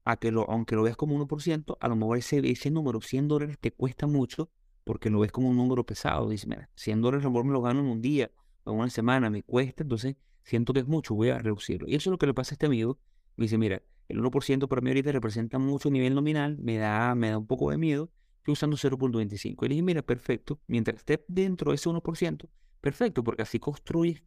a 0.04 0.18
que 0.18 0.32
lo, 0.32 0.50
aunque 0.50 0.76
lo 0.76 0.84
veas 0.84 0.98
como 0.98 1.16
1%, 1.16 1.78
a 1.80 1.88
lo 1.88 1.96
mejor 1.96 2.18
ese, 2.18 2.40
ese 2.50 2.72
número, 2.72 3.02
100 3.02 3.28
dólares, 3.28 3.58
te 3.60 3.72
cuesta 3.72 4.08
mucho 4.08 4.50
porque 4.84 5.10
lo 5.10 5.20
ves 5.20 5.32
como 5.32 5.50
un 5.50 5.58
número 5.58 5.86
pesado. 5.86 6.30
Dice, 6.30 6.48
mira, 6.48 6.70
100 6.76 7.02
dólares 7.02 7.26
a 7.26 7.28
lo 7.28 7.32
mejor 7.32 7.46
me 7.46 7.54
lo 7.54 7.62
gano 7.62 7.82
en 7.82 7.86
un 7.86 8.02
día 8.02 8.32
o 8.64 8.72
en 8.72 8.80
una 8.80 8.90
semana, 8.90 9.30
me 9.30 9.44
cuesta, 9.44 9.84
entonces 9.84 10.16
siento 10.44 10.74
que 10.74 10.80
es 10.80 10.88
mucho, 10.88 11.16
voy 11.16 11.30
a 11.30 11.38
reducirlo. 11.38 11.88
Y 11.88 11.96
eso 11.96 12.10
es 12.10 12.12
lo 12.12 12.18
que 12.18 12.26
le 12.26 12.34
pasa 12.34 12.54
a 12.54 12.56
este 12.56 12.66
amigo. 12.66 13.00
Me 13.36 13.46
dice, 13.46 13.58
mira, 13.58 13.82
el 14.10 14.20
1% 14.20 14.68
para 14.68 14.82
mí 14.82 14.90
ahorita 14.90 15.12
representa 15.12 15.60
mucho 15.60 15.90
nivel 15.90 16.16
nominal, 16.16 16.58
me 16.60 16.78
da, 16.78 17.16
me 17.16 17.30
da 17.30 17.38
un 17.38 17.48
poco 17.48 17.72
de 17.72 17.78
miedo, 17.78 18.12
estoy 18.38 18.54
usando 18.54 18.76
0.25. 18.76 19.66
Y 19.66 19.70
le 19.70 19.76
dije, 19.76 19.84
mira, 19.84 20.02
perfecto, 20.02 20.60
mientras 20.68 20.98
esté 20.98 21.24
dentro 21.28 21.72
de 21.72 21.76
ese 21.76 21.90
1%, 21.90 22.50
perfecto, 22.82 23.24
porque 23.24 23.44
así 23.44 23.60
construyes 23.60 24.24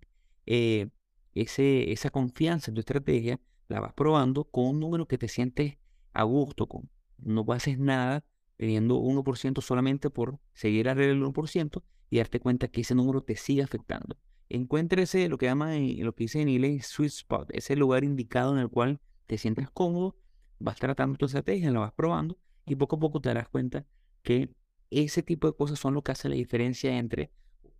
eh, 0.46 0.88
ese, 1.34 1.92
esa 1.92 2.10
confianza 2.10 2.70
en 2.70 2.74
tu 2.74 2.80
estrategia, 2.80 3.40
la 3.68 3.80
vas 3.80 3.92
probando 3.94 4.44
con 4.44 4.66
un 4.66 4.80
número 4.80 5.06
que 5.06 5.18
te 5.18 5.28
sientes 5.28 5.78
a 6.12 6.22
gusto 6.24 6.66
con. 6.66 6.90
No 7.18 7.44
haces 7.52 7.78
nada 7.78 8.24
teniendo 8.56 9.00
1% 9.00 9.60
solamente 9.60 10.10
por 10.10 10.38
seguir 10.52 10.88
a 10.88 10.92
el 10.92 11.22
1% 11.22 11.82
y 12.10 12.18
darte 12.18 12.40
cuenta 12.40 12.68
que 12.68 12.82
ese 12.82 12.94
número 12.94 13.22
te 13.22 13.36
sigue 13.36 13.62
afectando. 13.62 14.16
Encuéntrese 14.48 15.28
lo 15.28 15.38
que 15.38 15.46
llama, 15.46 15.74
lo 15.76 16.14
que 16.14 16.24
dice 16.24 16.40
en 16.40 16.48
inglés 16.48 16.86
sweet 16.86 17.10
spot, 17.10 17.50
ese 17.52 17.76
lugar 17.76 18.04
indicado 18.04 18.52
en 18.52 18.60
el 18.60 18.68
cual 18.68 19.00
te 19.26 19.38
sientes 19.38 19.70
cómodo, 19.70 20.16
vas 20.58 20.76
tratando 20.76 21.16
tu 21.16 21.26
estrategia, 21.26 21.70
la 21.70 21.80
vas 21.80 21.92
probando 21.92 22.38
y 22.66 22.76
poco 22.76 22.96
a 22.96 23.00
poco 23.00 23.20
te 23.20 23.30
darás 23.30 23.48
cuenta 23.48 23.86
que 24.22 24.50
ese 24.90 25.22
tipo 25.22 25.48
de 25.48 25.56
cosas 25.56 25.78
son 25.78 25.94
lo 25.94 26.02
que 26.02 26.12
hace 26.12 26.28
la 26.28 26.36
diferencia 26.36 26.96
entre 26.96 27.32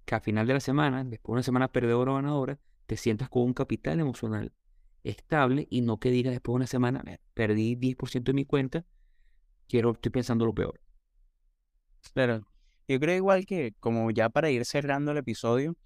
que 0.05 0.14
a 0.14 0.20
final 0.20 0.46
de 0.46 0.55
la 0.55 0.61
semana, 0.61 1.05
después 1.05 1.32
de 1.32 1.32
una 1.32 1.42
semana 1.42 1.68
perdedora 1.68 2.12
o 2.12 2.14
ganadora, 2.16 2.59
te 2.87 2.97
sientas 2.97 3.28
con 3.28 3.43
un 3.43 3.55
capital 3.55 4.01
emocional 4.01 4.53
estable 5.03 5.66
y 5.70 5.82
no 5.82 5.99
que 5.99 6.11
digas 6.11 6.32
después 6.32 6.55
de 6.55 6.57
una 6.57 6.66
semana, 6.66 7.05
perdí 7.35 7.76
10% 7.76 8.24
de 8.24 8.32
mi 8.32 8.45
cuenta, 8.45 8.85
quiero, 9.68 9.93
estoy 9.93 10.11
pensando 10.11 10.47
lo 10.47 10.55
peor. 10.55 10.80
Claro, 12.12 12.47
yo 12.89 13.01
creo 13.01 13.16
igual 13.16 13.47
que 13.47 13.74
como 13.80 14.11
ya 14.11 14.28
para 14.28 14.51
ir 14.51 14.64
cerrando 14.64 15.12
el 15.12 15.18
episodio, 15.18 15.76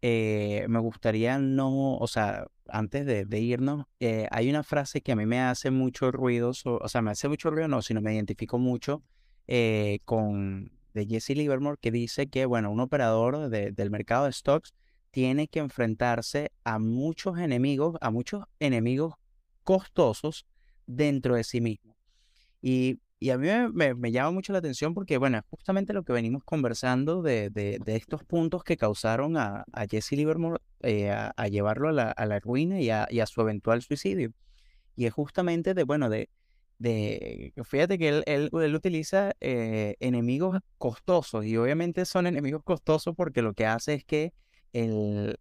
eh, 0.00 0.66
me 0.68 0.80
gustaría 0.80 1.38
no, 1.38 1.96
o 1.96 2.06
sea, 2.06 2.46
antes 2.68 3.06
de, 3.06 3.38
irnos, 3.38 3.84
eh, 4.00 4.26
hay 4.30 4.50
una 4.50 4.62
frase 4.62 5.00
que 5.00 5.12
a 5.12 5.16
mí 5.16 5.26
me 5.26 5.40
hace 5.40 5.70
mucho 5.70 6.10
ruido, 6.10 6.52
o 6.64 6.88
sea, 6.88 7.02
me 7.02 7.10
hace 7.10 7.28
mucho 7.28 7.50
ruido, 7.50 7.68
no, 7.68 7.82
sino 7.82 8.00
me 8.00 8.14
identifico 8.14 8.58
mucho 8.58 9.02
eh, 9.46 10.00
con 10.04 10.72
de 10.94 11.06
Jesse 11.06 11.30
Livermore 11.30 11.78
que 11.80 11.90
dice 11.90 12.28
que, 12.28 12.46
bueno, 12.46 12.70
un 12.70 12.80
operador 12.80 13.48
del 13.48 13.90
mercado 13.90 14.26
de 14.26 14.32
stocks 14.32 14.74
tiene 15.12 15.46
que 15.46 15.60
enfrentarse 15.60 16.50
a 16.64 16.80
muchos 16.80 17.38
enemigos, 17.38 17.96
a 18.00 18.10
muchos 18.10 18.44
enemigos 18.58 19.14
costosos 19.62 20.46
dentro 20.86 21.36
de 21.36 21.44
sí 21.44 21.60
mismo. 21.60 21.94
Y, 22.60 22.98
a 23.30 23.38
mí 23.38 23.48
me, 23.72 24.10
llama 24.10 24.32
mucho 24.32 24.52
la 24.52 24.58
atención 24.58 24.94
porque, 24.94 25.16
bueno, 25.16 25.38
es 25.38 25.44
justamente 25.48 25.92
lo 25.92 26.02
que 26.02 26.12
venimos 26.12 26.42
conversando 26.44 27.22
de, 27.22 27.50
de, 27.50 27.80
estos 27.86 28.24
puntos 28.24 28.64
que 28.64 28.76
causaron 28.76 29.36
a, 29.36 29.64
Jesse 29.88 30.12
Livermore 30.12 30.60
eh, 30.80 31.10
a, 31.10 31.48
llevarlo 31.48 31.88
a 31.90 31.92
la, 31.92 32.10
a 32.10 32.26
la 32.26 32.40
ruina 32.40 32.80
y 32.80 32.90
a, 32.90 33.06
y 33.10 33.20
a, 33.20 33.26
su 33.26 33.40
eventual 33.40 33.82
suicidio. 33.82 34.32
Y 34.96 35.06
es 35.06 35.12
justamente 35.12 35.74
de, 35.74 35.84
bueno, 35.84 36.08
de, 36.08 36.30
de 36.78 37.52
fíjate 37.64 37.98
que 37.98 38.08
él, 38.08 38.24
él, 38.26 38.74
utiliza 38.74 39.32
eh, 39.40 39.94
enemigos 40.00 40.58
costosos 40.78 41.44
y 41.44 41.56
obviamente 41.56 42.04
son 42.04 42.26
enemigos 42.26 42.62
costosos 42.64 43.14
porque 43.14 43.40
lo 43.42 43.54
que 43.54 43.66
hace 43.66 43.94
es 43.94 44.04
que 44.04 44.32
el, 44.72 45.38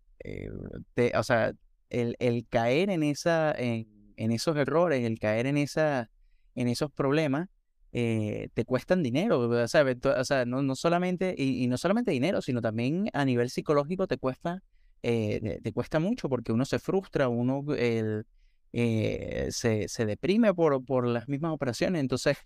o 1.15 1.23
sea, 1.23 1.53
el, 1.89 2.45
caer 2.49 2.89
en, 2.89 3.03
esa, 3.03 3.53
en, 3.57 4.31
esos 4.31 4.55
errores, 4.57 5.05
el 5.05 5.19
caer 5.19 5.47
en, 5.47 5.57
esa, 5.57 6.09
en 6.55 6.67
esos 6.67 6.91
problemas, 6.91 7.49
eh, 7.93 8.49
te 8.53 8.63
cuestan 8.63 9.03
dinero, 9.03 9.49
o 9.49 9.67
sea 9.67 10.45
no, 10.45 10.61
no, 10.61 10.75
solamente, 10.75 11.35
y, 11.37 11.67
no 11.67 11.77
solamente 11.77 12.11
dinero, 12.11 12.41
sino 12.41 12.61
también 12.61 13.09
a 13.13 13.25
nivel 13.25 13.49
psicológico 13.49 14.07
te 14.07 14.17
cuesta, 14.17 14.63
eh, 15.03 15.59
te 15.61 15.73
cuesta 15.73 15.99
mucho 15.99 16.29
porque 16.29 16.51
uno 16.51 16.63
se 16.65 16.79
frustra, 16.79 17.27
uno 17.27 17.65
el, 17.75 18.25
eh, 18.73 19.47
se, 19.51 19.87
se, 19.89 20.05
deprime 20.05 20.53
por, 20.53 20.83
por 20.85 21.07
las 21.07 21.27
mismas 21.27 21.53
operaciones. 21.53 21.99
Entonces, 21.99 22.37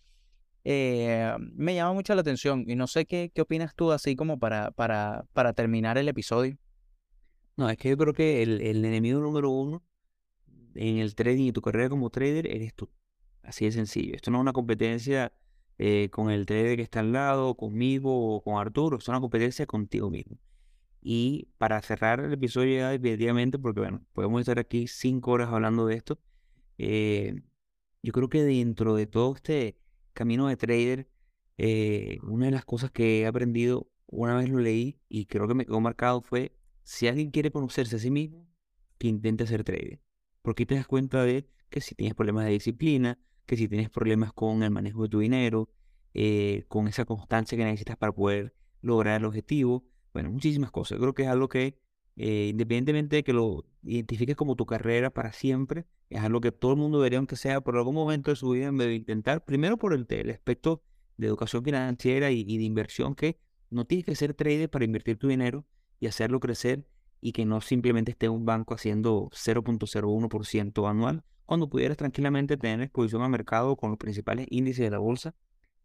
eh, 0.63 1.35
me 1.53 1.75
llama 1.75 1.93
mucho 1.93 2.15
la 2.15 2.21
atención 2.21 2.65
y 2.67 2.75
no 2.75 2.87
sé 2.87 3.05
qué, 3.05 3.31
qué 3.33 3.41
opinas 3.41 3.75
tú 3.75 3.91
así 3.91 4.15
como 4.15 4.39
para, 4.39 4.71
para, 4.71 5.25
para 5.33 5.53
terminar 5.53 5.97
el 5.97 6.07
episodio. 6.07 6.57
No, 7.57 7.69
es 7.69 7.77
que 7.77 7.89
yo 7.89 7.97
creo 7.97 8.13
que 8.13 8.43
el, 8.43 8.61
el 8.61 8.83
enemigo 8.83 9.19
número 9.19 9.49
uno 9.49 9.83
en 10.75 10.97
el 10.97 11.15
trading 11.15 11.45
y 11.45 11.51
tu 11.51 11.61
carrera 11.61 11.89
como 11.89 12.09
trader 12.09 12.47
eres 12.47 12.73
tú. 12.73 12.89
Así 13.43 13.65
de 13.65 13.71
sencillo. 13.71 14.15
Esto 14.15 14.31
no 14.31 14.37
es 14.39 14.41
una 14.41 14.53
competencia 14.53 15.31
eh, 15.77 16.09
con 16.11 16.31
el 16.31 16.45
trader 16.45 16.77
que 16.77 16.83
está 16.83 17.01
al 17.01 17.11
lado, 17.11 17.55
conmigo 17.55 18.35
o 18.35 18.41
con 18.43 18.59
Arturo. 18.59 18.97
Es 18.97 19.07
una 19.07 19.21
competencia 19.21 19.65
contigo 19.65 20.09
mismo. 20.09 20.37
Y 21.01 21.49
para 21.57 21.81
cerrar 21.81 22.19
el 22.19 22.33
episodio 22.33 22.77
ya 22.77 22.89
definitivamente, 22.89 23.59
porque 23.59 23.81
bueno, 23.81 24.03
podemos 24.13 24.41
estar 24.41 24.59
aquí 24.59 24.87
cinco 24.87 25.31
horas 25.31 25.49
hablando 25.49 25.85
de 25.85 25.95
esto, 25.95 26.19
eh, 26.77 27.41
yo 28.01 28.11
creo 28.11 28.29
que 28.29 28.43
dentro 28.43 28.95
de 28.95 29.05
todo 29.05 29.35
este 29.35 29.77
camino 30.13 30.47
de 30.47 30.57
trader, 30.57 31.07
eh, 31.57 32.17
una 32.23 32.47
de 32.47 32.51
las 32.51 32.65
cosas 32.65 32.91
que 32.91 33.21
he 33.21 33.27
aprendido, 33.27 33.87
una 34.07 34.35
vez 34.37 34.49
lo 34.49 34.59
leí 34.59 34.99
y 35.09 35.25
creo 35.27 35.47
que 35.47 35.53
me 35.53 35.65
quedó 35.65 35.79
marcado 35.79 36.21
fue, 36.21 36.53
si 36.85 37.07
alguien 37.07 37.31
quiere 37.31 37.51
conocerse 37.51 37.97
a 37.97 37.99
sí 37.99 38.11
mismo, 38.11 38.47
que 38.99 39.07
intente 39.07 39.45
ser 39.47 39.63
trader. 39.63 39.99
Porque 40.43 40.65
te 40.65 40.75
das 40.75 40.87
cuenta 40.87 41.23
de 41.23 41.49
que 41.69 41.81
si 41.81 41.95
tienes 41.95 42.13
problemas 42.13 42.45
de 42.45 42.51
disciplina, 42.51 43.19
que 43.47 43.57
si 43.57 43.67
tienes 43.67 43.89
problemas 43.89 44.31
con 44.31 44.63
el 44.63 44.69
manejo 44.69 45.03
de 45.03 45.09
tu 45.09 45.19
dinero, 45.19 45.69
eh, 46.13 46.63
con 46.67 46.87
esa 46.87 47.03
constancia 47.03 47.57
que 47.57 47.65
necesitas 47.65 47.97
para 47.97 48.13
poder 48.13 48.55
lograr 48.81 49.19
el 49.19 49.25
objetivo, 49.25 49.83
bueno, 50.13 50.31
muchísimas 50.31 50.71
cosas. 50.71 50.99
Creo 50.99 51.15
que 51.15 51.23
es 51.23 51.27
algo 51.27 51.49
que, 51.49 51.79
eh, 52.17 52.47
independientemente 52.51 53.17
de 53.17 53.23
que 53.23 53.33
lo 53.33 53.65
identifiques 53.81 54.35
como 54.35 54.55
tu 54.55 54.67
carrera 54.67 55.09
para 55.09 55.33
siempre, 55.33 55.87
es 56.11 56.21
algo 56.21 56.39
que 56.39 56.51
todo 56.51 56.73
el 56.73 56.77
mundo 56.77 56.99
debería, 56.99 57.17
aunque 57.17 57.35
sea 57.35 57.61
por 57.61 57.77
algún 57.77 57.95
momento 57.95 58.29
de 58.29 58.35
su 58.35 58.51
vida, 58.51 58.71
debe 58.71 58.93
intentar, 58.93 59.43
primero 59.43 59.77
por 59.77 59.93
el, 59.93 60.05
aspecto 60.29 60.83
de 61.17 61.27
educación 61.27 61.63
financiera 61.63 62.29
y, 62.29 62.43
de 62.43 62.63
inversión, 62.63 63.15
que 63.15 63.39
no 63.71 63.85
tienes 63.85 64.05
que 64.05 64.15
ser 64.15 64.35
trader 64.35 64.69
para 64.69 64.85
invertir 64.85 65.17
tu 65.17 65.27
dinero 65.27 65.65
y 66.05 66.07
hacerlo 66.07 66.39
crecer 66.39 66.85
y 67.19 67.31
que 67.31 67.45
no 67.45 67.59
simplemente 67.59 68.11
esté 68.11 68.29
un 68.29 68.45
banco 68.45 68.75
haciendo 68.75 69.29
0.01% 69.31 70.87
anual, 70.87 71.23
cuando 71.45 71.67
pudieras 71.67 71.97
tranquilamente 71.97 72.57
tener 72.57 72.81
exposición 72.81 73.23
al 73.23 73.31
mercado 73.31 73.75
con 73.75 73.89
los 73.89 73.97
principales 73.97 74.45
índices 74.51 74.85
de 74.85 74.91
la 74.91 74.99
bolsa 74.99 75.35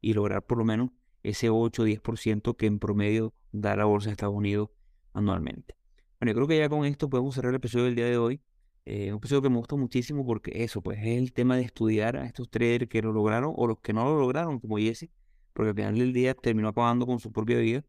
y 0.01 0.13
lograr 0.13 0.45
por 0.45 0.59
lo 0.59 0.65
menos 0.65 0.91
ese 1.23 1.49
8 1.49 1.83
o 1.83 1.87
10% 1.87 2.57
que 2.57 2.67
en 2.67 2.79
promedio 2.79 3.35
da 3.53 3.75
la 3.77 3.87
bolsa 3.87 4.09
de 4.09 4.13
Estados 4.13 4.35
Unidos 4.35 4.69
anualmente. 5.15 5.77
Bueno, 6.19 6.33
yo 6.33 6.35
creo 6.35 6.49
que 6.49 6.59
ya 6.59 6.69
con 6.69 6.85
esto 6.85 7.09
podemos 7.09 7.35
cerrar 7.35 7.51
el 7.51 7.57
episodio 7.57 7.87
del 7.87 7.95
día 7.95 8.07
de 8.07 8.19
hoy. 8.19 8.43
Eh, 8.85 9.11
un 9.11 9.19
episodio 9.19 9.41
que 9.43 9.51
me 9.51 9.57
gustó 9.57 9.79
muchísimo 9.79 10.27
porque 10.27 10.63
eso, 10.63 10.83
pues 10.83 10.99
es 10.99 11.19
el 11.19 11.33
tema 11.33 11.57
de 11.57 11.63
estudiar 11.63 12.17
a 12.17 12.27
estos 12.27 12.51
traders 12.51 12.89
que 12.89 13.01
lo 13.01 13.13
lograron 13.13 13.55
o 13.57 13.67
los 13.67 13.79
que 13.81 13.95
no 13.95 14.05
lo 14.05 14.19
lograron, 14.19 14.61
como 14.61 14.77
Jesse, 14.77 15.09
porque 15.55 15.71
al 15.71 15.75
final 15.77 15.95
del 15.95 16.13
día 16.13 16.35
terminó 16.35 16.69
acabando 16.69 17.07
con 17.07 17.19
su 17.19 17.33
propia 17.33 17.59
vida. 17.59 17.85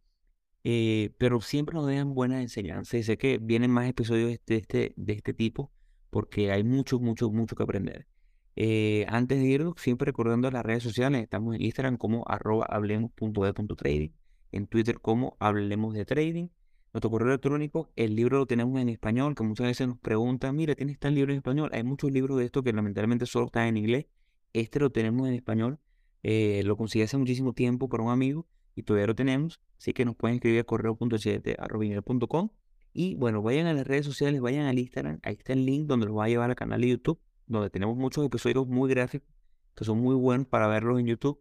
Eh, 0.63 1.11
pero 1.17 1.41
siempre 1.41 1.73
nos 1.75 1.87
dejan 1.87 2.13
buenas 2.13 2.41
enseñanzas 2.41 2.93
y 2.99 3.03
sé 3.03 3.17
que 3.17 3.39
vienen 3.39 3.71
más 3.71 3.89
episodios 3.89 4.39
de 4.45 4.57
este, 4.57 4.93
este 5.07 5.33
tipo 5.33 5.71
porque 6.11 6.51
hay 6.51 6.63
mucho, 6.63 6.99
mucho, 6.99 7.31
mucho 7.31 7.55
que 7.55 7.63
aprender. 7.63 8.05
Eh, 8.55 9.05
antes 9.07 9.39
de 9.39 9.45
irnos, 9.45 9.75
siempre 9.77 10.05
recordando 10.05 10.51
las 10.51 10.63
redes 10.63 10.83
sociales, 10.83 11.23
estamos 11.23 11.55
en 11.55 11.61
Instagram 11.63 11.97
como 11.97 12.23
arroba 12.27 12.65
hablemos.de.trading, 12.69 14.11
en 14.51 14.67
Twitter 14.67 14.99
como 14.99 15.37
hablemos 15.39 15.93
de 15.93 16.05
trading, 16.05 16.49
nuestro 16.93 17.09
correo 17.09 17.29
electrónico, 17.29 17.89
el 17.95 18.15
libro 18.15 18.39
lo 18.39 18.45
tenemos 18.45 18.79
en 18.81 18.89
español, 18.89 19.33
que 19.33 19.43
muchas 19.43 19.67
veces 19.67 19.87
nos 19.87 19.97
preguntan, 19.99 20.55
mira, 20.57 20.75
¿tienes 20.75 20.99
tal 20.99 21.15
libro 21.15 21.31
en 21.31 21.37
español? 21.37 21.69
Hay 21.73 21.83
muchos 21.83 22.11
libros 22.11 22.37
de 22.37 22.45
esto 22.45 22.61
que 22.61 22.73
lamentablemente 22.73 23.25
solo 23.25 23.45
están 23.45 23.67
en 23.67 23.77
inglés, 23.77 24.07
este 24.51 24.79
lo 24.81 24.89
tenemos 24.91 25.29
en 25.29 25.35
español, 25.35 25.79
eh, 26.23 26.61
lo 26.65 26.75
conseguí 26.75 27.03
hace 27.03 27.17
muchísimo 27.17 27.53
tiempo 27.53 27.87
por 27.87 28.01
un 28.01 28.11
amigo 28.11 28.45
y 28.75 28.83
todavía 28.83 29.07
lo 29.07 29.15
tenemos, 29.15 29.61
así 29.81 29.93
que 29.93 30.05
nos 30.05 30.15
pueden 30.15 30.35
escribir 30.35 30.59
a 30.59 30.63
correo.ht.com 30.63 32.49
y 32.93 33.15
bueno, 33.15 33.41
vayan 33.41 33.67
a 33.67 33.73
las 33.73 33.87
redes 33.87 34.05
sociales, 34.05 34.39
vayan 34.39 34.65
al 34.65 34.77
Instagram, 34.77 35.19
ahí 35.23 35.33
está 35.33 35.53
el 35.53 35.65
link 35.65 35.87
donde 35.87 36.05
los 36.05 36.17
va 36.17 36.25
a 36.25 36.27
llevar 36.27 36.49
al 36.49 36.55
canal 36.55 36.81
de 36.81 36.89
YouTube 36.89 37.19
donde 37.51 37.69
tenemos 37.69 37.97
muchos 37.97 38.25
episodios 38.25 38.67
muy 38.67 38.89
gráficos 38.89 39.27
que 39.75 39.85
son 39.85 39.99
muy 39.99 40.15
buenos 40.15 40.47
para 40.47 40.67
verlos 40.67 40.99
en 40.99 41.07
YouTube. 41.07 41.39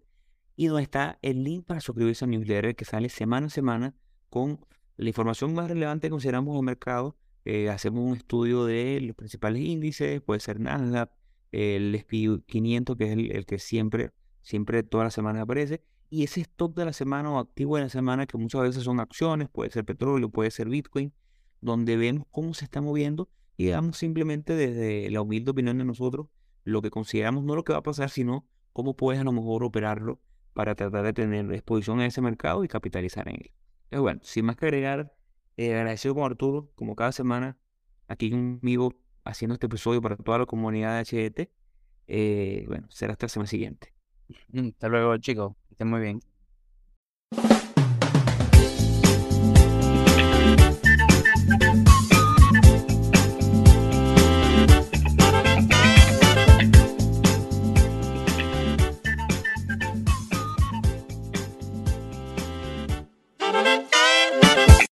Y 0.57 0.67
donde 0.67 0.83
está 0.83 1.19
el 1.23 1.43
link 1.43 1.65
para 1.65 1.81
suscribirse 1.81 2.25
al 2.25 2.33
newsletter 2.33 2.77
que 2.77 2.85
sale 2.85 3.09
semana 3.09 3.47
a 3.47 3.51
semana 3.51 3.95
con 4.29 4.61
la 4.97 5.09
información 5.09 5.55
más 5.55 5.69
relevante 5.69 6.09
que 6.09 6.11
consideramos 6.11 6.57
el 6.57 6.63
mercado. 6.63 7.17
Eh, 7.45 7.71
hacemos 7.71 8.05
un 8.05 8.17
estudio 8.17 8.67
de 8.67 9.01
los 9.01 9.17
principales 9.17 9.63
índices, 9.63 10.21
puede 10.21 10.41
ser 10.41 10.61
Nasdaq, 10.61 11.11
el 11.53 11.95
SP 11.97 12.45
500 12.47 12.97
que 12.97 13.05
es 13.05 13.13
el, 13.13 13.47
que 13.47 13.59
siempre, 13.59 14.11
siempre 14.43 14.83
todas 14.83 15.07
las 15.07 15.15
semanas 15.15 15.43
aparece 15.43 15.83
y 16.11 16.25
ese 16.25 16.41
stock 16.43 16.75
de 16.75 16.85
la 16.85 16.93
semana 16.93 17.31
o 17.31 17.39
activo 17.39 17.77
de 17.77 17.85
la 17.85 17.89
semana 17.89 18.27
que 18.27 18.37
muchas 18.37 18.63
veces 18.63 18.83
son 18.83 19.01
acciones, 19.01 19.49
puede 19.49 19.71
ser 19.71 19.85
petróleo, 19.85 20.29
puede 20.29 20.51
ser 20.51 20.69
Bitcoin, 20.69 21.15
donde 21.61 21.97
vemos 21.97 22.27
cómo 22.31 22.53
se 22.53 22.65
está 22.65 22.81
moviendo 22.81 23.31
y 23.57 23.69
damos 23.69 23.97
simplemente 23.97 24.55
desde 24.55 25.09
la 25.11 25.23
humilde 25.23 25.53
opinión 25.53 25.79
de 25.79 25.85
nosotros 25.85 26.27
lo 26.65 26.83
que 26.83 26.91
consideramos 26.91 27.45
no 27.45 27.55
lo 27.55 27.65
que 27.65 27.73
va 27.73 27.79
a 27.79 27.83
pasar, 27.83 28.11
sino 28.11 28.47
cómo 28.73 28.97
puedes 28.97 29.21
a 29.21 29.25
lo 29.25 29.33
mejor 29.33 29.65
operarlo 29.65 30.21
para 30.53 30.75
tratar 30.75 31.05
de 31.05 31.13
tener 31.13 31.53
exposición 31.53 32.01
a 32.01 32.07
ese 32.07 32.21
mercado 32.21 32.65
y 32.65 32.69
capitalizar 32.69 33.29
en 33.29 33.37
él. 33.37 33.53
Es 33.91 34.01
bueno, 34.01 34.21
sin 34.23 34.45
más 34.45 34.57
que 34.57 34.67
agregar, 34.67 35.15
eh, 35.57 35.75
agradecido 35.75 36.15
con 36.15 36.25
Arturo, 36.25 36.71
como 36.75 36.97
cada 36.97 37.13
semana, 37.13 37.57
aquí 38.09 38.31
conmigo 38.31 38.95
haciendo 39.25 39.55
este 39.55 39.67
episodio 39.67 40.03
para 40.03 40.17
toda 40.17 40.39
la 40.39 40.47
comunidad 40.47 40.97
de 40.97 41.05
HDT. 41.05 41.51
Eh, 42.09 42.65
bueno, 42.67 42.89
será 42.91 43.13
hasta 43.13 43.27
la 43.27 43.29
semana 43.29 43.47
siguiente. 43.47 43.95
Mm, 44.49 44.69
hasta 44.69 44.89
luego, 44.89 45.17
chicos. 45.19 45.60
Muy 45.85 46.01
bien. 46.01 46.21